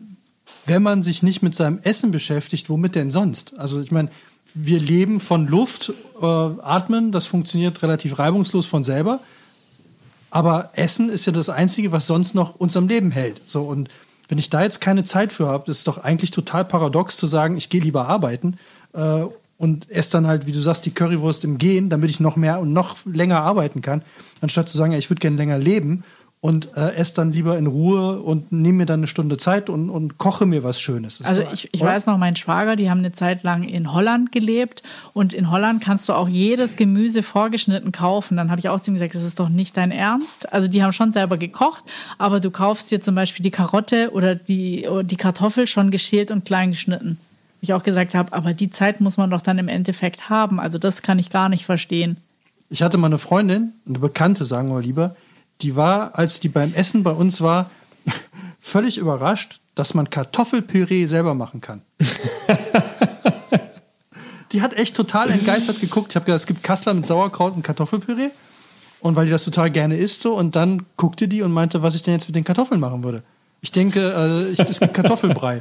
wenn 0.67 0.83
man 0.83 1.03
sich 1.03 1.23
nicht 1.23 1.43
mit 1.43 1.55
seinem 1.55 1.79
Essen 1.83 2.11
beschäftigt, 2.11 2.69
womit 2.69 2.95
denn 2.95 3.11
sonst? 3.11 3.59
Also 3.59 3.81
ich 3.81 3.91
meine, 3.93 4.11
wir 4.59 4.81
leben 4.81 5.21
von 5.21 5.47
Luft, 5.47 5.93
äh, 6.21 6.25
atmen, 6.25 7.13
das 7.13 7.27
funktioniert 7.27 7.83
relativ 7.83 8.19
reibungslos 8.19 8.67
von 8.67 8.83
selber. 8.83 9.21
Aber 10.31 10.71
Essen 10.75 11.11
ist 11.11 11.27
ja 11.27 11.33
das 11.33 11.51
Einzige, 11.51 11.93
was 11.93 12.07
sonst 12.07 12.35
noch 12.35 12.57
uns 12.57 12.77
am 12.77 12.89
Leben 12.89 13.11
hält. 13.11 13.41
So, 13.47 13.63
und 13.63 13.91
wenn 14.29 14.39
ich 14.39 14.51
da 14.51 14.63
jetzt 14.63 14.81
keine 14.81 15.05
Zeit 15.05 15.33
für 15.33 15.47
habe, 15.47 15.71
ist 15.71 15.79
es 15.79 15.85
doch 15.85 15.99
eigentlich 15.99 16.31
total 16.31 16.65
paradox 16.65 17.17
zu 17.19 17.27
sagen, 17.27 17.57
ich 17.57 17.69
gehe 17.69 17.83
lieber 17.83 18.09
arbeiten 18.09 18.59
äh, 18.95 19.25
und 19.59 19.91
esse 19.91 20.11
dann 20.11 20.27
halt, 20.27 20.47
wie 20.47 20.53
du 20.53 20.59
sagst, 20.59 20.87
die 20.87 20.91
Currywurst 20.91 21.45
im 21.45 21.59
Gehen, 21.59 21.91
damit 21.91 22.11
ich 22.11 22.19
noch 22.19 22.37
mehr 22.37 22.59
und 22.59 22.73
noch 22.73 22.97
länger 23.05 23.43
arbeiten 23.43 23.83
kann, 23.83 24.03
anstatt 24.41 24.69
zu 24.69 24.79
sagen, 24.79 24.93
ja, 24.93 24.99
ich 24.99 25.11
würde 25.11 25.21
gerne 25.21 25.37
länger 25.37 25.59
leben 25.59 26.03
und 26.47 26.77
äh, 26.77 26.95
esse 26.95 27.17
dann 27.17 27.33
lieber 27.33 27.59
in 27.59 27.67
Ruhe 27.67 28.21
und 28.21 28.53
nehme 28.53 28.79
mir 28.79 28.87
dann 28.87 29.01
eine 29.01 29.09
Stunde 29.09 29.37
Zeit 29.37 29.69
und, 29.69 29.91
und 29.91 30.17
koche 30.17 30.47
mir 30.47 30.63
was 30.63 30.81
Schönes. 30.81 31.21
also 31.23 31.43
ich, 31.53 31.69
ich 31.73 31.81
weiß 31.81 32.07
noch, 32.07 32.19
mein 32.19 32.37
Schwager, 32.37 32.77
die 32.77 32.89
haben 32.89 32.99
eine 32.99 33.11
Zeit 33.11 33.43
lang 33.43 33.65
in 33.65 33.93
Holland 33.93 34.31
gelebt 34.31 34.85
und 35.13 35.33
in 35.33 35.51
Holland 35.51 35.83
kannst 35.83 36.09
du 36.09 36.13
auch 36.13 36.29
jedes 36.29 36.77
Gemüse 36.77 37.25
vorgeschnitten 37.25 37.91
kaufen. 37.91 38.37
Dann 38.37 38.51
habe 38.53 38.61
ich 38.61 38.69
auch 38.69 38.81
zu 38.81 38.93
ihm 38.93 38.95
gesagt, 38.95 39.17
das 39.17 39.25
ist 39.25 39.41
doch 39.41 39.49
nicht 39.49 39.77
dein 39.77 39.91
Ernst. 39.91 40.53
Also 40.53 40.69
die 40.69 40.85
haben 40.85 40.93
schon 40.93 41.13
selber 41.13 41.37
gekocht, 41.37 41.83
aber 42.17 42.39
du 42.39 42.53
kaufst 42.53 42.93
dir 42.93 43.01
zum 43.01 43.17
Beispiel 43.17 43.43
die 43.43 43.51
Karotte 43.51 44.11
oder 44.13 44.37
die, 44.37 44.87
die 45.03 45.17
Kartoffel 45.17 45.67
schon 45.67 45.91
geschält 45.91 46.31
und 46.31 46.45
klein 46.45 46.71
geschnitten. 46.71 47.19
Ich 47.61 47.73
auch 47.73 47.83
gesagt 47.83 48.15
habe, 48.15 48.33
aber 48.33 48.55
die 48.55 48.71
Zeit 48.71 49.01
muss 49.01 49.17
man 49.17 49.31
doch 49.31 49.43
dann 49.43 49.59
im 49.59 49.67
Endeffekt 49.67 50.31
haben. 50.31 50.61
Also 50.61 50.79
das 50.79 51.03
kann 51.03 51.19
ich 51.19 51.31
gar 51.31 51.49
nicht 51.49 51.65
verstehen. 51.65 52.19
Ich 52.71 52.83
hatte 52.83 52.99
mal 52.99 53.09
eine 53.09 53.19
Freundin, 53.19 53.73
eine 53.89 53.99
Bekannte, 53.99 54.45
sagen 54.45 54.69
wir 54.69 54.81
lieber, 54.81 55.17
die 55.63 55.77
war, 55.77 56.19
als 56.19 56.41
die 56.41 56.49
beim 56.49 56.75
Essen 56.75 57.03
bei 57.03 57.13
uns 57.13 57.41
war, 57.41 57.71
völlig 58.61 58.99
überrascht, 58.99 59.61
dass 59.75 59.95
man 59.95 60.11
Kartoffelpüree 60.11 61.07
selber 61.07 61.35
machen 61.35 61.61
kann. 61.61 61.83
die 64.53 64.63
hat 64.63 64.75
echt 64.75 64.97
total 64.97 65.31
entgeistert 65.31 65.81
geguckt. 65.81 66.13
Ich 66.13 66.17
habe 66.17 66.25
gesagt, 66.25 66.41
es 66.41 66.47
gibt 66.47 66.63
Kassler 66.63 66.95
mit 66.95 67.07
Sauerkraut 67.07 67.55
und 67.55 67.63
Kartoffelpüree. 67.63 68.31
Und 69.01 69.15
weil 69.15 69.27
die 69.27 69.31
das 69.31 69.45
total 69.45 69.71
gerne 69.71 69.97
isst 69.99 70.23
so. 70.23 70.35
Und 70.35 70.57
dann 70.57 70.87
guckte 70.97 71.29
die 71.29 71.43
und 71.43 71.53
meinte, 71.53 71.83
was 71.83 71.95
ich 71.95 72.03
denn 72.03 72.15
jetzt 72.15 72.27
mit 72.27 72.35
den 72.35 72.45
Kartoffeln 72.45 72.81
machen 72.81 73.05
würde. 73.05 73.23
Ich 73.61 73.71
denke, 73.71 74.13
äh, 74.49 74.51
ich, 74.51 74.61
es 74.61 74.81
gibt 74.81 74.95
Kartoffelbrei. 74.95 75.61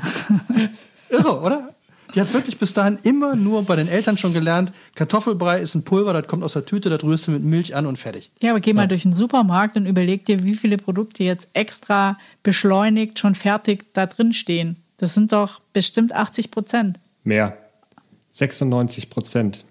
Irre, 1.09 1.41
oder? 1.41 1.74
Die 2.13 2.21
hat 2.21 2.33
wirklich 2.33 2.57
bis 2.57 2.73
dahin 2.73 2.99
immer 3.03 3.35
nur 3.35 3.63
bei 3.63 3.75
den 3.75 3.87
Eltern 3.87 4.17
schon 4.17 4.33
gelernt, 4.33 4.71
Kartoffelbrei 4.95 5.59
ist 5.59 5.75
ein 5.75 5.83
Pulver, 5.83 6.13
das 6.13 6.27
kommt 6.27 6.43
aus 6.43 6.53
der 6.53 6.65
Tüte, 6.65 6.89
das 6.89 7.03
rührst 7.03 7.27
du 7.27 7.31
mit 7.31 7.43
Milch 7.43 7.75
an 7.75 7.85
und 7.85 7.97
fertig. 7.97 8.29
Ja, 8.41 8.51
aber 8.51 8.59
geh 8.59 8.73
mal 8.73 8.87
durch 8.87 9.03
den 9.03 9.13
Supermarkt 9.13 9.75
und 9.75 9.85
überleg 9.85 10.25
dir, 10.25 10.43
wie 10.43 10.53
viele 10.53 10.77
Produkte 10.77 11.23
jetzt 11.23 11.49
extra 11.53 12.17
beschleunigt, 12.43 13.19
schon 13.19 13.35
fertig 13.35 13.85
da 13.93 14.05
drin 14.05 14.33
stehen. 14.33 14.77
Das 14.97 15.13
sind 15.13 15.33
doch 15.33 15.61
bestimmt 15.73 16.13
80 16.13 16.51
Prozent. 16.51 16.99
Mehr. 17.23 17.57
96 18.29 19.09
Prozent. 19.09 19.63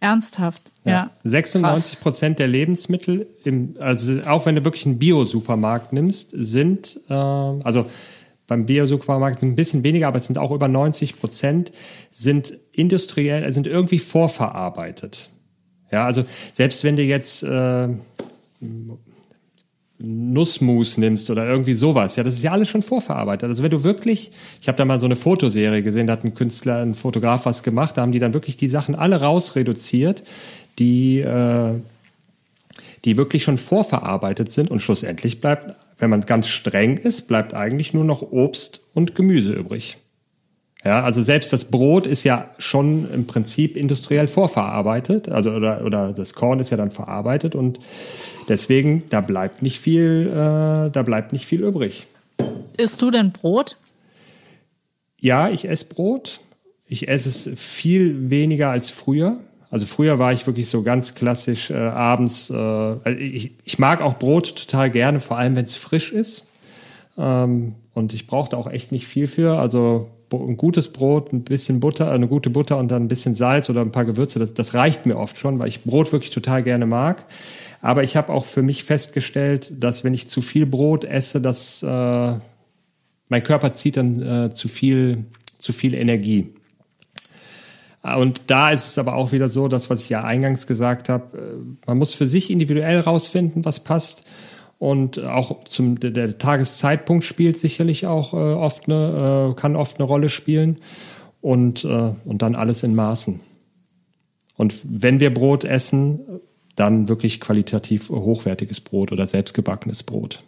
Ernsthaft, 0.00 0.62
ja. 0.84 0.92
ja. 0.92 1.10
96 1.24 2.00
Prozent 2.00 2.38
der 2.38 2.46
Lebensmittel, 2.46 3.26
im, 3.44 3.74
also 3.80 4.22
auch 4.26 4.46
wenn 4.46 4.54
du 4.54 4.64
wirklich 4.64 4.86
einen 4.86 4.98
Bio-Supermarkt 4.98 5.92
nimmst, 5.92 6.30
sind, 6.32 7.00
äh, 7.08 7.14
also 7.14 7.90
beim 8.48 8.66
Bio-Supermarkt 8.66 9.38
sind 9.38 9.50
ein 9.50 9.56
bisschen 9.56 9.84
weniger, 9.84 10.08
aber 10.08 10.18
es 10.18 10.26
sind 10.26 10.38
auch 10.38 10.50
über 10.50 10.66
90 10.66 11.20
Prozent, 11.20 11.70
sind 12.10 12.54
industriell, 12.72 13.50
sind 13.52 13.68
irgendwie 13.68 14.00
vorverarbeitet. 14.00 15.30
Ja, 15.92 16.04
also 16.06 16.24
selbst 16.52 16.82
wenn 16.82 16.96
du 16.96 17.02
jetzt 17.02 17.42
äh, 17.44 17.88
Nussmus 19.98 20.96
nimmst 20.96 21.30
oder 21.30 21.46
irgendwie 21.46 21.74
sowas, 21.74 22.16
ja, 22.16 22.24
das 22.24 22.34
ist 22.34 22.42
ja 22.42 22.52
alles 22.52 22.68
schon 22.68 22.82
vorverarbeitet. 22.82 23.48
Also 23.48 23.62
wenn 23.62 23.70
du 23.70 23.84
wirklich, 23.84 24.32
ich 24.60 24.68
habe 24.68 24.76
da 24.76 24.84
mal 24.84 24.98
so 24.98 25.06
eine 25.06 25.16
Fotoserie 25.16 25.82
gesehen, 25.82 26.06
da 26.06 26.14
hat 26.14 26.24
ein 26.24 26.34
Künstler, 26.34 26.82
ein 26.82 26.94
Fotograf 26.94 27.46
was 27.46 27.62
gemacht, 27.62 27.96
da 27.96 28.02
haben 28.02 28.12
die 28.12 28.18
dann 28.18 28.34
wirklich 28.34 28.56
die 28.56 28.68
Sachen 28.68 28.94
alle 28.94 29.20
rausreduziert, 29.20 30.22
die 30.78 31.20
äh, 31.20 31.74
die 33.04 33.16
wirklich 33.16 33.42
schon 33.42 33.58
vorverarbeitet 33.58 34.50
sind 34.50 34.70
und 34.70 34.80
schlussendlich 34.80 35.40
bleibt 35.40 35.74
wenn 35.98 36.10
man 36.10 36.20
ganz 36.22 36.48
streng 36.48 36.96
ist, 36.96 37.28
bleibt 37.28 37.54
eigentlich 37.54 37.92
nur 37.92 38.04
noch 38.04 38.22
Obst 38.22 38.80
und 38.94 39.14
Gemüse 39.14 39.52
übrig. 39.52 39.98
Ja, 40.84 41.02
also 41.02 41.22
selbst 41.22 41.52
das 41.52 41.66
Brot 41.66 42.06
ist 42.06 42.22
ja 42.22 42.50
schon 42.58 43.12
im 43.12 43.26
Prinzip 43.26 43.76
industriell 43.76 44.28
vorverarbeitet, 44.28 45.28
also 45.28 45.50
oder, 45.50 45.84
oder 45.84 46.12
das 46.12 46.34
Korn 46.34 46.60
ist 46.60 46.70
ja 46.70 46.76
dann 46.76 46.92
verarbeitet 46.92 47.56
und 47.56 47.80
deswegen 48.48 49.02
da 49.10 49.20
bleibt 49.20 49.60
nicht 49.60 49.80
viel, 49.80 50.28
äh, 50.28 50.90
da 50.90 51.02
bleibt 51.04 51.32
nicht 51.32 51.46
viel 51.46 51.64
übrig. 51.64 52.06
Isst 52.76 53.02
du 53.02 53.10
denn 53.10 53.32
Brot? 53.32 53.76
Ja, 55.20 55.48
ich 55.48 55.68
esse 55.68 55.86
Brot. 55.86 56.40
Ich 56.86 57.08
esse 57.08 57.28
es 57.28 57.60
viel 57.60 58.30
weniger 58.30 58.70
als 58.70 58.90
früher. 58.90 59.38
Also 59.70 59.86
früher 59.86 60.18
war 60.18 60.32
ich 60.32 60.46
wirklich 60.46 60.68
so 60.68 60.82
ganz 60.82 61.14
klassisch 61.14 61.70
äh, 61.70 61.74
abends. 61.74 62.50
Äh, 62.50 62.54
also 62.54 63.18
ich, 63.18 63.52
ich 63.64 63.78
mag 63.78 64.00
auch 64.00 64.18
Brot 64.18 64.56
total 64.56 64.90
gerne, 64.90 65.20
vor 65.20 65.36
allem 65.36 65.56
wenn 65.56 65.64
es 65.64 65.76
frisch 65.76 66.12
ist. 66.12 66.48
Ähm, 67.18 67.74
und 67.92 68.14
ich 68.14 68.26
brauchte 68.26 68.56
auch 68.56 68.66
echt 68.66 68.92
nicht 68.92 69.06
viel 69.06 69.26
für. 69.26 69.58
Also 69.58 70.08
ein 70.32 70.56
gutes 70.56 70.92
Brot, 70.92 71.32
ein 71.32 71.42
bisschen 71.42 71.80
Butter, 71.80 72.10
eine 72.10 72.28
gute 72.28 72.50
Butter 72.50 72.78
und 72.78 72.88
dann 72.88 73.04
ein 73.04 73.08
bisschen 73.08 73.34
Salz 73.34 73.70
oder 73.70 73.80
ein 73.80 73.92
paar 73.92 74.04
Gewürze, 74.04 74.38
das, 74.38 74.52
das 74.54 74.74
reicht 74.74 75.06
mir 75.06 75.16
oft 75.16 75.38
schon, 75.38 75.58
weil 75.58 75.68
ich 75.68 75.84
Brot 75.84 76.12
wirklich 76.12 76.30
total 76.30 76.62
gerne 76.62 76.86
mag. 76.86 77.24
Aber 77.80 78.02
ich 78.02 78.16
habe 78.16 78.32
auch 78.32 78.44
für 78.44 78.62
mich 78.62 78.84
festgestellt, 78.84 79.72
dass 79.82 80.04
wenn 80.04 80.14
ich 80.14 80.28
zu 80.28 80.42
viel 80.42 80.66
Brot 80.66 81.04
esse, 81.04 81.40
dass 81.40 81.82
äh, 81.82 82.34
mein 83.28 83.42
Körper 83.42 83.72
zieht 83.72 83.96
dann 83.96 84.20
äh, 84.20 84.52
zu 84.52 84.68
viel, 84.68 85.24
zu 85.58 85.72
viel 85.72 85.94
Energie. 85.94 86.48
Und 88.16 88.50
da 88.50 88.70
ist 88.70 88.88
es 88.88 88.98
aber 88.98 89.14
auch 89.14 89.32
wieder 89.32 89.48
so, 89.48 89.68
das, 89.68 89.90
was 89.90 90.02
ich 90.02 90.08
ja 90.08 90.22
eingangs 90.24 90.66
gesagt 90.66 91.08
habe, 91.08 91.36
äh, 91.36 91.40
man 91.86 91.98
muss 91.98 92.14
für 92.14 92.26
sich 92.26 92.50
individuell 92.50 93.00
rausfinden, 93.00 93.64
was 93.64 93.80
passt. 93.80 94.24
Und 94.78 95.18
auch 95.18 95.64
zum 95.64 95.98
der, 95.98 96.38
Tageszeitpunkt 96.38 97.24
spielt 97.24 97.56
sicherlich 97.56 98.06
auch 98.06 98.32
äh, 98.32 98.36
oft 98.36 98.86
eine, 98.86 99.50
äh, 99.50 99.60
kann 99.60 99.74
oft 99.74 99.98
eine 99.98 100.06
Rolle 100.06 100.28
spielen. 100.28 100.76
Und, 101.40 101.84
äh, 101.84 102.10
und 102.24 102.42
dann 102.42 102.56
alles 102.56 102.82
in 102.82 102.94
Maßen. 102.94 103.40
Und 104.56 104.74
wenn 104.84 105.20
wir 105.20 105.32
Brot 105.32 105.64
essen, 105.64 106.20
dann 106.74 107.08
wirklich 107.08 107.40
qualitativ 107.40 108.10
hochwertiges 108.10 108.80
Brot 108.80 109.12
oder 109.12 109.26
selbstgebackenes 109.26 110.02
Brot. 110.02 110.40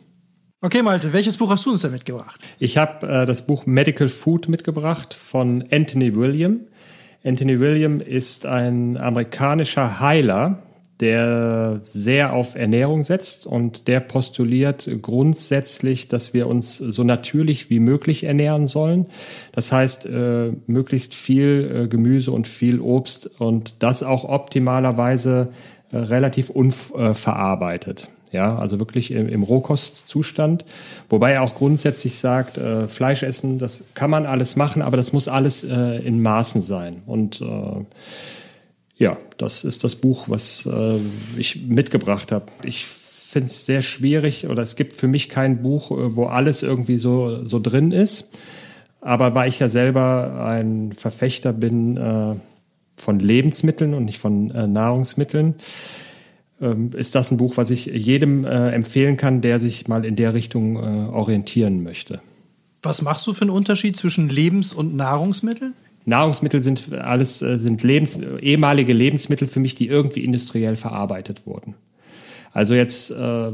Okay, 0.62 0.82
Malte, 0.82 1.12
welches 1.12 1.38
Buch 1.38 1.48
hast 1.50 1.64
du 1.64 1.70
uns 1.70 1.82
da 1.82 1.88
mitgebracht? 1.88 2.38
Ich 2.58 2.76
habe 2.76 3.06
äh, 3.06 3.26
das 3.26 3.46
Buch 3.46 3.66
Medical 3.66 4.08
Food 4.08 4.48
mitgebracht 4.48 5.14
von 5.14 5.64
Anthony 5.70 6.14
William. 6.14 6.60
Anthony 7.22 7.61
William 7.61 8.00
ist 8.00 8.46
ein 8.46 8.96
amerikanischer 8.96 10.00
Heiler, 10.00 10.62
der 11.00 11.80
sehr 11.83 12.33
auf 12.33 12.54
Ernährung 12.54 13.04
setzt 13.04 13.46
und 13.46 13.88
der 13.88 14.00
postuliert 14.00 14.88
grundsätzlich, 15.00 16.09
dass 16.09 16.35
wir 16.35 16.46
uns 16.46 16.76
so 16.76 17.04
natürlich 17.04 17.70
wie 17.70 17.80
möglich 17.80 18.24
ernähren 18.24 18.66
sollen. 18.66 19.06
Das 19.52 19.72
heißt, 19.72 20.06
äh, 20.06 20.52
möglichst 20.66 21.14
viel 21.14 21.85
äh, 21.85 21.88
Gemüse 21.88 22.33
und 22.33 22.46
viel 22.46 22.80
Obst 22.80 23.40
und 23.40 23.83
das 23.83 24.02
auch 24.02 24.24
optimalerweise 24.24 25.48
äh, 25.92 25.96
relativ 25.96 26.50
unverarbeitet. 26.50 28.09
Ja, 28.32 28.56
also 28.56 28.78
wirklich 28.78 29.10
im, 29.10 29.28
im 29.28 29.42
Rohkostzustand. 29.42 30.64
Wobei 31.08 31.32
er 31.32 31.42
auch 31.42 31.54
grundsätzlich 31.54 32.18
sagt, 32.18 32.58
äh, 32.58 32.86
Fleisch 32.86 33.24
essen, 33.24 33.58
das 33.58 33.86
kann 33.94 34.10
man 34.10 34.24
alles 34.24 34.54
machen, 34.54 34.82
aber 34.82 34.96
das 34.96 35.12
muss 35.12 35.26
alles 35.26 35.64
äh, 35.64 35.96
in 36.04 36.22
Maßen 36.22 36.60
sein. 36.60 37.02
Und 37.06 37.40
äh, 37.40 37.84
ja, 38.96 39.16
das 39.38 39.64
ist 39.64 39.82
das 39.82 39.96
Buch, 39.96 40.28
was 40.28 40.66
äh, 40.66 40.96
ich 41.38 41.66
mitgebracht 41.66 42.30
habe. 42.30 42.46
Ich 42.62 42.84
finde 42.84 43.46
es 43.46 43.64
sehr 43.64 43.82
schwierig 43.82 44.46
oder 44.48 44.62
es 44.62 44.76
gibt 44.76 44.96
für 44.96 45.08
mich 45.08 45.28
kein 45.28 45.62
Buch, 45.62 45.90
äh, 45.90 46.14
wo 46.16 46.26
alles 46.26 46.62
irgendwie 46.62 46.98
so, 46.98 47.44
so 47.44 47.58
drin 47.58 47.92
ist. 47.92 48.28
Aber 49.00 49.34
weil 49.34 49.48
ich 49.48 49.58
ja 49.58 49.68
selber 49.68 50.44
ein 50.44 50.92
Verfechter 50.92 51.52
bin 51.52 51.96
äh, 51.96 52.34
von 52.96 53.18
Lebensmitteln 53.18 53.94
und 53.94 54.04
nicht 54.04 54.18
von 54.18 54.50
äh, 54.50 54.66
Nahrungsmitteln, 54.66 55.54
ist 56.60 57.14
das 57.14 57.30
ein 57.30 57.38
Buch, 57.38 57.56
was 57.56 57.70
ich 57.70 57.86
jedem 57.86 58.44
äh, 58.44 58.70
empfehlen 58.70 59.16
kann, 59.16 59.40
der 59.40 59.58
sich 59.58 59.88
mal 59.88 60.04
in 60.04 60.16
der 60.16 60.34
Richtung 60.34 60.76
äh, 60.76 61.08
orientieren 61.10 61.82
möchte. 61.82 62.20
Was 62.82 63.02
machst 63.02 63.26
du 63.26 63.32
für 63.32 63.42
einen 63.42 63.50
Unterschied 63.50 63.96
zwischen 63.96 64.28
Lebens- 64.28 64.72
und 64.72 64.94
Nahrungsmitteln? 64.96 65.74
Nahrungsmittel 66.06 66.62
sind 66.62 66.92
alles 66.92 67.42
äh, 67.42 67.58
sind 67.58 67.82
Lebens, 67.82 68.18
ehemalige 68.40 68.92
Lebensmittel 68.92 69.48
für 69.48 69.60
mich, 69.60 69.74
die 69.74 69.88
irgendwie 69.88 70.24
industriell 70.24 70.76
verarbeitet 70.76 71.46
wurden. 71.46 71.74
Also 72.52 72.74
jetzt 72.74 73.10
äh, 73.10 73.52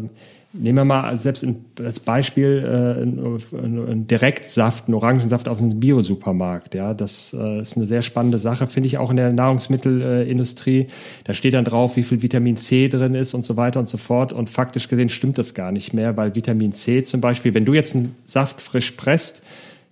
nehmen 0.58 0.78
wir 0.78 0.84
mal 0.84 1.18
selbst 1.18 1.42
in, 1.42 1.64
als 1.78 2.00
Beispiel 2.00 2.62
äh, 2.64 3.56
einen 3.56 4.06
Direktsaft, 4.06 4.86
einen 4.86 4.94
Orangensaft 4.94 5.48
auf 5.48 5.60
einem 5.60 5.78
Biosupermarkt. 5.78 6.74
Ja, 6.74 6.94
das 6.94 7.36
äh, 7.38 7.60
ist 7.60 7.76
eine 7.76 7.86
sehr 7.86 8.02
spannende 8.02 8.38
Sache, 8.38 8.66
finde 8.66 8.86
ich 8.88 8.98
auch 8.98 9.10
in 9.10 9.16
der 9.16 9.32
Nahrungsmittelindustrie. 9.32 10.86
Da 11.24 11.32
steht 11.32 11.54
dann 11.54 11.64
drauf, 11.64 11.96
wie 11.96 12.02
viel 12.02 12.22
Vitamin 12.22 12.56
C 12.56 12.88
drin 12.88 13.14
ist 13.14 13.34
und 13.34 13.44
so 13.44 13.56
weiter 13.56 13.80
und 13.80 13.88
so 13.88 13.98
fort. 13.98 14.32
Und 14.32 14.50
faktisch 14.50 14.88
gesehen 14.88 15.08
stimmt 15.08 15.38
das 15.38 15.54
gar 15.54 15.72
nicht 15.72 15.92
mehr, 15.92 16.16
weil 16.16 16.34
Vitamin 16.34 16.72
C 16.72 17.02
zum 17.02 17.20
Beispiel, 17.20 17.54
wenn 17.54 17.64
du 17.64 17.74
jetzt 17.74 17.94
einen 17.94 18.14
Saft 18.24 18.60
frisch 18.60 18.92
presst, 18.92 19.42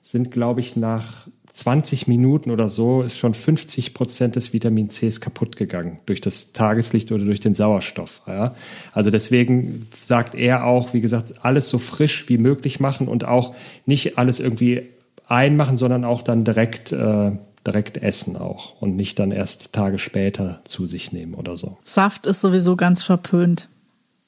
sind, 0.00 0.30
glaube 0.30 0.60
ich, 0.60 0.76
nach 0.76 1.26
20 1.54 2.08
Minuten 2.08 2.50
oder 2.50 2.68
so 2.68 3.02
ist 3.02 3.16
schon 3.16 3.32
50 3.32 3.94
Prozent 3.94 4.34
des 4.34 4.52
Vitamin 4.52 4.88
Cs 4.88 5.20
kaputt 5.20 5.56
gegangen 5.56 6.00
durch 6.04 6.20
das 6.20 6.52
Tageslicht 6.52 7.12
oder 7.12 7.24
durch 7.24 7.38
den 7.38 7.54
Sauerstoff. 7.54 8.22
Ja? 8.26 8.56
Also 8.92 9.10
deswegen 9.10 9.86
sagt 9.94 10.34
er 10.34 10.64
auch, 10.64 10.94
wie 10.94 11.00
gesagt, 11.00 11.44
alles 11.44 11.68
so 11.68 11.78
frisch 11.78 12.28
wie 12.28 12.38
möglich 12.38 12.80
machen 12.80 13.06
und 13.06 13.24
auch 13.24 13.54
nicht 13.86 14.18
alles 14.18 14.40
irgendwie 14.40 14.82
einmachen, 15.28 15.76
sondern 15.76 16.04
auch 16.04 16.22
dann 16.22 16.44
direkt 16.44 16.90
äh, 16.90 17.30
direkt 17.64 17.98
essen 17.98 18.36
auch 18.36 18.80
und 18.82 18.96
nicht 18.96 19.18
dann 19.20 19.30
erst 19.30 19.72
Tage 19.72 19.98
später 19.98 20.60
zu 20.64 20.86
sich 20.86 21.12
nehmen 21.12 21.34
oder 21.34 21.56
so. 21.56 21.78
Saft 21.84 22.26
ist 22.26 22.40
sowieso 22.40 22.76
ganz 22.76 23.04
verpönt. 23.04 23.68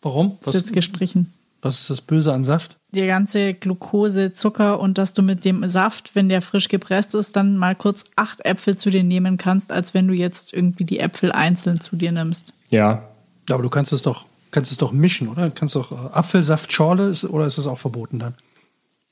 Warum? 0.01 0.39
Was, 0.43 0.55
ist 0.55 0.61
jetzt 0.61 0.73
gestrichen. 0.73 1.35
Was 1.61 1.81
ist 1.81 1.91
das 1.91 2.01
Böse 2.01 2.33
an 2.33 2.45
Saft? 2.45 2.77
Die 2.97 3.07
ganze 3.07 3.53
Glucose, 3.53 4.33
Zucker 4.33 4.81
und 4.81 4.97
dass 4.97 5.13
du 5.13 5.23
mit 5.23 5.45
dem 5.45 5.69
Saft, 5.69 6.15
wenn 6.15 6.31
der 6.31 6.41
frisch 6.41 6.69
gepresst 6.69 7.15
ist, 7.15 7.37
dann 7.37 7.59
mal 7.59 7.77
kurz 7.77 8.07
acht 8.17 8.45
Äpfel 8.45 8.77
zu 8.77 8.89
dir 8.89 9.05
nehmen 9.05 9.37
kannst, 9.37 9.71
als 9.71 9.93
wenn 9.93 10.09
du 10.09 10.15
jetzt 10.15 10.55
irgendwie 10.55 10.85
die 10.85 10.99
Äpfel 10.99 11.31
einzeln 11.31 11.79
zu 11.81 11.97
dir 11.97 12.11
nimmst. 12.11 12.55
Ja. 12.71 13.03
Ja, 13.49 13.55
aber 13.55 13.63
du 13.63 13.69
kannst 13.71 13.93
es 13.93 14.03
doch, 14.03 14.25
kannst 14.51 14.73
es 14.73 14.79
doch 14.79 14.93
mischen, 14.93 15.29
oder? 15.29 15.47
Du 15.47 15.55
kannst 15.55 15.77
doch 15.77 15.93
äh, 15.93 16.13
Apfelsaftschorle 16.13 17.13
oder 17.29 17.47
ist 17.47 17.59
das 17.59 17.67
auch 17.67 17.79
verboten 17.79 18.19
dann? 18.19 18.35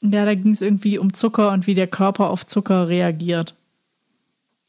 Ja, 0.00 0.24
da 0.24 0.34
ging 0.34 0.52
es 0.52 0.62
irgendwie 0.62 0.98
um 0.98 1.12
Zucker 1.12 1.52
und 1.52 1.66
wie 1.66 1.74
der 1.74 1.86
Körper 1.86 2.30
auf 2.30 2.46
Zucker 2.46 2.88
reagiert. 2.88 3.54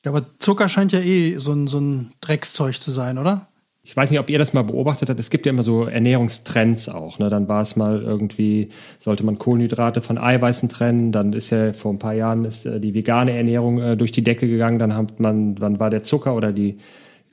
Ja, 0.03 0.11
aber 0.11 0.25
Zucker 0.37 0.69
scheint 0.69 0.91
ja 0.91 0.99
eh 0.99 1.37
so 1.37 1.53
ein, 1.53 1.67
so 1.67 1.79
ein 1.79 2.11
Dreckszeug 2.21 2.79
zu 2.79 2.91
sein, 2.91 3.17
oder? 3.17 3.47
Ich 3.85 3.95
weiß 3.95 4.09
nicht, 4.09 4.19
ob 4.19 4.31
ihr 4.31 4.39
das 4.39 4.53
mal 4.53 4.63
beobachtet 4.63 5.11
habt, 5.11 5.19
es 5.19 5.29
gibt 5.29 5.45
ja 5.45 5.51
immer 5.51 5.61
so 5.61 5.85
Ernährungstrends 5.85 6.89
auch. 6.89 7.19
Ne? 7.19 7.29
Dann 7.29 7.47
war 7.47 7.61
es 7.61 7.75
mal 7.75 8.01
irgendwie, 8.01 8.69
sollte 8.99 9.23
man 9.23 9.37
Kohlenhydrate 9.37 10.01
von 10.01 10.17
Eiweißen 10.17 10.69
trennen, 10.69 11.11
dann 11.11 11.33
ist 11.33 11.51
ja 11.51 11.71
vor 11.71 11.93
ein 11.93 11.99
paar 11.99 12.15
Jahren 12.15 12.45
ist 12.45 12.65
äh, 12.65 12.79
die 12.79 12.95
vegane 12.95 13.37
Ernährung 13.37 13.79
äh, 13.79 13.95
durch 13.95 14.11
die 14.11 14.23
Decke 14.23 14.47
gegangen, 14.47 14.79
dann 14.79 14.95
hat 14.95 15.19
man, 15.19 15.53
dann 15.53 15.79
war 15.79 15.91
der 15.91 16.01
Zucker 16.01 16.35
oder 16.35 16.51
die 16.51 16.77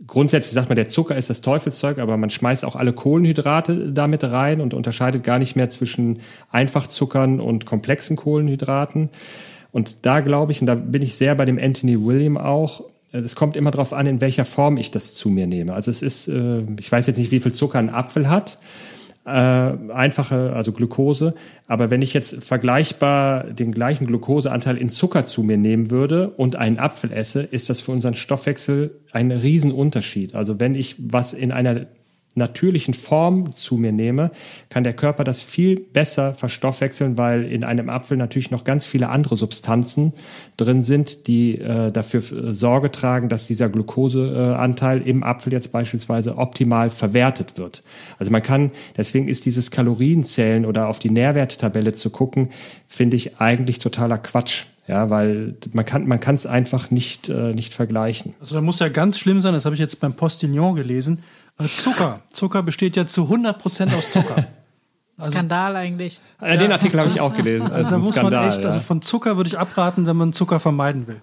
Grundsätzlich 0.05 0.53
sagt 0.53 0.69
man, 0.69 0.75
der 0.75 0.88
Zucker 0.88 1.17
ist 1.17 1.31
das 1.31 1.43
Teufelszeug, 1.43 1.99
aber 1.99 2.17
man 2.17 2.29
schmeißt 2.29 2.65
auch 2.65 2.75
alle 2.75 2.93
Kohlenhydrate 2.93 3.93
damit 3.93 4.25
rein 4.25 4.61
und 4.61 4.75
unterscheidet 4.75 5.23
gar 5.23 5.38
nicht 5.38 5.55
mehr 5.55 5.69
zwischen 5.69 6.19
Einfachzuckern 6.51 7.41
und 7.41 7.67
komplexen 7.67 8.17
Kohlenhydraten. 8.17 9.11
Und 9.71 10.05
da 10.05 10.19
glaube 10.19 10.51
ich, 10.51 10.61
und 10.61 10.67
da 10.67 10.75
bin 10.75 11.03
ich 11.03 11.15
sehr 11.15 11.37
bei 11.37 11.45
dem 11.45 11.57
Anthony 11.57 12.05
William 12.05 12.37
auch, 12.37 12.83
es 13.12 13.37
kommt 13.37 13.57
immer 13.57 13.70
darauf 13.70 13.92
an, 13.92 14.07
in 14.07 14.20
welcher 14.20 14.44
Form 14.44 14.77
ich 14.77 14.90
das 14.90 15.14
zu 15.14 15.29
mir 15.29 15.46
nehme. 15.46 15.75
Also 15.75 15.90
es 15.90 16.03
ist, 16.03 16.29
äh, 16.29 16.62
ich 16.81 16.90
weiß 16.90 17.07
jetzt 17.07 17.18
nicht, 17.18 17.31
wie 17.31 17.40
viel 17.40 17.53
Zucker 17.53 17.79
ein 17.79 17.90
Apfel 17.90 18.29
hat, 18.29 18.59
äh, 19.25 19.31
einfache, 19.31 20.53
also 20.55 20.72
Glucose. 20.72 21.35
Aber 21.66 21.90
wenn 21.90 22.03
ich 22.03 22.14
jetzt 22.14 22.42
vergleichbar 22.42 23.44
den 23.44 23.72
gleichen 23.72 24.07
Glukoseanteil 24.07 24.77
in 24.77 24.90
Zucker 24.90 25.27
zu 25.27 25.42
mir 25.42 25.57
nehmen 25.57 25.90
würde 25.90 26.31
und 26.31 26.57
einen 26.57 26.79
Apfel 26.79 27.12
esse, 27.12 27.42
ist 27.42 27.70
das 27.70 27.81
für 27.81 27.92
unseren 27.92 28.14
Stoffwechsel 28.14 28.98
ein 29.12 29.31
Riesenunterschied. 29.31 30.35
Also 30.35 30.59
wenn 30.59 30.75
ich 30.75 30.96
was 30.98 31.35
in 31.35 31.53
einer 31.53 31.87
natürlichen 32.35 32.95
Form 32.95 33.55
zu 33.55 33.77
mir 33.77 33.92
nehme, 33.92 34.31
kann 34.68 34.85
der 34.85 34.95
Körper 34.95 35.25
das 35.25 35.42
viel 35.42 35.79
besser 35.79 36.35
verstoffwechseln, 36.35 37.18
weil 37.18 37.45
in 37.45 37.64
einem 37.64 37.90
Apfel 37.90 38.16
natürlich 38.16 38.51
noch 38.51 38.64
ganz 38.64 38.87
viele 38.87 39.11
andere 39.11 39.37
Substanzen 39.37 40.12
drin 40.57 40.83
sind, 40.83 41.27
die 41.27 41.59
äh, 41.59 41.90
dafür 41.92 42.23
Sorge 42.55 42.90
tragen, 42.90 43.29
dass 43.29 43.47
dieser 43.47 43.68
Glukoseanteil 43.68 45.03
im 45.03 45.23
Apfel 45.23 45.53
jetzt 45.53 45.73
beispielsweise 45.73 46.38
optimal 46.38 46.90
verwertet 46.90 47.59
wird. 47.59 47.83
Also 48.18 48.33
man 48.33 48.42
kann, 48.42 48.73
deswegen 48.97 49.29
ist 49.29 49.45
dieses 49.45 49.71
Kalorienzählen 49.71 50.64
oder 50.64 50.88
auf 50.88 50.99
die 50.99 51.11
Nährwerttabelle 51.11 51.92
zu 51.92 52.11
gucken, 52.11 52.49
finde 52.87 53.16
ich 53.16 53.40
eigentlich 53.40 53.79
totaler 53.79 54.18
Quatsch. 54.18 54.64
Ja, 54.88 55.11
weil 55.11 55.55
man 55.73 55.85
kann 55.85 56.09
man 56.09 56.18
kann 56.18 56.35
es 56.35 56.45
einfach 56.45 56.90
nicht 56.90 57.29
äh, 57.29 57.53
nicht 57.55 57.73
vergleichen. 57.73 58.35
Also 58.40 58.57
da 58.57 58.61
muss 58.61 58.81
ja 58.81 58.88
ganz 58.88 59.16
schlimm 59.16 59.40
sein, 59.40 59.55
das 59.55 59.64
habe 59.64 59.77
ich 59.77 59.81
jetzt 59.81 60.01
beim 60.01 60.14
Postillon 60.14 60.75
gelesen 60.75 61.18
äh, 61.18 61.41
Zucker. 61.59 62.21
Zucker 62.33 62.63
besteht 62.63 62.96
ja 62.96 63.07
zu 63.07 63.25
100% 63.25 63.94
aus 63.94 64.13
Zucker. 64.13 64.46
Also, 65.19 65.33
Skandal 65.33 65.77
eigentlich. 65.77 66.21
Ja, 66.40 66.57
den 66.57 66.73
Artikel 66.73 66.98
habe 66.98 67.09
ich 67.09 67.21
auch 67.21 67.33
gelesen. 67.37 67.71
Also, 67.71 67.90
da 67.90 67.98
muss 67.98 68.13
Skandal, 68.13 68.40
man 68.40 68.48
echt, 68.48 68.61
ja. 68.61 68.65
also 68.65 68.81
von 68.81 69.03
Zucker 69.03 69.37
würde 69.37 69.48
ich 69.48 69.59
abraten, 69.59 70.07
wenn 70.07 70.17
man 70.17 70.33
Zucker 70.33 70.59
vermeiden 70.59 71.07
will. 71.07 71.21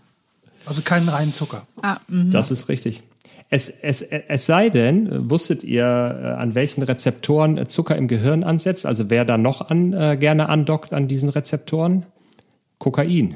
Also 0.66 0.84
keinen 0.84 1.10
reinen 1.10 1.34
Zucker. 1.34 1.64
Ah, 1.82 1.98
das 2.08 2.52
ist 2.52 2.70
richtig. 2.70 3.02
Es, 3.50 3.68
es, 3.68 4.04
es 4.04 4.46
sei 4.46 4.70
denn, 4.70 5.30
wusstet 5.32 5.64
ihr, 5.64 5.84
äh, 5.84 6.28
an 6.40 6.54
welchen 6.54 6.84
Rezeptoren 6.84 7.68
Zucker 7.68 7.96
im 7.96 8.08
Gehirn 8.08 8.44
ansetzt? 8.44 8.86
Also 8.86 9.10
wer 9.10 9.26
da 9.26 9.40
noch 9.40 9.70
an, 9.70 9.92
äh, 9.94 10.18
gerne 10.18 10.50
andockt 10.50 10.94
an 10.94 11.08
diesen 11.08 11.30
Rezeptoren? 11.30 12.06
Kokain. 12.78 13.36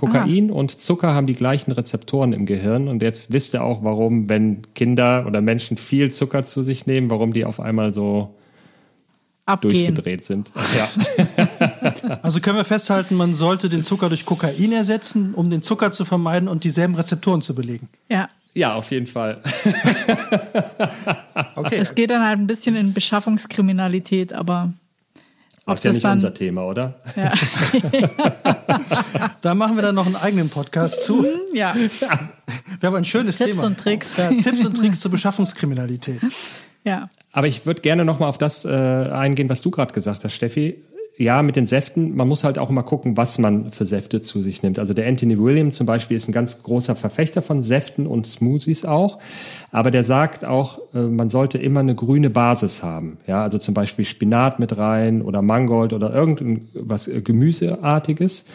Kokain 0.00 0.50
ah. 0.50 0.54
und 0.54 0.80
Zucker 0.80 1.12
haben 1.12 1.26
die 1.26 1.34
gleichen 1.34 1.72
Rezeptoren 1.72 2.32
im 2.32 2.46
Gehirn. 2.46 2.88
Und 2.88 3.02
jetzt 3.02 3.32
wisst 3.32 3.54
ihr 3.54 3.62
auch, 3.62 3.84
warum, 3.84 4.30
wenn 4.30 4.62
Kinder 4.74 5.24
oder 5.26 5.42
Menschen 5.42 5.76
viel 5.76 6.10
Zucker 6.10 6.46
zu 6.46 6.62
sich 6.62 6.86
nehmen, 6.86 7.10
warum 7.10 7.34
die 7.34 7.44
auf 7.44 7.60
einmal 7.60 7.92
so 7.92 8.34
Abgehen. 9.44 9.72
durchgedreht 9.72 10.24
sind. 10.24 10.50
Ja. 10.76 10.88
Also 12.22 12.40
können 12.40 12.56
wir 12.56 12.64
festhalten, 12.64 13.16
man 13.16 13.34
sollte 13.34 13.68
den 13.68 13.84
Zucker 13.84 14.08
durch 14.08 14.24
Kokain 14.24 14.72
ersetzen, 14.72 15.34
um 15.34 15.50
den 15.50 15.62
Zucker 15.62 15.92
zu 15.92 16.04
vermeiden 16.04 16.48
und 16.48 16.64
dieselben 16.64 16.94
Rezeptoren 16.94 17.42
zu 17.42 17.54
belegen. 17.54 17.88
Ja. 18.08 18.28
Ja, 18.54 18.74
auf 18.74 18.90
jeden 18.90 19.06
Fall. 19.06 19.40
okay. 21.56 21.76
Es 21.76 21.94
geht 21.94 22.10
dann 22.10 22.24
halt 22.24 22.38
ein 22.38 22.46
bisschen 22.46 22.76
in 22.76 22.94
Beschaffungskriminalität, 22.94 24.32
aber 24.32 24.72
das 25.66 25.78
ist 25.78 25.84
ja 25.84 25.92
nicht 25.92 26.04
dann, 26.04 26.12
unser 26.12 26.34
Thema, 26.34 26.64
oder? 26.64 26.94
Ja. 27.16 27.32
da 29.40 29.54
machen 29.54 29.76
wir 29.76 29.82
dann 29.82 29.94
noch 29.94 30.06
einen 30.06 30.16
eigenen 30.16 30.50
Podcast 30.50 31.04
zu. 31.04 31.16
Mhm, 31.16 31.54
ja. 31.54 31.74
Wir 31.74 32.86
haben 32.86 32.96
ein 32.96 33.04
schönes 33.04 33.38
Tipps 33.38 33.52
Thema. 33.52 33.62
Tipps 33.62 33.68
und 33.68 33.78
Tricks. 33.78 34.16
Ja, 34.16 34.28
Tipps 34.28 34.64
und 34.64 34.76
Tricks 34.76 35.00
zur 35.00 35.10
Beschaffungskriminalität. 35.10 36.20
Ja. 36.84 37.08
Aber 37.32 37.46
ich 37.46 37.66
würde 37.66 37.82
gerne 37.82 38.04
noch 38.04 38.18
mal 38.18 38.28
auf 38.28 38.38
das 38.38 38.64
äh, 38.64 38.68
eingehen, 38.68 39.48
was 39.48 39.60
du 39.60 39.70
gerade 39.70 39.92
gesagt 39.92 40.24
hast, 40.24 40.32
Steffi 40.32 40.82
ja, 41.20 41.42
mit 41.42 41.54
den 41.54 41.66
Säften, 41.66 42.16
man 42.16 42.26
muss 42.26 42.44
halt 42.44 42.58
auch 42.58 42.70
immer 42.70 42.82
gucken, 42.82 43.18
was 43.18 43.38
man 43.38 43.72
für 43.72 43.84
Säfte 43.84 44.22
zu 44.22 44.42
sich 44.42 44.62
nimmt. 44.62 44.78
Also 44.78 44.94
der 44.94 45.06
Anthony 45.06 45.38
William 45.38 45.70
zum 45.70 45.86
Beispiel 45.86 46.16
ist 46.16 46.28
ein 46.28 46.32
ganz 46.32 46.62
großer 46.62 46.96
Verfechter 46.96 47.42
von 47.42 47.60
Säften 47.60 48.06
und 48.06 48.26
Smoothies 48.26 48.86
auch. 48.86 49.18
Aber 49.70 49.90
der 49.90 50.02
sagt 50.02 50.46
auch, 50.46 50.80
äh, 50.94 50.98
man 51.02 51.28
sollte 51.28 51.58
immer 51.58 51.80
eine 51.80 51.94
grüne 51.94 52.30
Basis 52.30 52.82
haben. 52.82 53.18
Ja, 53.26 53.42
also 53.42 53.58
zum 53.58 53.74
Beispiel 53.74 54.06
Spinat 54.06 54.60
mit 54.60 54.78
rein 54.78 55.20
oder 55.20 55.42
Mangold 55.42 55.92
oder 55.92 56.10
irgendwas 56.10 57.06
äh, 57.06 57.20
Gemüseartiges. 57.20 58.46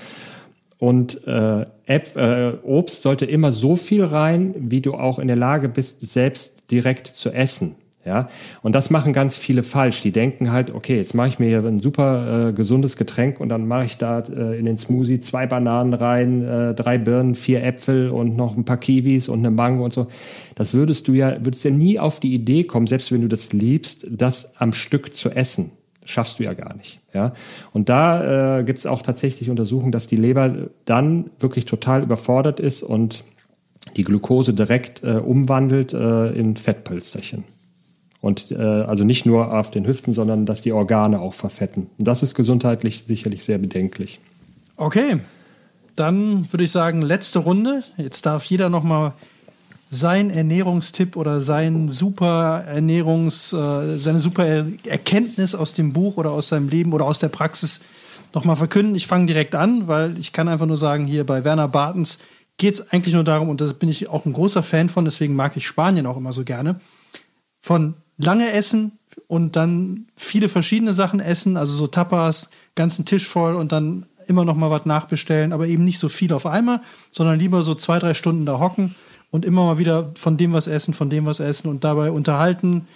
Und 0.79 1.25
äh, 1.27 1.67
App, 1.85 2.15
äh, 2.15 2.53
Obst 2.63 3.03
sollte 3.03 3.25
immer 3.25 3.51
so 3.51 3.75
viel 3.75 4.03
rein, 4.03 4.55
wie 4.57 4.81
du 4.81 4.95
auch 4.95 5.19
in 5.19 5.27
der 5.27 5.37
Lage 5.37 5.69
bist, 5.69 6.01
selbst 6.01 6.71
direkt 6.71 7.05
zu 7.05 7.29
essen. 7.29 7.75
Ja, 8.05 8.29
und 8.61 8.75
das 8.75 8.91
machen 8.91 9.13
ganz 9.13 9.35
viele 9.35 9.63
falsch. 9.63 10.03
Die 10.03 10.11
denken 10.11 10.51
halt, 10.51 10.69
okay, 10.69 10.95
jetzt 10.95 11.15
mache 11.15 11.27
ich 11.27 11.39
mir 11.39 11.47
hier 11.47 11.65
ein 11.65 11.81
super 11.81 12.49
äh, 12.49 12.53
gesundes 12.53 12.97
Getränk 12.97 13.39
und 13.39 13.49
dann 13.49 13.67
mache 13.67 13.85
ich 13.85 13.97
da 13.97 14.19
äh, 14.19 14.59
in 14.59 14.65
den 14.65 14.77
Smoothie 14.77 15.19
zwei 15.21 15.47
Bananen 15.47 15.95
rein, 15.95 16.43
äh, 16.43 16.75
drei 16.75 16.99
Birnen, 16.99 17.33
vier 17.33 17.63
Äpfel 17.63 18.11
und 18.11 18.37
noch 18.37 18.55
ein 18.55 18.63
paar 18.63 18.77
Kiwis 18.77 19.27
und 19.27 19.39
eine 19.39 19.49
Mango 19.49 19.83
und 19.83 19.91
so. 19.91 20.05
Das 20.53 20.75
würdest 20.75 21.07
du 21.07 21.13
ja, 21.13 21.43
würdest 21.43 21.65
ja 21.65 21.71
nie 21.71 21.97
auf 21.97 22.19
die 22.19 22.35
Idee 22.35 22.65
kommen, 22.65 22.85
selbst 22.85 23.11
wenn 23.11 23.21
du 23.21 23.27
das 23.27 23.53
liebst, 23.53 24.05
das 24.11 24.53
am 24.61 24.71
Stück 24.71 25.15
zu 25.15 25.31
essen. 25.31 25.71
Schaffst 26.07 26.37
du 26.37 26.43
ja 26.43 26.53
gar 26.53 26.75
nicht. 26.75 26.99
Ja, 27.11 27.33
und 27.73 27.89
da 27.89 28.59
äh, 28.59 28.63
gibt 28.63 28.77
es 28.77 28.85
auch 28.85 29.01
tatsächlich 29.01 29.49
Untersuchungen, 29.49 29.91
dass 29.91 30.05
die 30.05 30.15
Leber 30.15 30.67
dann 30.85 31.31
wirklich 31.39 31.65
total 31.65 32.03
überfordert 32.03 32.59
ist 32.59 32.83
und 32.83 33.23
die 33.97 34.03
Glucose 34.03 34.53
direkt 34.53 35.03
äh, 35.03 35.13
umwandelt 35.13 35.93
äh, 35.93 36.29
in 36.33 36.55
Fettpölsterchen. 36.55 37.54
Und 38.25 38.49
äh, 38.49 38.55
also 38.55 39.03
nicht 39.03 39.27
nur 39.27 39.55
auf 39.55 39.69
den 39.69 39.85
Hüften, 39.85 40.15
sondern 40.15 40.47
dass 40.47 40.63
die 40.63 40.71
Organe 40.71 41.19
auch 41.19 41.35
verfetten. 41.35 41.91
Und 41.99 42.07
das 42.07 42.23
ist 42.23 42.33
gesundheitlich 42.33 43.03
sicherlich 43.07 43.43
sehr 43.43 43.59
bedenklich. 43.59 44.19
Okay, 44.77 45.19
dann 45.95 46.51
würde 46.51 46.63
ich 46.63 46.71
sagen, 46.71 47.03
letzte 47.03 47.37
Runde. 47.37 47.83
Jetzt 47.97 48.25
darf 48.25 48.43
jeder 48.45 48.69
noch 48.69 48.81
mal 48.81 49.13
sein 49.91 50.31
Ernährungstipp 50.31 51.15
oder 51.17 51.39
sein 51.39 51.87
super 51.87 52.63
Ernährungs, 52.65 53.53
äh, 53.53 53.99
seine 53.99 54.19
super 54.19 54.43
Erkenntnis 54.87 55.53
aus 55.53 55.73
dem 55.73 55.93
Buch 55.93 56.17
oder 56.17 56.31
aus 56.31 56.47
seinem 56.47 56.67
Leben 56.67 56.93
oder 56.93 57.05
aus 57.05 57.19
der 57.19 57.29
Praxis 57.29 57.81
noch 58.33 58.43
mal 58.43 58.55
verkünden. 58.55 58.95
Ich 58.95 59.05
fange 59.05 59.27
direkt 59.27 59.53
an, 59.53 59.87
weil 59.87 60.17
ich 60.17 60.33
kann 60.33 60.47
einfach 60.47 60.65
nur 60.65 60.77
sagen, 60.77 61.05
hier 61.05 61.27
bei 61.27 61.43
Werner 61.43 61.67
Bartens 61.67 62.17
geht 62.57 62.73
es 62.73 62.91
eigentlich 62.91 63.13
nur 63.13 63.23
darum, 63.23 63.49
und 63.49 63.61
da 63.61 63.65
bin 63.65 63.87
ich 63.87 64.09
auch 64.09 64.25
ein 64.25 64.33
großer 64.33 64.63
Fan 64.63 64.89
von, 64.89 65.05
deswegen 65.05 65.35
mag 65.35 65.55
ich 65.55 65.67
Spanien 65.67 66.07
auch 66.07 66.17
immer 66.17 66.33
so 66.33 66.43
gerne, 66.43 66.79
von 67.59 67.93
lange 68.17 68.51
essen 68.51 68.93
und 69.27 69.55
dann 69.55 70.05
viele 70.15 70.49
verschiedene 70.49 70.93
Sachen 70.93 71.19
essen, 71.19 71.57
also 71.57 71.73
so 71.73 71.87
Tapas, 71.87 72.49
ganzen 72.75 73.05
Tisch 73.05 73.27
voll 73.27 73.55
und 73.55 73.71
dann 73.71 74.05
immer 74.27 74.45
noch 74.45 74.55
mal 74.55 74.71
was 74.71 74.85
nachbestellen, 74.85 75.53
aber 75.53 75.67
eben 75.67 75.85
nicht 75.85 75.99
so 75.99 76.09
viel 76.09 76.33
auf 76.33 76.45
einmal, 76.45 76.81
sondern 77.11 77.39
lieber 77.39 77.63
so 77.63 77.75
zwei, 77.75 77.99
drei 77.99 78.13
Stunden 78.13 78.45
da 78.45 78.59
hocken 78.59 78.95
und 79.31 79.45
immer 79.45 79.65
mal 79.65 79.77
wieder 79.77 80.11
von 80.15 80.37
dem 80.37 80.53
was 80.53 80.67
essen, 80.67 80.93
von 80.93 81.09
dem 81.09 81.25
was 81.25 81.39
essen 81.39 81.69
und 81.69 81.83
dabei 81.83 82.11
unterhalten, 82.11 82.87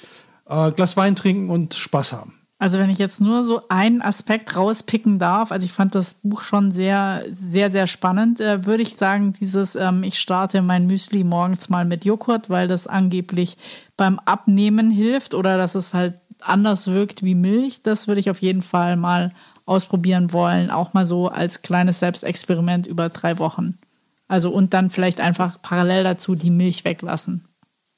äh, 0.50 0.72
Glas 0.72 0.98
Wein 0.98 1.16
trinken 1.16 1.50
und 1.50 1.76
Spaß 1.76 2.14
haben. 2.14 2.34
Also 2.62 2.78
wenn 2.78 2.90
ich 2.90 3.00
jetzt 3.00 3.22
nur 3.22 3.42
so 3.42 3.62
einen 3.70 4.02
Aspekt 4.02 4.58
rauspicken 4.58 5.18
darf, 5.18 5.54
also 5.54 5.66
ich 5.66 5.72
fand 5.72 5.96
das 5.96 6.16
Buch 6.16 6.42
schon 6.42 6.74
sehr, 6.74 7.24
sehr, 7.32 7.72
sehr 7.72 7.88
spannend, 7.88 8.42
äh, 8.42 8.66
würde 8.66 8.84
ich 8.84 8.98
sagen, 8.98 9.32
dieses, 9.32 9.78
ähm, 9.78 10.04
ich 10.04 10.20
starte 10.20 10.62
mein 10.62 10.86
Müsli 10.86 11.24
morgens 11.24 11.70
mal 11.70 11.86
mit 11.86 12.04
Joghurt, 12.04 12.50
weil 12.50 12.68
das 12.68 12.86
angeblich 12.86 13.56
beim 13.96 14.20
Abnehmen 14.20 14.92
hilft 14.92 15.36
oder 15.36 15.58
dass 15.58 15.74
es 15.74 15.94
halt 15.94 16.16
anders 16.42 16.88
wirkt 16.88 17.24
wie 17.24 17.34
Milch. 17.34 17.82
Das 17.82 18.10
würde 18.10 18.20
ich 18.20 18.30
auf 18.30 18.42
jeden 18.42 18.62
Fall 18.62 18.98
mal 18.98 19.32
ausprobieren 19.66 20.34
wollen, 20.34 20.70
auch 20.70 20.94
mal 20.94 21.06
so 21.06 21.30
als 21.30 21.62
kleines 21.62 22.00
Selbstexperiment 22.00 22.88
über 22.88 23.08
drei 23.08 23.40
Wochen. 23.40 23.78
Also 24.28 24.52
und 24.52 24.74
dann 24.74 24.90
vielleicht 24.90 25.22
einfach 25.22 25.62
parallel 25.62 26.04
dazu 26.04 26.36
die 26.36 26.50
Milch 26.50 26.84
weglassen. 26.84 27.46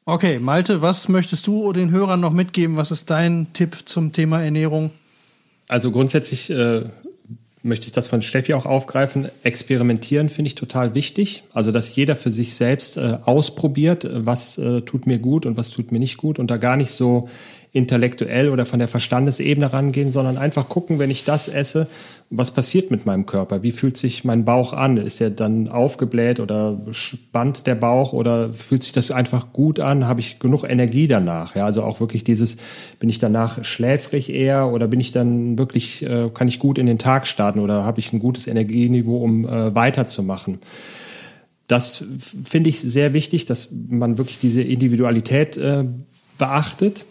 Okay, 0.05 0.39
Malte, 0.39 0.81
was 0.81 1.09
möchtest 1.09 1.45
du 1.45 1.71
den 1.73 1.91
Hörern 1.91 2.19
noch 2.19 2.33
mitgeben? 2.33 2.75
Was 2.75 2.89
ist 2.89 3.11
dein 3.11 3.53
Tipp 3.53 3.77
zum 3.85 4.11
Thema 4.11 4.43
Ernährung? 4.43 4.89
Also 5.67 5.91
grundsätzlich 5.91 6.49
äh, 6.49 6.85
möchte 7.61 7.85
ich 7.85 7.91
das 7.91 8.07
von 8.07 8.23
Steffi 8.23 8.55
auch 8.55 8.65
aufgreifen. 8.65 9.29
Experimentieren 9.43 10.29
finde 10.29 10.47
ich 10.47 10.55
total 10.55 10.95
wichtig. 10.95 11.43
Also, 11.53 11.71
dass 11.71 11.95
jeder 11.95 12.15
für 12.15 12.31
sich 12.31 12.55
selbst 12.55 12.97
äh, 12.97 13.19
ausprobiert, 13.25 14.07
was 14.11 14.57
äh, 14.57 14.81
tut 14.81 15.05
mir 15.05 15.19
gut 15.19 15.45
und 15.45 15.55
was 15.55 15.69
tut 15.69 15.91
mir 15.91 15.99
nicht 15.99 16.17
gut 16.17 16.39
und 16.39 16.49
da 16.49 16.57
gar 16.57 16.77
nicht 16.77 16.91
so 16.91 17.29
intellektuell 17.73 18.49
oder 18.49 18.65
von 18.65 18.79
der 18.79 18.89
Verstandesebene 18.89 19.71
rangehen, 19.71 20.11
sondern 20.11 20.37
einfach 20.37 20.67
gucken, 20.67 20.99
wenn 20.99 21.09
ich 21.09 21.23
das 21.23 21.47
esse, 21.47 21.87
was 22.29 22.51
passiert 22.51 22.91
mit 22.91 23.05
meinem 23.05 23.25
Körper? 23.25 23.63
Wie 23.63 23.71
fühlt 23.71 23.95
sich 23.95 24.25
mein 24.25 24.43
Bauch 24.43 24.73
an? 24.73 24.97
Ist 24.97 25.21
er 25.21 25.29
dann 25.29 25.69
aufgebläht 25.69 26.41
oder 26.41 26.77
spannt 26.91 27.67
der 27.67 27.75
Bauch 27.75 28.11
oder 28.11 28.53
fühlt 28.53 28.83
sich 28.83 28.91
das 28.91 29.11
einfach 29.11 29.53
gut 29.53 29.79
an? 29.79 30.05
Habe 30.05 30.19
ich 30.19 30.39
genug 30.39 30.65
Energie 30.65 31.07
danach? 31.07 31.55
Ja, 31.55 31.65
also 31.65 31.83
auch 31.83 32.01
wirklich 32.01 32.25
dieses, 32.25 32.57
bin 32.99 33.07
ich 33.07 33.19
danach 33.19 33.63
schläfrig 33.63 34.33
eher 34.33 34.69
oder 34.69 34.87
bin 34.87 34.99
ich 34.99 35.11
dann 35.11 35.57
wirklich, 35.57 36.03
äh, 36.03 36.29
kann 36.33 36.49
ich 36.49 36.59
gut 36.59 36.77
in 36.77 36.87
den 36.87 36.99
Tag 36.99 37.25
starten 37.25 37.59
oder 37.59 37.85
habe 37.85 38.01
ich 38.01 38.11
ein 38.11 38.19
gutes 38.19 38.47
Energieniveau, 38.47 39.17
um 39.17 39.45
äh, 39.45 39.73
weiterzumachen? 39.73 40.59
Das 41.67 42.03
finde 42.43 42.69
ich 42.69 42.81
sehr 42.81 43.13
wichtig, 43.13 43.45
dass 43.45 43.73
man 43.87 44.17
wirklich 44.17 44.39
diese 44.39 44.61
Individualität 44.61 45.55
äh, 45.55 45.85
beachtet. 46.37 47.05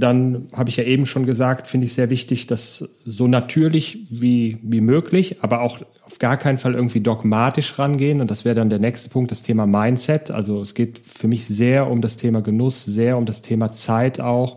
Dann 0.00 0.48
habe 0.52 0.70
ich 0.70 0.76
ja 0.76 0.84
eben 0.84 1.06
schon 1.06 1.26
gesagt, 1.26 1.66
finde 1.66 1.86
ich 1.86 1.92
sehr 1.92 2.10
wichtig, 2.10 2.46
dass 2.46 2.88
so 3.04 3.28
natürlich 3.28 4.06
wie, 4.10 4.58
wie 4.62 4.80
möglich, 4.80 5.36
aber 5.42 5.60
auch 5.60 5.80
auf 6.04 6.18
gar 6.18 6.36
keinen 6.36 6.58
Fall 6.58 6.74
irgendwie 6.74 7.00
dogmatisch 7.00 7.78
rangehen. 7.78 8.20
Und 8.20 8.30
das 8.30 8.44
wäre 8.44 8.56
dann 8.56 8.70
der 8.70 8.80
nächste 8.80 9.08
Punkt, 9.08 9.30
das 9.30 9.42
Thema 9.42 9.66
Mindset. 9.66 10.30
Also 10.30 10.60
es 10.60 10.74
geht 10.74 11.00
für 11.04 11.28
mich 11.28 11.46
sehr 11.46 11.88
um 11.88 12.00
das 12.00 12.16
Thema 12.16 12.42
Genuss, 12.42 12.84
sehr 12.84 13.16
um 13.16 13.26
das 13.26 13.42
Thema 13.42 13.72
Zeit 13.72 14.20
auch 14.20 14.56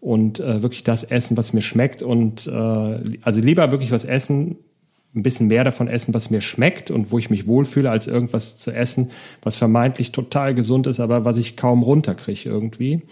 und 0.00 0.40
äh, 0.40 0.62
wirklich 0.62 0.84
das 0.84 1.04
Essen, 1.04 1.36
was 1.36 1.52
mir 1.52 1.62
schmeckt. 1.62 2.02
Und 2.02 2.46
äh, 2.46 2.50
also 3.22 3.40
lieber 3.40 3.70
wirklich 3.70 3.90
was 3.90 4.04
essen, 4.04 4.56
ein 5.14 5.22
bisschen 5.22 5.48
mehr 5.48 5.64
davon 5.64 5.88
essen, 5.88 6.14
was 6.14 6.30
mir 6.30 6.40
schmeckt 6.40 6.90
und 6.90 7.10
wo 7.10 7.18
ich 7.18 7.30
mich 7.30 7.46
wohlfühle, 7.46 7.90
als 7.90 8.06
irgendwas 8.06 8.56
zu 8.58 8.72
essen, 8.72 9.10
was 9.42 9.56
vermeintlich 9.56 10.12
total 10.12 10.54
gesund 10.54 10.86
ist, 10.86 11.00
aber 11.00 11.24
was 11.24 11.38
ich 11.38 11.56
kaum 11.56 11.82
runterkriege 11.82 12.48
irgendwie. 12.48 13.02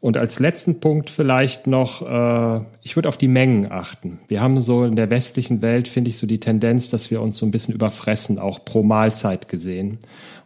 Und 0.00 0.16
als 0.16 0.38
letzten 0.38 0.78
Punkt 0.78 1.10
vielleicht 1.10 1.66
noch, 1.66 2.02
äh, 2.02 2.64
ich 2.82 2.94
würde 2.94 3.08
auf 3.08 3.16
die 3.16 3.26
Mengen 3.26 3.70
achten. 3.72 4.20
Wir 4.28 4.40
haben 4.40 4.60
so 4.60 4.84
in 4.84 4.94
der 4.94 5.10
westlichen 5.10 5.60
Welt, 5.60 5.88
finde 5.88 6.10
ich, 6.10 6.18
so 6.18 6.26
die 6.26 6.38
Tendenz, 6.38 6.88
dass 6.88 7.10
wir 7.10 7.20
uns 7.20 7.38
so 7.38 7.46
ein 7.46 7.50
bisschen 7.50 7.74
überfressen, 7.74 8.38
auch 8.38 8.64
pro 8.64 8.84
Mahlzeit 8.84 9.48
gesehen. 9.48 9.98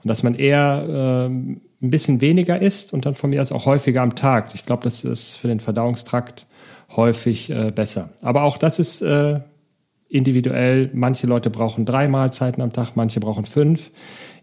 Und 0.03 0.09
dass 0.09 0.23
man 0.23 0.37
eher 0.37 0.87
äh, 0.89 1.27
ein 1.27 1.61
bisschen 1.91 2.23
weniger 2.23 2.63
isst 2.63 2.95
und 2.95 3.05
dann 3.05 3.15
von 3.15 3.29
mir 3.29 3.43
aus 3.43 3.53
auch 3.53 3.67
häufiger 3.67 4.01
am 4.01 4.15
Tag. 4.15 4.55
Ich 4.55 4.65
glaube, 4.65 4.85
das 4.85 5.05
ist 5.05 5.37
für 5.37 5.49
den 5.49 5.61
Verdauungstrakt 5.61 6.47
häufig 6.97 7.51
äh, 7.51 7.73
besser. 7.73 8.09
Aber 8.23 8.45
auch 8.45 8.57
das 8.57 8.79
ist 8.79 9.03
äh, 9.03 9.41
individuell. 10.09 10.91
Manche 10.95 11.27
Leute 11.27 11.51
brauchen 11.51 11.85
drei 11.85 12.09
Mahlzeiten 12.09 12.63
am 12.63 12.73
Tag, 12.73 12.93
manche 12.95 13.21
brauchen 13.21 13.45
fünf. 13.45 13.91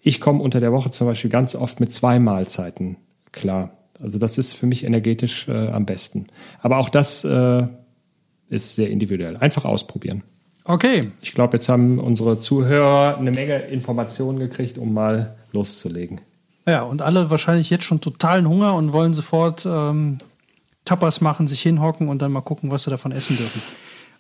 Ich 0.02 0.22
komme 0.22 0.44
unter 0.44 0.60
der 0.60 0.72
Woche 0.72 0.92
zum 0.92 1.08
Beispiel 1.08 1.32
ganz 1.32 1.56
oft 1.56 1.80
mit 1.80 1.92
zwei 1.92 2.20
Mahlzeiten 2.20 2.98
klar. 3.32 3.72
Also 4.02 4.18
das 4.18 4.38
ist 4.38 4.54
für 4.54 4.66
mich 4.66 4.84
energetisch 4.84 5.48
äh, 5.48 5.70
am 5.70 5.86
besten. 5.86 6.28
Aber 6.62 6.78
auch 6.78 6.90
das 6.90 7.24
äh, 7.24 7.68
ist 8.50 8.76
sehr 8.76 8.90
individuell. 8.90 9.38
Einfach 9.38 9.66
ausprobieren. 9.66 10.24
Okay. 10.64 11.12
Ich 11.22 11.34
glaube, 11.34 11.58
jetzt 11.58 11.68
haben 11.70 12.00
unsere 12.00 12.38
Zuhörer 12.38 13.18
eine 13.18 13.32
Menge 13.32 13.58
Informationen 13.58 14.40
gekriegt, 14.40 14.78
um 14.78 14.94
mal 14.94 15.36
loszulegen. 15.52 16.22
Ja, 16.68 16.84
und 16.84 17.02
alle 17.02 17.30
wahrscheinlich 17.30 17.70
jetzt 17.70 17.86
schon 17.86 18.02
totalen 18.02 18.48
Hunger 18.48 18.76
und 18.76 18.94
wollen 18.94 19.14
sofort 19.14 19.66
ähm, 19.66 20.20
Tapas 20.86 21.22
machen, 21.22 21.48
sich 21.48 21.62
hinhocken 21.62 22.08
und 22.08 22.20
dann 22.20 22.32
mal 22.32 22.42
gucken, 22.42 22.70
was 22.70 22.84
sie 22.84 22.92
davon 22.92 23.12
essen 23.12 23.38
dürfen. 23.38 23.62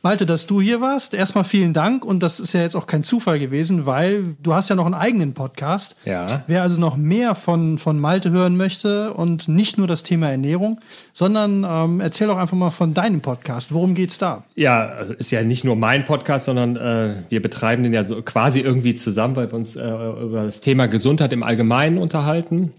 Malte, 0.02 0.26
dass 0.26 0.47
du 0.47 0.62
hier 0.62 0.80
warst, 0.80 1.14
erstmal 1.14 1.43
vielen 1.43 1.74
Dank 1.74 2.06
und 2.06 2.24
das 2.24 2.39
ist 2.39 2.54
ja 2.54 2.62
jetzt 2.62 2.76
auch 2.76 2.88
kein 2.88 3.04
Zufall 3.04 3.38
gewesen, 3.38 3.86
weil 3.86 4.38
du 4.41 4.54
hast 4.54 4.70
ja 4.70 4.76
noch 4.78 4.86
einen 4.86 4.95
eigenen 4.95 5.34
Podcast. 5.34 5.97
Ja. 6.06 6.45
Wer 6.47 6.62
also 6.62 6.80
noch 6.80 6.95
mehr 6.95 7.36
von, 7.36 7.78
von 7.78 8.00
Malte 8.00 8.32
hören 8.32 8.56
möchte 8.56 9.14
und 9.14 9.50
nicht 9.50 9.78
nur 9.78 9.88
das 9.88 10.04
Thema 10.04 10.30
Ernährung, 10.30 10.80
sondern 11.12 11.66
ähm, 11.68 12.00
erzähl 12.00 12.28
doch 12.28 12.38
einfach 12.38 12.56
mal 12.56 12.70
von 12.70 12.93
deinem 12.93 13.20
Podcast. 13.20 13.74
Worum 13.74 13.93
geht's 13.93 14.18
da? 14.18 14.43
Ja, 14.56 14.86
also 14.86 15.12
ist 15.12 15.32
ja 15.32 15.43
nicht 15.43 15.66
nur 15.66 15.76
mein 15.76 16.06
Podcast, 16.06 16.45
sondern 16.45 16.78
äh, 16.78 17.16
wir 17.28 17.41
betreiben 17.41 17.84
den 17.84 17.91
ja 17.91 18.06
so 18.06 18.22
quasi 18.22 18.62
irgendwie 18.62 18.95
zusammen, 18.95 19.36
weil 19.36 19.52
wir 19.52 19.56
uns 19.56 19.76
äh, 19.76 19.86
über 19.86 20.45
das 20.45 20.62
Thema 20.62 20.88
Gesundheit 20.88 21.34
im 21.34 21.43
Allgemeinen 21.43 21.97
unterhalten. 21.97 22.72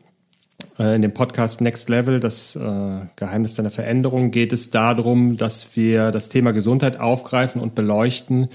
Äh, 0.81 0.97
in 0.97 1.03
dem 1.03 1.12
Podcast 1.12 1.61
Next 1.61 1.91
Level, 1.91 2.20
das 2.20 2.57
äh, 2.57 2.61
Geheimnis 3.16 3.55
deiner 3.55 3.70
Veränderung, 3.70 4.31
geht 4.31 4.53
es 4.53 4.70
darum, 4.70 5.37
dass 5.37 5.76
wir 5.76 6.11
das 6.11 6.31
Thema 6.31 6.53
Gesundheit 6.53 6.99
aufgreifen 6.99 7.61
und 7.61 7.74
beleuchten, 7.74 8.49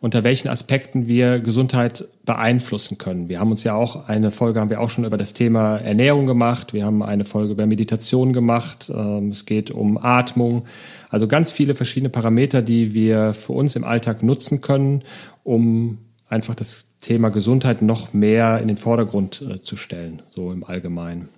unter 0.00 0.24
welchen 0.24 0.48
Aspekten 0.48 1.06
wir 1.06 1.38
Gesundheit 1.38 2.04
beeinflussen 2.24 2.98
können. 2.98 3.28
Wir 3.28 3.38
haben 3.40 3.50
uns 3.50 3.64
ja 3.64 3.74
auch 3.74 4.08
eine 4.08 4.30
Folge 4.30 4.60
haben 4.60 4.70
wir 4.70 4.80
auch 4.80 4.90
schon 4.90 5.04
über 5.04 5.16
das 5.16 5.32
Thema 5.32 5.76
Ernährung 5.78 6.26
gemacht. 6.26 6.72
Wir 6.72 6.84
haben 6.84 7.02
eine 7.02 7.24
Folge 7.24 7.52
über 7.52 7.66
Meditation 7.66 8.32
gemacht. 8.32 8.90
Ähm, 8.92 9.30
es 9.30 9.46
geht 9.46 9.70
um 9.70 9.98
Atmung. 9.98 10.64
Also 11.10 11.28
ganz 11.28 11.52
viele 11.52 11.76
verschiedene 11.76 12.10
Parameter, 12.10 12.60
die 12.60 12.92
wir 12.92 13.32
für 13.34 13.52
uns 13.52 13.76
im 13.76 13.84
Alltag 13.84 14.22
nutzen 14.24 14.60
können, 14.60 15.02
um 15.44 15.98
einfach 16.28 16.54
das 16.54 16.96
Thema 17.00 17.30
Gesundheit 17.30 17.82
noch 17.82 18.12
mehr 18.12 18.60
in 18.60 18.68
den 18.68 18.76
Vordergrund 18.76 19.42
äh, 19.42 19.62
zu 19.62 19.76
stellen, 19.76 20.22
so 20.34 20.52
im 20.52 20.64
Allgemeinen. 20.64 21.28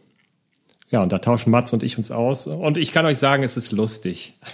Ja, 0.91 1.01
und 1.01 1.13
da 1.13 1.19
tauschen 1.19 1.53
Mats 1.53 1.73
und 1.73 1.85
ich 1.85 1.97
uns 1.97 2.11
aus. 2.11 2.49
Und 2.49 2.77
ich 2.77 2.91
kann 2.91 3.07
euch 3.07 3.19
sagen, 3.19 3.45
es 3.45 3.57
ist 3.57 3.73
lustig. 3.73 4.35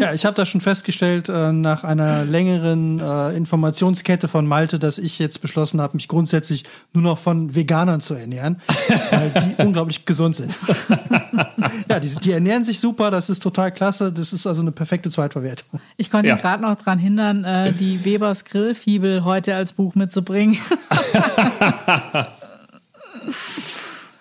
Ja, 0.00 0.14
ich 0.14 0.24
habe 0.24 0.34
da 0.34 0.46
schon 0.46 0.62
festgestellt, 0.62 1.28
äh, 1.28 1.52
nach 1.52 1.84
einer 1.84 2.24
längeren 2.24 3.00
äh, 3.00 3.36
Informationskette 3.36 4.28
von 4.28 4.46
Malte, 4.46 4.78
dass 4.78 4.96
ich 4.96 5.18
jetzt 5.18 5.42
beschlossen 5.42 5.78
habe, 5.78 5.94
mich 5.94 6.08
grundsätzlich 6.08 6.64
nur 6.94 7.02
noch 7.02 7.18
von 7.18 7.54
Veganern 7.54 8.00
zu 8.00 8.14
ernähren, 8.14 8.62
weil 9.10 9.30
die 9.30 9.62
unglaublich 9.62 10.06
gesund 10.06 10.36
sind. 10.36 10.56
ja, 11.90 12.00
die, 12.00 12.08
die, 12.14 12.32
ernähren 12.32 12.64
sich 12.64 12.80
super, 12.80 13.10
das 13.10 13.28
ist 13.28 13.42
total 13.42 13.72
klasse. 13.72 14.10
Das 14.10 14.32
ist 14.32 14.46
also 14.46 14.62
eine 14.62 14.72
perfekte 14.72 15.10
Zweitverwertung. 15.10 15.80
Ich 15.98 16.10
konnte 16.10 16.28
ja. 16.28 16.36
ihn 16.36 16.40
gerade 16.40 16.62
noch 16.62 16.76
daran 16.76 16.98
hindern, 16.98 17.44
äh, 17.44 17.74
die 17.74 18.02
Webers 18.02 18.46
Grillfibel 18.46 19.26
heute 19.26 19.54
als 19.54 19.74
Buch 19.74 19.94
mitzubringen. 19.96 20.56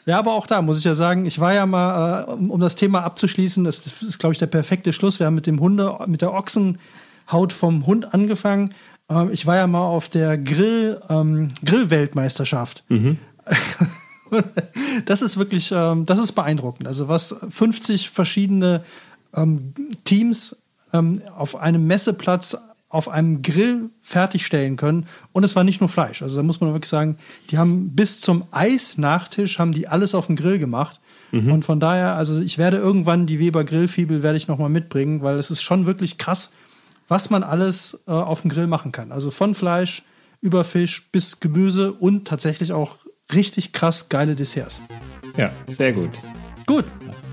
Ja, 0.09 0.17
aber 0.17 0.33
auch 0.33 0.47
da 0.47 0.63
muss 0.63 0.79
ich 0.79 0.85
ja 0.85 0.95
sagen, 0.95 1.27
ich 1.27 1.39
war 1.39 1.53
ja 1.53 1.67
mal, 1.67 2.23
äh, 2.23 2.31
um, 2.31 2.59
das 2.59 2.75
Thema 2.75 3.03
abzuschließen, 3.03 3.63
das 3.63 3.85
ist, 4.01 4.17
glaube 4.17 4.33
ich, 4.33 4.39
der 4.39 4.47
perfekte 4.47 4.91
Schluss. 4.91 5.19
Wir 5.19 5.27
haben 5.27 5.35
mit 5.35 5.45
dem 5.45 5.59
Hunde, 5.59 5.99
mit 6.07 6.23
der 6.23 6.33
Ochsenhaut 6.33 7.53
vom 7.53 7.85
Hund 7.85 8.11
angefangen. 8.11 8.73
Ähm, 9.07 9.29
ich 9.31 9.45
war 9.45 9.57
ja 9.57 9.67
mal 9.67 9.85
auf 9.85 10.09
der 10.09 10.39
Grill, 10.39 10.99
ähm, 11.09 11.51
Grillweltmeisterschaft. 11.63 12.83
Mhm. 12.89 13.19
das 15.05 15.21
ist 15.21 15.37
wirklich, 15.37 15.71
ähm, 15.71 16.07
das 16.07 16.17
ist 16.17 16.31
beeindruckend. 16.31 16.87
Also 16.87 17.07
was 17.07 17.35
50 17.47 18.09
verschiedene 18.09 18.83
ähm, 19.35 19.75
Teams 20.05 20.57
ähm, 20.91 21.21
auf 21.37 21.55
einem 21.55 21.85
Messeplatz 21.85 22.57
auf 22.89 23.07
einem 23.07 23.43
Grill 23.43 23.89
fertigstellen 24.01 24.75
können. 24.75 25.07
Und 25.31 25.43
es 25.43 25.55
war 25.55 25.63
nicht 25.63 25.79
nur 25.79 25.89
Fleisch. 25.89 26.21
Also 26.23 26.37
da 26.37 26.43
muss 26.43 26.59
man 26.59 26.73
wirklich 26.73 26.89
sagen, 26.89 27.17
die 27.51 27.57
haben 27.57 27.95
bis 27.95 28.19
zum 28.19 28.43
Eisnachtisch 28.51 29.59
haben 29.59 29.71
die 29.71 29.87
alles 29.87 30.15
auf 30.15 30.25
dem 30.25 30.35
Grill 30.35 30.57
gemacht. 30.57 30.99
Mhm. 31.31 31.51
Und 31.51 31.65
von 31.65 31.79
daher, 31.79 32.15
also 32.15 32.41
ich 32.41 32.57
werde 32.57 32.77
irgendwann 32.77 33.27
die 33.27 33.39
Weber 33.39 33.63
Grillfibel 33.63 34.23
werde 34.23 34.37
ich 34.37 34.47
nochmal 34.47 34.69
mitbringen, 34.69 35.21
weil 35.21 35.37
es 35.37 35.51
ist 35.51 35.61
schon 35.61 35.85
wirklich 35.85 36.17
krass, 36.17 36.51
was 37.07 37.29
man 37.29 37.43
alles 37.43 37.99
äh, 38.07 38.11
auf 38.11 38.41
dem 38.41 38.49
Grill 38.49 38.67
machen 38.67 38.91
kann. 38.91 39.11
Also 39.11 39.29
von 39.29 39.53
Fleisch 39.53 40.03
über 40.41 40.63
Fisch 40.63 41.09
bis 41.11 41.39
Gemüse 41.39 41.93
und 41.93 42.27
tatsächlich 42.27 42.73
auch 42.73 42.97
richtig 43.33 43.73
krass 43.73 44.09
geile 44.09 44.35
Desserts. 44.35 44.81
Ja, 45.37 45.51
sehr 45.67 45.93
gut. 45.93 46.21
Gut, 46.65 46.85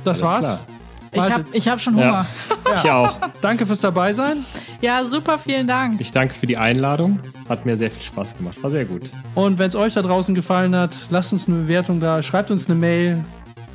das 0.04 0.22
Alles 0.22 0.32
war's. 0.32 0.44
Klar. 0.64 0.75
Ich 1.12 1.20
habe 1.20 1.44
ich 1.52 1.68
hab 1.68 1.80
schon 1.80 1.94
Hunger. 1.94 2.06
Ja. 2.06 2.26
Ich 2.82 2.90
auch. 2.90 3.16
Danke 3.40 3.64
fürs 3.64 3.80
Dabeisein. 3.80 4.44
Ja, 4.80 5.04
super, 5.04 5.38
vielen 5.38 5.68
Dank. 5.68 6.00
Ich 6.00 6.10
danke 6.10 6.34
für 6.34 6.46
die 6.46 6.58
Einladung. 6.58 7.20
Hat 7.48 7.64
mir 7.64 7.76
sehr 7.76 7.90
viel 7.92 8.02
Spaß 8.02 8.36
gemacht. 8.36 8.60
War 8.62 8.70
sehr 8.70 8.84
gut. 8.84 9.12
Und 9.36 9.58
wenn 9.58 9.68
es 9.68 9.76
euch 9.76 9.94
da 9.94 10.02
draußen 10.02 10.34
gefallen 10.34 10.74
hat, 10.74 10.96
lasst 11.10 11.32
uns 11.32 11.46
eine 11.46 11.58
Bewertung 11.58 12.00
da, 12.00 12.22
schreibt 12.22 12.50
uns 12.50 12.68
eine 12.68 12.78
Mail, 12.78 13.24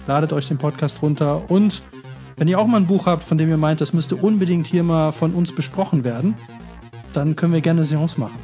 ladet 0.08 0.34
euch 0.34 0.50
den 0.50 0.58
Podcast 0.58 1.02
runter 1.02 1.50
und 1.50 1.84
wenn 2.42 2.48
ihr 2.48 2.60
auch 2.60 2.66
mal 2.66 2.78
ein 2.78 2.88
Buch 2.88 3.06
habt, 3.06 3.24
von 3.24 3.38
dem 3.38 3.50
ihr 3.50 3.58
meint, 3.58 3.82
das 3.82 3.94
müsste 3.94 4.16
unbedingt 4.16 4.66
hier 4.66 4.82
mal 4.82 5.12
von 5.12 5.34
uns 5.34 5.54
besprochen 5.54 6.04
werden, 6.04 6.34
dann 7.14 7.36
können 7.36 7.54
wir 7.54 7.62
gerne 7.62 7.86
Seance 7.86 8.20
machen. 8.20 8.40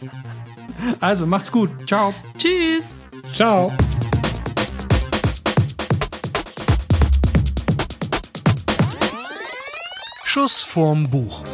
also 1.00 1.26
macht's 1.26 1.50
gut. 1.50 1.70
Ciao. 1.86 2.14
Tschüss. 2.38 2.94
Ciao. 3.34 3.72
Schuss 10.34 10.64
vorm 10.64 11.08
Buch. 11.08 11.44